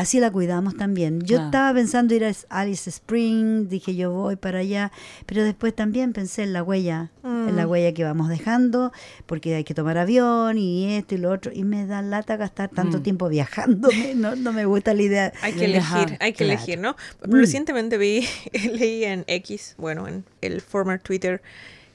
así 0.01 0.21
la 0.21 0.31
cuidamos 0.31 0.77
también. 0.77 1.21
Yo 1.23 1.39
estaba 1.45 1.73
pensando 1.75 2.15
ir 2.15 2.25
a 2.25 2.33
Alice 2.51 2.89
Spring, 2.89 3.69
dije 3.69 3.95
yo 3.97 4.11
voy 4.13 4.37
para 4.37 4.61
allá, 4.61 4.93
pero 5.27 5.43
después 5.43 5.75
también 5.75 6.13
pensé 6.13 6.43
en 6.45 6.53
la 6.53 6.63
huella, 6.63 7.11
en 7.25 7.57
la 7.57 7.67
Mm. 7.67 7.71
huella 7.71 7.93
que 7.95 8.05
vamos 8.05 8.29
dejando, 8.29 8.93
porque 9.27 9.55
hay 9.57 9.65
que 9.65 9.75
tomar 9.75 9.99
avión 9.99 10.57
y 10.57 10.95
esto 10.97 11.15
y 11.15 11.19
lo 11.19 11.31
otro, 11.31 11.51
y 11.55 11.65
me 11.65 11.85
da 11.87 12.01
lata 12.03 12.37
gastar 12.37 12.69
tanto 12.69 12.99
Mm. 12.99 13.03
tiempo 13.03 13.29
viajando, 13.29 13.89
no, 14.17 14.37
no 14.37 14.53
me 14.53 14.65
gusta 14.67 14.95
la 14.95 15.03
idea. 15.03 15.33
Hay 15.43 15.53
que 15.55 15.65
elegir, 15.65 16.17
hay 16.21 16.33
que 16.33 16.45
claro. 16.45 16.53
elegir, 16.53 16.79
¿no? 16.79 16.97
Mm. 17.27 17.33
Recientemente 17.33 17.99
vi, 17.99 18.25
leí 18.73 19.05
en 19.05 19.25
X, 19.27 19.75
bueno, 19.79 20.07
en 20.07 20.25
el 20.43 20.61
former 20.61 21.01
Twitter, 21.01 21.43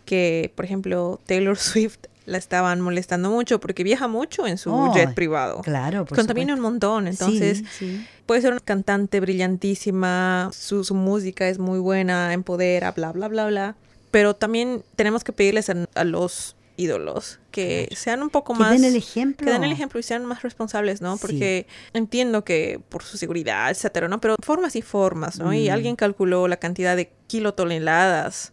que, 0.06 0.52
por 0.56 0.66
ejemplo, 0.66 1.22
Taylor 1.26 1.58
Swift 1.58 2.00
la 2.26 2.38
estaban 2.38 2.80
molestando 2.82 3.30
mucho 3.30 3.60
porque 3.60 3.84
viaja 3.84 4.08
mucho 4.08 4.48
en 4.48 4.58
su 4.58 4.72
Oh, 4.74 4.94
jet 4.94 5.14
privado. 5.14 5.62
Claro, 5.62 6.06
por 6.06 6.18
Contamina 6.18 6.54
un 6.54 6.62
montón, 6.62 7.08
entonces 7.08 7.60
Sí, 7.60 7.66
sí. 7.80 8.08
puede 8.26 8.42
ser 8.42 8.52
una 8.52 8.62
cantante 8.62 9.20
brillantísima, 9.20 10.50
su, 10.54 10.84
su 10.84 10.96
música 10.96 11.48
es 11.50 11.60
muy 11.60 11.80
buena, 11.80 12.34
empodera, 12.34 12.92
bla, 12.92 13.12
bla, 13.12 13.28
bla, 13.28 13.48
bla. 13.48 13.76
Pero 14.12 14.36
también 14.36 14.84
tenemos 14.96 15.24
que 15.24 15.34
pedirles 15.34 15.70
a, 15.70 15.76
a 15.96 16.04
los 16.04 16.56
ídolos 16.76 17.40
que 17.52 17.88
sean 17.96 18.24
un 18.24 18.30
poco 18.32 18.54
Que 18.54 18.60
más... 18.60 18.72
den 18.72 18.84
el 18.84 18.96
ejemplo. 18.96 19.46
Que 19.46 19.52
den 19.54 19.64
el 19.64 19.72
ejemplo 19.72 20.00
y 20.00 20.04
sean 20.04 20.26
más 20.26 20.42
responsables, 20.42 21.02
¿no? 21.02 21.18
Sí. 21.18 21.22
Porque 21.22 21.68
entiendo 21.94 22.44
que 22.44 22.80
por 22.90 23.04
su 23.04 23.18
seguridad, 23.18 23.70
etcétera, 23.70 24.08
¿no? 24.08 24.20
Pero 24.22 24.36
formas 24.42 24.76
y 24.76 24.82
formas, 24.82 25.38
¿no? 25.40 25.54
Y 25.54 25.70
Mm. 25.70 25.74
alguien 25.74 25.96
calculó 25.96 26.48
la 26.48 26.58
cantidad 26.58 26.96
de 26.96 27.12
kilotoneladas 27.28 28.53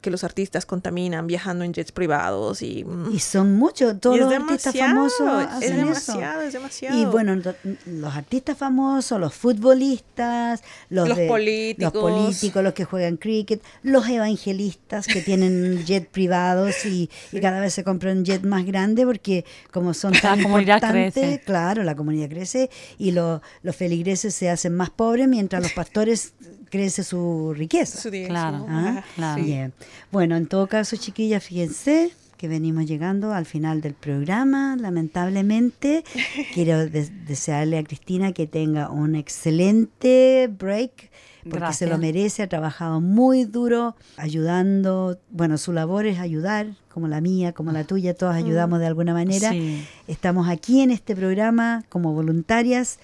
que 0.00 0.10
los 0.10 0.24
artistas 0.24 0.66
contaminan 0.66 1.26
viajando 1.26 1.64
en 1.64 1.72
jets 1.74 1.92
privados 1.92 2.62
y... 2.62 2.84
mm, 2.84 3.12
Y 3.14 3.18
son 3.20 3.54
muchos, 3.56 4.00
todos 4.00 4.16
es 4.16 4.22
los 4.24 4.32
artistas 4.32 4.74
famosos 4.76 5.42
es 5.42 5.48
hacen 5.48 5.76
demasiado, 5.76 6.40
eso. 6.40 6.46
es 6.48 6.52
demasiado. 6.54 6.98
Y 6.98 7.04
bueno, 7.04 7.34
lo- 7.36 7.54
los 7.86 8.14
artistas 8.14 8.56
famosos, 8.56 9.20
los 9.20 9.34
futbolistas, 9.34 10.62
los, 10.88 11.08
Los 11.08 11.16
de- 11.18 11.28
políticos. 11.28 11.92
los 11.94 12.02
políticos, 12.02 12.62
los 12.64 12.72
que 12.74 12.84
juegan 12.84 13.16
cricket, 13.16 13.62
los 13.82 14.08
evangelistas 14.08 15.06
que 15.06 15.20
tienen 15.22 15.84
jet 15.86 16.08
privados 16.08 16.84
y, 16.86 17.10
y 17.32 17.40
cada 17.40 17.60
vez 17.60 17.74
se 17.74 17.84
compran 17.84 18.18
un 18.18 18.24
jet 18.24 18.42
más 18.42 18.64
grande 18.64 19.04
porque 19.04 19.44
como 19.70 19.94
son 19.94 20.12
La 20.20 20.20
tan 20.20 20.42
comunidad 20.42 20.80
crece. 20.80 21.40
claro, 21.44 21.82
la 21.84 21.94
comunidad 21.94 22.28
crece 22.28 22.70
y 22.98 23.12
lo- 23.12 23.42
los 23.62 23.76
feligreses 23.76 24.34
se 24.34 24.50
hacen 24.50 24.74
más 24.74 24.90
pobres 24.90 25.28
mientras 25.28 25.62
los 25.62 25.72
pastores 25.72 26.32
crece 26.70 27.04
su 27.04 27.52
riqueza. 27.54 27.98
Su. 28.00 28.10
Claro. 28.10 28.64
Ah, 28.68 29.02
claro. 29.16 29.42
Bien. 29.42 29.72
Bueno, 30.10 30.36
en 30.36 30.46
todo 30.46 30.66
caso, 30.66 30.96
chiquillas, 30.96 31.42
fíjense 31.44 32.12
que 32.36 32.48
venimos 32.48 32.86
llegando 32.86 33.34
al 33.34 33.44
final 33.44 33.82
del 33.82 33.92
programa. 33.92 34.74
Lamentablemente, 34.80 36.04
quiero 36.54 36.86
des- 36.86 37.26
desearle 37.26 37.76
a 37.78 37.84
Cristina 37.84 38.32
que 38.32 38.46
tenga 38.46 38.90
un 38.90 39.14
excelente 39.14 40.48
break, 40.58 41.10
porque 41.50 41.72
se 41.74 41.86
lo 41.86 41.98
merece. 41.98 42.42
Ha 42.42 42.48
trabajado 42.48 43.00
muy 43.00 43.44
duro, 43.44 43.94
ayudando. 44.16 45.18
Bueno, 45.30 45.58
su 45.58 45.72
labor 45.72 46.06
es 46.06 46.18
ayudar, 46.18 46.76
como 46.92 47.08
la 47.08 47.20
mía, 47.20 47.52
como 47.52 47.72
la 47.72 47.84
tuya, 47.84 48.14
todas 48.14 48.36
ayudamos 48.36 48.78
de 48.80 48.86
alguna 48.86 49.12
manera. 49.12 49.50
Sí. 49.50 49.84
Estamos 50.08 50.48
aquí 50.48 50.80
en 50.80 50.90
este 50.90 51.14
programa 51.14 51.84
como 51.88 52.12
voluntarias 52.14 52.98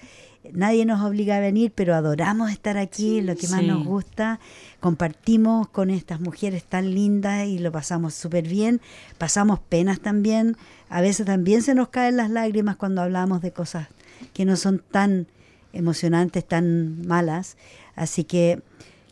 Nadie 0.53 0.85
nos 0.85 1.01
obliga 1.03 1.37
a 1.37 1.39
venir, 1.39 1.71
pero 1.73 1.95
adoramos 1.95 2.51
estar 2.51 2.77
aquí, 2.77 3.21
lo 3.21 3.35
que 3.35 3.47
más 3.47 3.61
Sí. 3.61 3.67
nos 3.67 3.85
gusta. 3.85 4.39
Compartimos 4.79 5.67
con 5.69 5.89
estas 5.89 6.19
mujeres 6.21 6.63
tan 6.63 6.93
lindas 6.93 7.47
y 7.47 7.59
lo 7.59 7.71
pasamos 7.71 8.13
súper 8.13 8.47
bien. 8.47 8.81
Pasamos 9.17 9.59
penas 9.59 9.99
también. 9.99 10.55
A 10.89 11.01
veces 11.01 11.25
también 11.25 11.61
se 11.61 11.75
nos 11.75 11.89
caen 11.89 12.17
las 12.17 12.29
lágrimas 12.29 12.75
cuando 12.77 13.01
hablamos 13.01 13.41
de 13.41 13.51
cosas 13.51 13.87
que 14.33 14.45
no 14.45 14.55
son 14.55 14.81
tan 14.91 15.27
emocionantes, 15.73 16.47
tan 16.47 17.05
malas. 17.05 17.57
Así 17.95 18.23
que 18.23 18.61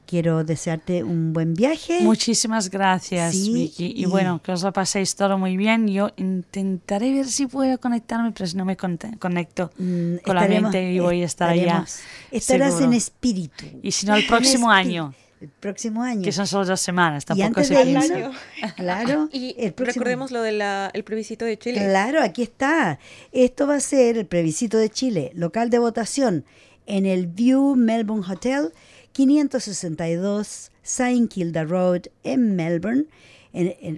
quiero 0.06 0.44
desearte 0.44 1.04
un 1.04 1.34
buen 1.34 1.54
viaje. 1.54 2.00
Muchísimas 2.02 2.70
gracias, 2.70 3.34
Sí, 3.34 3.52
Vicky. 3.54 3.86
Y, 3.96 4.04
y- 4.04 4.06
bueno, 4.06 4.42
que 4.42 4.52
os 4.52 4.64
lo 4.64 4.72
paséis 4.74 5.16
todo 5.16 5.38
muy 5.38 5.58
bien. 5.58 5.88
Yo 5.88 6.10
intentaré 6.18 7.12
ver 7.14 7.26
si 7.28 7.48
puedo 7.48 7.78
conectarme, 7.80 8.32
pero 8.32 8.48
si 8.48 8.56
no 8.58 8.66
me 8.66 8.78
conecto 8.78 9.72
Mm, 9.78 10.18
con 10.24 10.36
la 10.36 10.48
mente 10.48 10.92
y 10.92 11.00
voy 11.00 11.22
a 11.22 11.26
estar 11.26 11.50
allá. 11.50 11.86
Estarás 12.32 12.70
seguro. 12.74 12.86
en 12.86 12.94
espíritu. 12.94 13.66
Y 13.84 13.92
si 13.92 14.06
no, 14.06 14.16
el 14.16 14.26
próximo 14.28 14.70
año, 14.72 15.14
El 15.42 15.50
próximo 15.50 16.02
año. 16.02 16.22
que 16.24 16.32
son 16.32 16.48
solo 16.48 16.66
dos 16.66 16.80
semanas, 16.80 17.24
y 17.24 17.28
tampoco 17.28 17.48
antes 17.48 17.68
se 17.68 17.76
de 17.76 17.84
piensa. 17.86 18.20
eso, 18.20 18.32
claro, 18.76 19.30
Y 19.32 19.56
el 19.60 19.74
próximo 19.74 20.04
recordemos 20.06 20.32
lo 20.32 20.42
del 20.42 21.04
plebiscito 21.04 21.46
de 21.46 21.58
Chile. 21.60 21.80
Claro, 21.80 22.22
aquí 22.22 22.42
está. 22.44 23.00
Esto 23.32 23.68
va 23.68 23.76
a 23.76 23.80
ser 23.80 24.18
el 24.18 24.26
plebiscito 24.26 24.78
de 24.78 24.90
Chile, 24.90 25.32
local 25.36 25.70
de 25.70 25.80
votación, 25.80 26.46
en 26.88 27.06
el 27.06 27.28
View 27.28 27.76
Melbourne 27.76 28.26
Hotel, 28.32 28.72
562 29.16 30.72
Saint 30.84 31.32
Kilda 31.32 31.64
Road 31.64 32.08
en 32.24 32.56
Melbourne. 32.58 33.06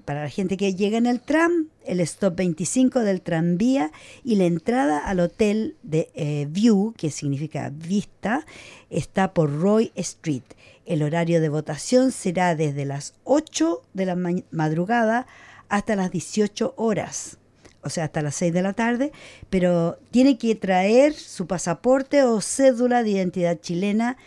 Para 0.05 0.21
la 0.23 0.29
gente 0.29 0.55
que 0.55 0.75
llega 0.75 0.99
en 0.99 1.07
el 1.07 1.19
tram, 1.19 1.69
el 1.83 1.99
stop 2.01 2.35
25 2.35 2.99
del 2.99 3.21
tranvía 3.21 3.91
y 4.23 4.35
la 4.35 4.45
entrada 4.45 4.99
al 4.99 5.19
hotel 5.19 5.75
de 5.81 6.09
eh, 6.13 6.45
View, 6.47 6.93
que 6.95 7.09
significa 7.09 7.71
vista, 7.73 8.45
está 8.91 9.33
por 9.33 9.51
Roy 9.59 9.91
Street. 9.95 10.43
El 10.85 11.01
horario 11.01 11.41
de 11.41 11.49
votación 11.49 12.11
será 12.11 12.53
desde 12.55 12.85
las 12.85 13.15
8 13.23 13.81
de 13.95 14.05
la 14.05 14.15
ma- 14.15 14.43
madrugada 14.51 15.25
hasta 15.69 15.95
las 15.95 16.11
18 16.11 16.75
horas 16.77 17.37
o 17.83 17.89
sea, 17.89 18.05
hasta 18.05 18.21
las 18.21 18.35
6 18.35 18.51
de 18.53 18.61
la 18.61 18.73
tarde, 18.73 19.13
pero 19.49 19.97
tiene 20.11 20.37
que 20.37 20.55
traer 20.55 21.13
su 21.13 21.47
pasaporte 21.47 22.21
o 22.23 22.41
cédula 22.41 23.01
de 23.01 23.11
identidad 23.11 23.59
chilena. 23.61 24.17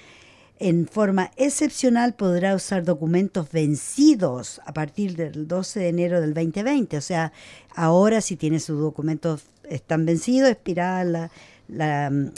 En 0.61 0.87
forma 0.87 1.31
excepcional 1.37 2.13
podrá 2.13 2.55
usar 2.55 2.85
documentos 2.85 3.51
vencidos 3.51 4.61
a 4.67 4.75
partir 4.75 5.17
del 5.17 5.49
12 5.49 5.81
de 5.81 5.89
enero 5.89 6.21
del 6.21 6.35
2020. 6.35 6.99
O 6.99 7.01
sea, 7.01 7.33
ahora 7.75 8.21
si 8.21 8.37
tiene 8.37 8.61
sus 8.61 8.79
documentos 8.79 9.45
están 9.71 10.05
vencidos, 10.05 10.51
expirada 10.51 11.05
la, 11.05 11.31
la, 11.67 12.11
mm, 12.11 12.33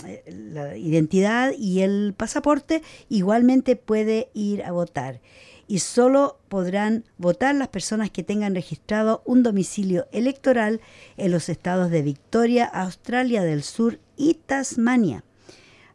la 0.52 0.76
identidad 0.76 1.52
y 1.58 1.80
el 1.80 2.14
pasaporte, 2.16 2.82
igualmente 3.08 3.74
puede 3.74 4.28
ir 4.34 4.62
a 4.62 4.70
votar 4.70 5.20
y 5.66 5.80
solo 5.80 6.38
podrán 6.48 7.02
votar 7.18 7.56
las 7.56 7.68
personas 7.68 8.10
que 8.10 8.22
tengan 8.22 8.54
registrado 8.54 9.22
un 9.24 9.42
domicilio 9.42 10.06
electoral 10.12 10.80
en 11.16 11.32
los 11.32 11.48
estados 11.48 11.90
de 11.90 12.02
Victoria, 12.02 12.66
Australia 12.66 13.42
del 13.42 13.64
Sur 13.64 13.98
y 14.16 14.34
Tasmania. 14.34 15.24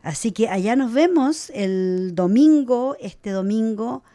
Así 0.07 0.31
que 0.31 0.47
allá 0.47 0.77
nos 0.77 0.93
vemos 0.93 1.51
el 1.53 2.15
domingo, 2.15 2.95
este 3.01 3.31
domingo, 3.31 4.05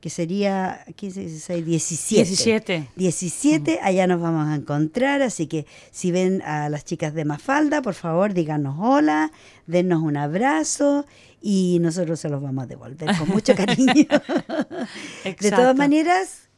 que 0.00 0.08
sería 0.08 0.86
15, 0.96 1.20
16, 1.20 1.66
17. 1.66 2.24
17. 2.24 2.88
17, 2.96 3.78
allá 3.82 4.06
nos 4.06 4.22
vamos 4.22 4.48
a 4.48 4.54
encontrar, 4.54 5.20
así 5.20 5.46
que 5.46 5.66
si 5.90 6.12
ven 6.12 6.40
a 6.40 6.70
las 6.70 6.86
chicas 6.86 7.12
de 7.12 7.26
Mafalda, 7.26 7.82
por 7.82 7.92
favor 7.92 8.32
díganos 8.32 8.76
hola, 8.78 9.30
dennos 9.66 10.02
un 10.02 10.16
abrazo 10.16 11.04
y 11.42 11.76
nosotros 11.82 12.18
se 12.18 12.30
los 12.30 12.40
vamos 12.40 12.64
a 12.64 12.66
devolver 12.66 13.14
con 13.18 13.28
mucho 13.28 13.54
cariño. 13.54 13.92
De 15.24 15.50
todas 15.50 15.76
maneras, 15.76 16.48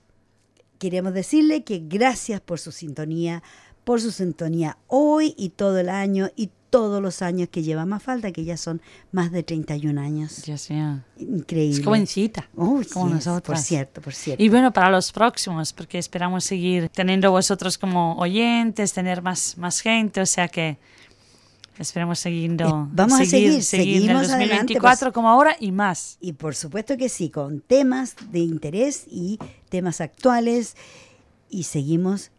queremos 0.78 1.12
decirle 1.12 1.64
que 1.64 1.82
gracias 1.88 2.40
por 2.40 2.60
su 2.60 2.70
sintonía, 2.70 3.42
por 3.82 4.00
su 4.00 4.12
sintonía 4.12 4.78
hoy 4.86 5.34
y 5.36 5.48
todo 5.48 5.80
el 5.80 5.88
año 5.88 6.30
y 6.36 6.50
todos 6.70 7.02
los 7.02 7.20
años 7.20 7.48
que 7.50 7.62
lleva 7.62 7.84
Mafalda, 7.84 8.32
que 8.32 8.44
ya 8.44 8.56
son 8.56 8.80
más 9.12 9.32
de 9.32 9.42
31 9.42 10.00
años. 10.00 10.42
Ya 10.44 10.56
sea. 10.56 11.04
Increíble. 11.18 11.78
Es 11.78 11.84
jovencita, 11.84 12.48
Uy, 12.54 12.86
como 12.86 13.20
sí 13.20 13.28
es, 13.28 13.42
Por 13.42 13.58
cierto, 13.58 14.00
por 14.00 14.14
cierto. 14.14 14.42
Y 14.42 14.48
bueno, 14.48 14.72
para 14.72 14.90
los 14.90 15.12
próximos, 15.12 15.72
porque 15.72 15.98
esperamos 15.98 16.44
seguir 16.44 16.88
teniendo 16.88 17.30
vosotros 17.30 17.76
como 17.76 18.16
oyentes, 18.16 18.92
tener 18.92 19.20
más, 19.20 19.58
más 19.58 19.80
gente, 19.80 20.20
o 20.20 20.26
sea 20.26 20.48
que 20.48 20.78
esperamos 21.78 22.18
siguiendo, 22.18 22.64
Eh, 22.64 22.90
vamos 22.92 23.20
a 23.20 23.24
seguir, 23.24 23.62
seguir 23.62 23.96
en 23.96 24.02
el 24.02 24.06
seguimos 24.06 24.30
adelante, 24.30 24.74
2024 24.74 25.06
pues. 25.06 25.14
como 25.14 25.30
ahora 25.30 25.56
y 25.58 25.72
más. 25.72 26.18
Y 26.20 26.34
por 26.34 26.54
supuesto 26.54 26.96
que 26.96 27.08
sí, 27.08 27.30
con 27.30 27.60
temas 27.60 28.16
de 28.30 28.40
interés 28.40 29.04
y 29.08 29.38
temas 29.68 30.00
actuales. 30.00 30.76
Y 31.48 31.64
seguimos 31.64 32.30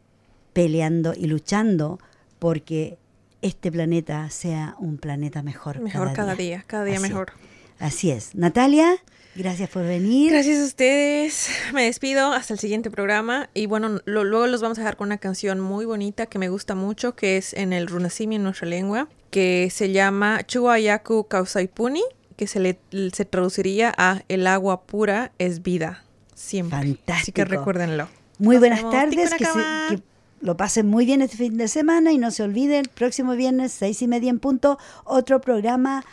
peleando 0.54 1.14
y 1.16 1.26
luchando 1.26 2.00
porque 2.40 2.98
este 3.42 3.72
planeta 3.72 4.30
sea 4.30 4.76
un 4.80 4.98
planeta 4.98 5.42
mejor. 5.44 5.80
Mejor 5.80 6.14
cada 6.14 6.36
día, 6.36 6.64
cada 6.68 6.84
día 6.86 6.96
Así 6.96 7.04
mejor. 7.04 7.32
Así 7.80 8.12
es. 8.12 8.36
Natalia, 8.36 8.98
gracias 9.36 9.70
por 9.70 9.84
venir. 9.84 10.32
Gracias 10.34 10.60
a 10.60 10.66
ustedes. 10.66 11.50
Me 11.74 11.86
despido 11.86 12.32
hasta 12.34 12.54
el 12.54 12.60
siguiente 12.60 12.92
programa. 12.92 13.50
Y 13.56 13.66
bueno, 13.66 14.00
lo- 14.06 14.24
luego 14.24 14.46
los 14.48 14.62
vamos 14.62 14.78
a 14.78 14.82
dejar 14.82 14.98
con 14.98 15.08
una 15.08 15.18
canción 15.18 15.60
muy 15.60 15.86
bonita 15.86 16.28
que 16.28 16.38
me 16.38 16.50
gusta 16.50 16.76
mucho, 16.76 17.16
que 17.16 17.38
es 17.38 17.54
en 17.54 17.74
el 17.74 17.88
runasimi 17.88 18.36
en 18.36 18.44
nuestra 18.44 18.68
lengua, 18.68 19.08
que 19.32 19.70
se 19.72 19.92
llama 19.92 20.44
Chuayaku 20.46 21.28
Kausaipuni, 21.28 22.04
que 22.38 22.46
se, 22.46 22.60
le, 22.60 22.80
se 23.14 23.26
traduciría 23.26 23.92
a 23.98 24.22
El 24.28 24.46
agua 24.46 24.84
pura 24.84 25.32
es 25.40 25.64
vida. 25.64 26.04
Siempre. 26.36 26.78
Así 26.78 26.94
que 26.94 27.02
Fantástico. 27.06 27.46
recuérdenlo. 27.46 28.08
Muy 28.38 28.56
Nos 28.58 28.62
buenas 28.62 28.82
tardes, 28.90 29.32
que, 29.34 29.46
se- 29.46 29.52
Tikunakama. 29.52 29.88
que 29.90 30.00
lo 30.42 30.58
pasen 30.58 30.88
muy 30.88 31.06
bien 31.06 31.22
este 31.22 31.38
fin 31.38 31.58
de 31.58 31.68
semana 31.68 32.12
y 32.12 32.18
no 32.18 32.32
se 32.32 32.44
olviden, 32.44 32.82
el 32.82 32.90
próximo 32.90 33.34
viernes, 33.34 33.72
seis 33.72 34.02
y 34.02 34.08
media 34.08 34.30
en 34.30 34.40
punto, 34.40 34.78
otro 35.06 35.40
programa 35.40 36.04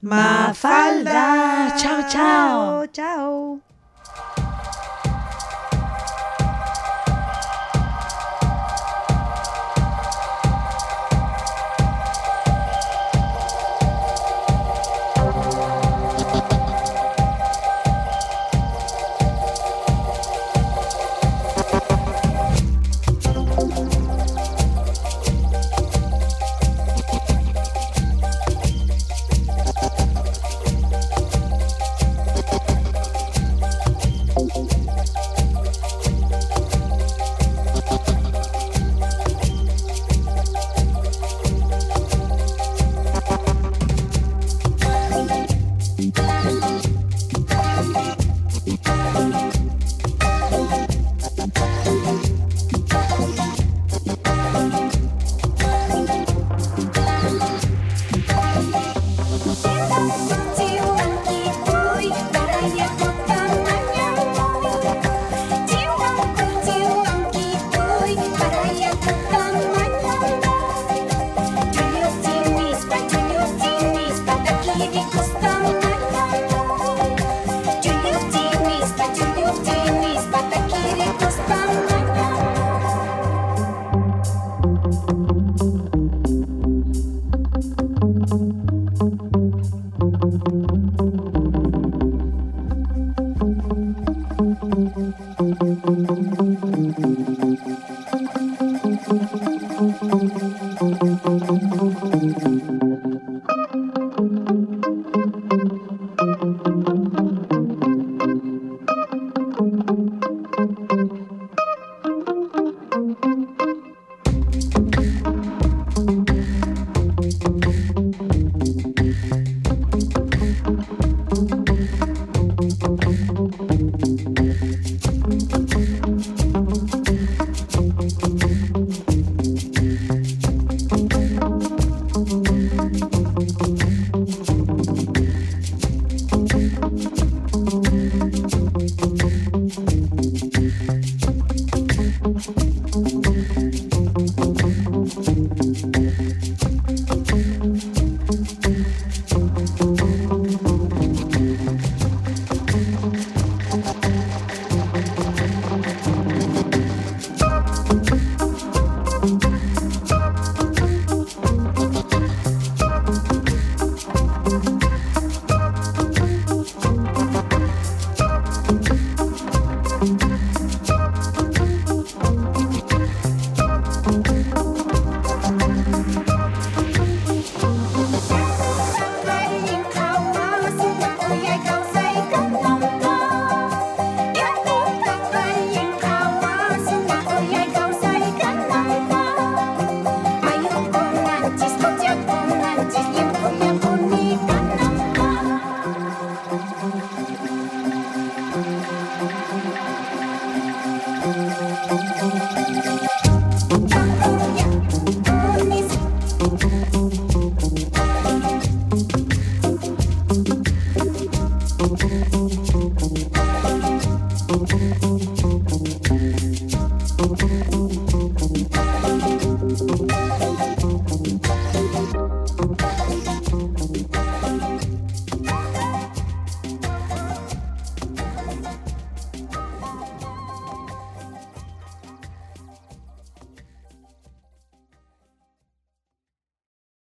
Mafalda. 0.00 1.74
Chao, 1.76 2.04
chao. 2.08 2.86
Chao. 2.86 3.67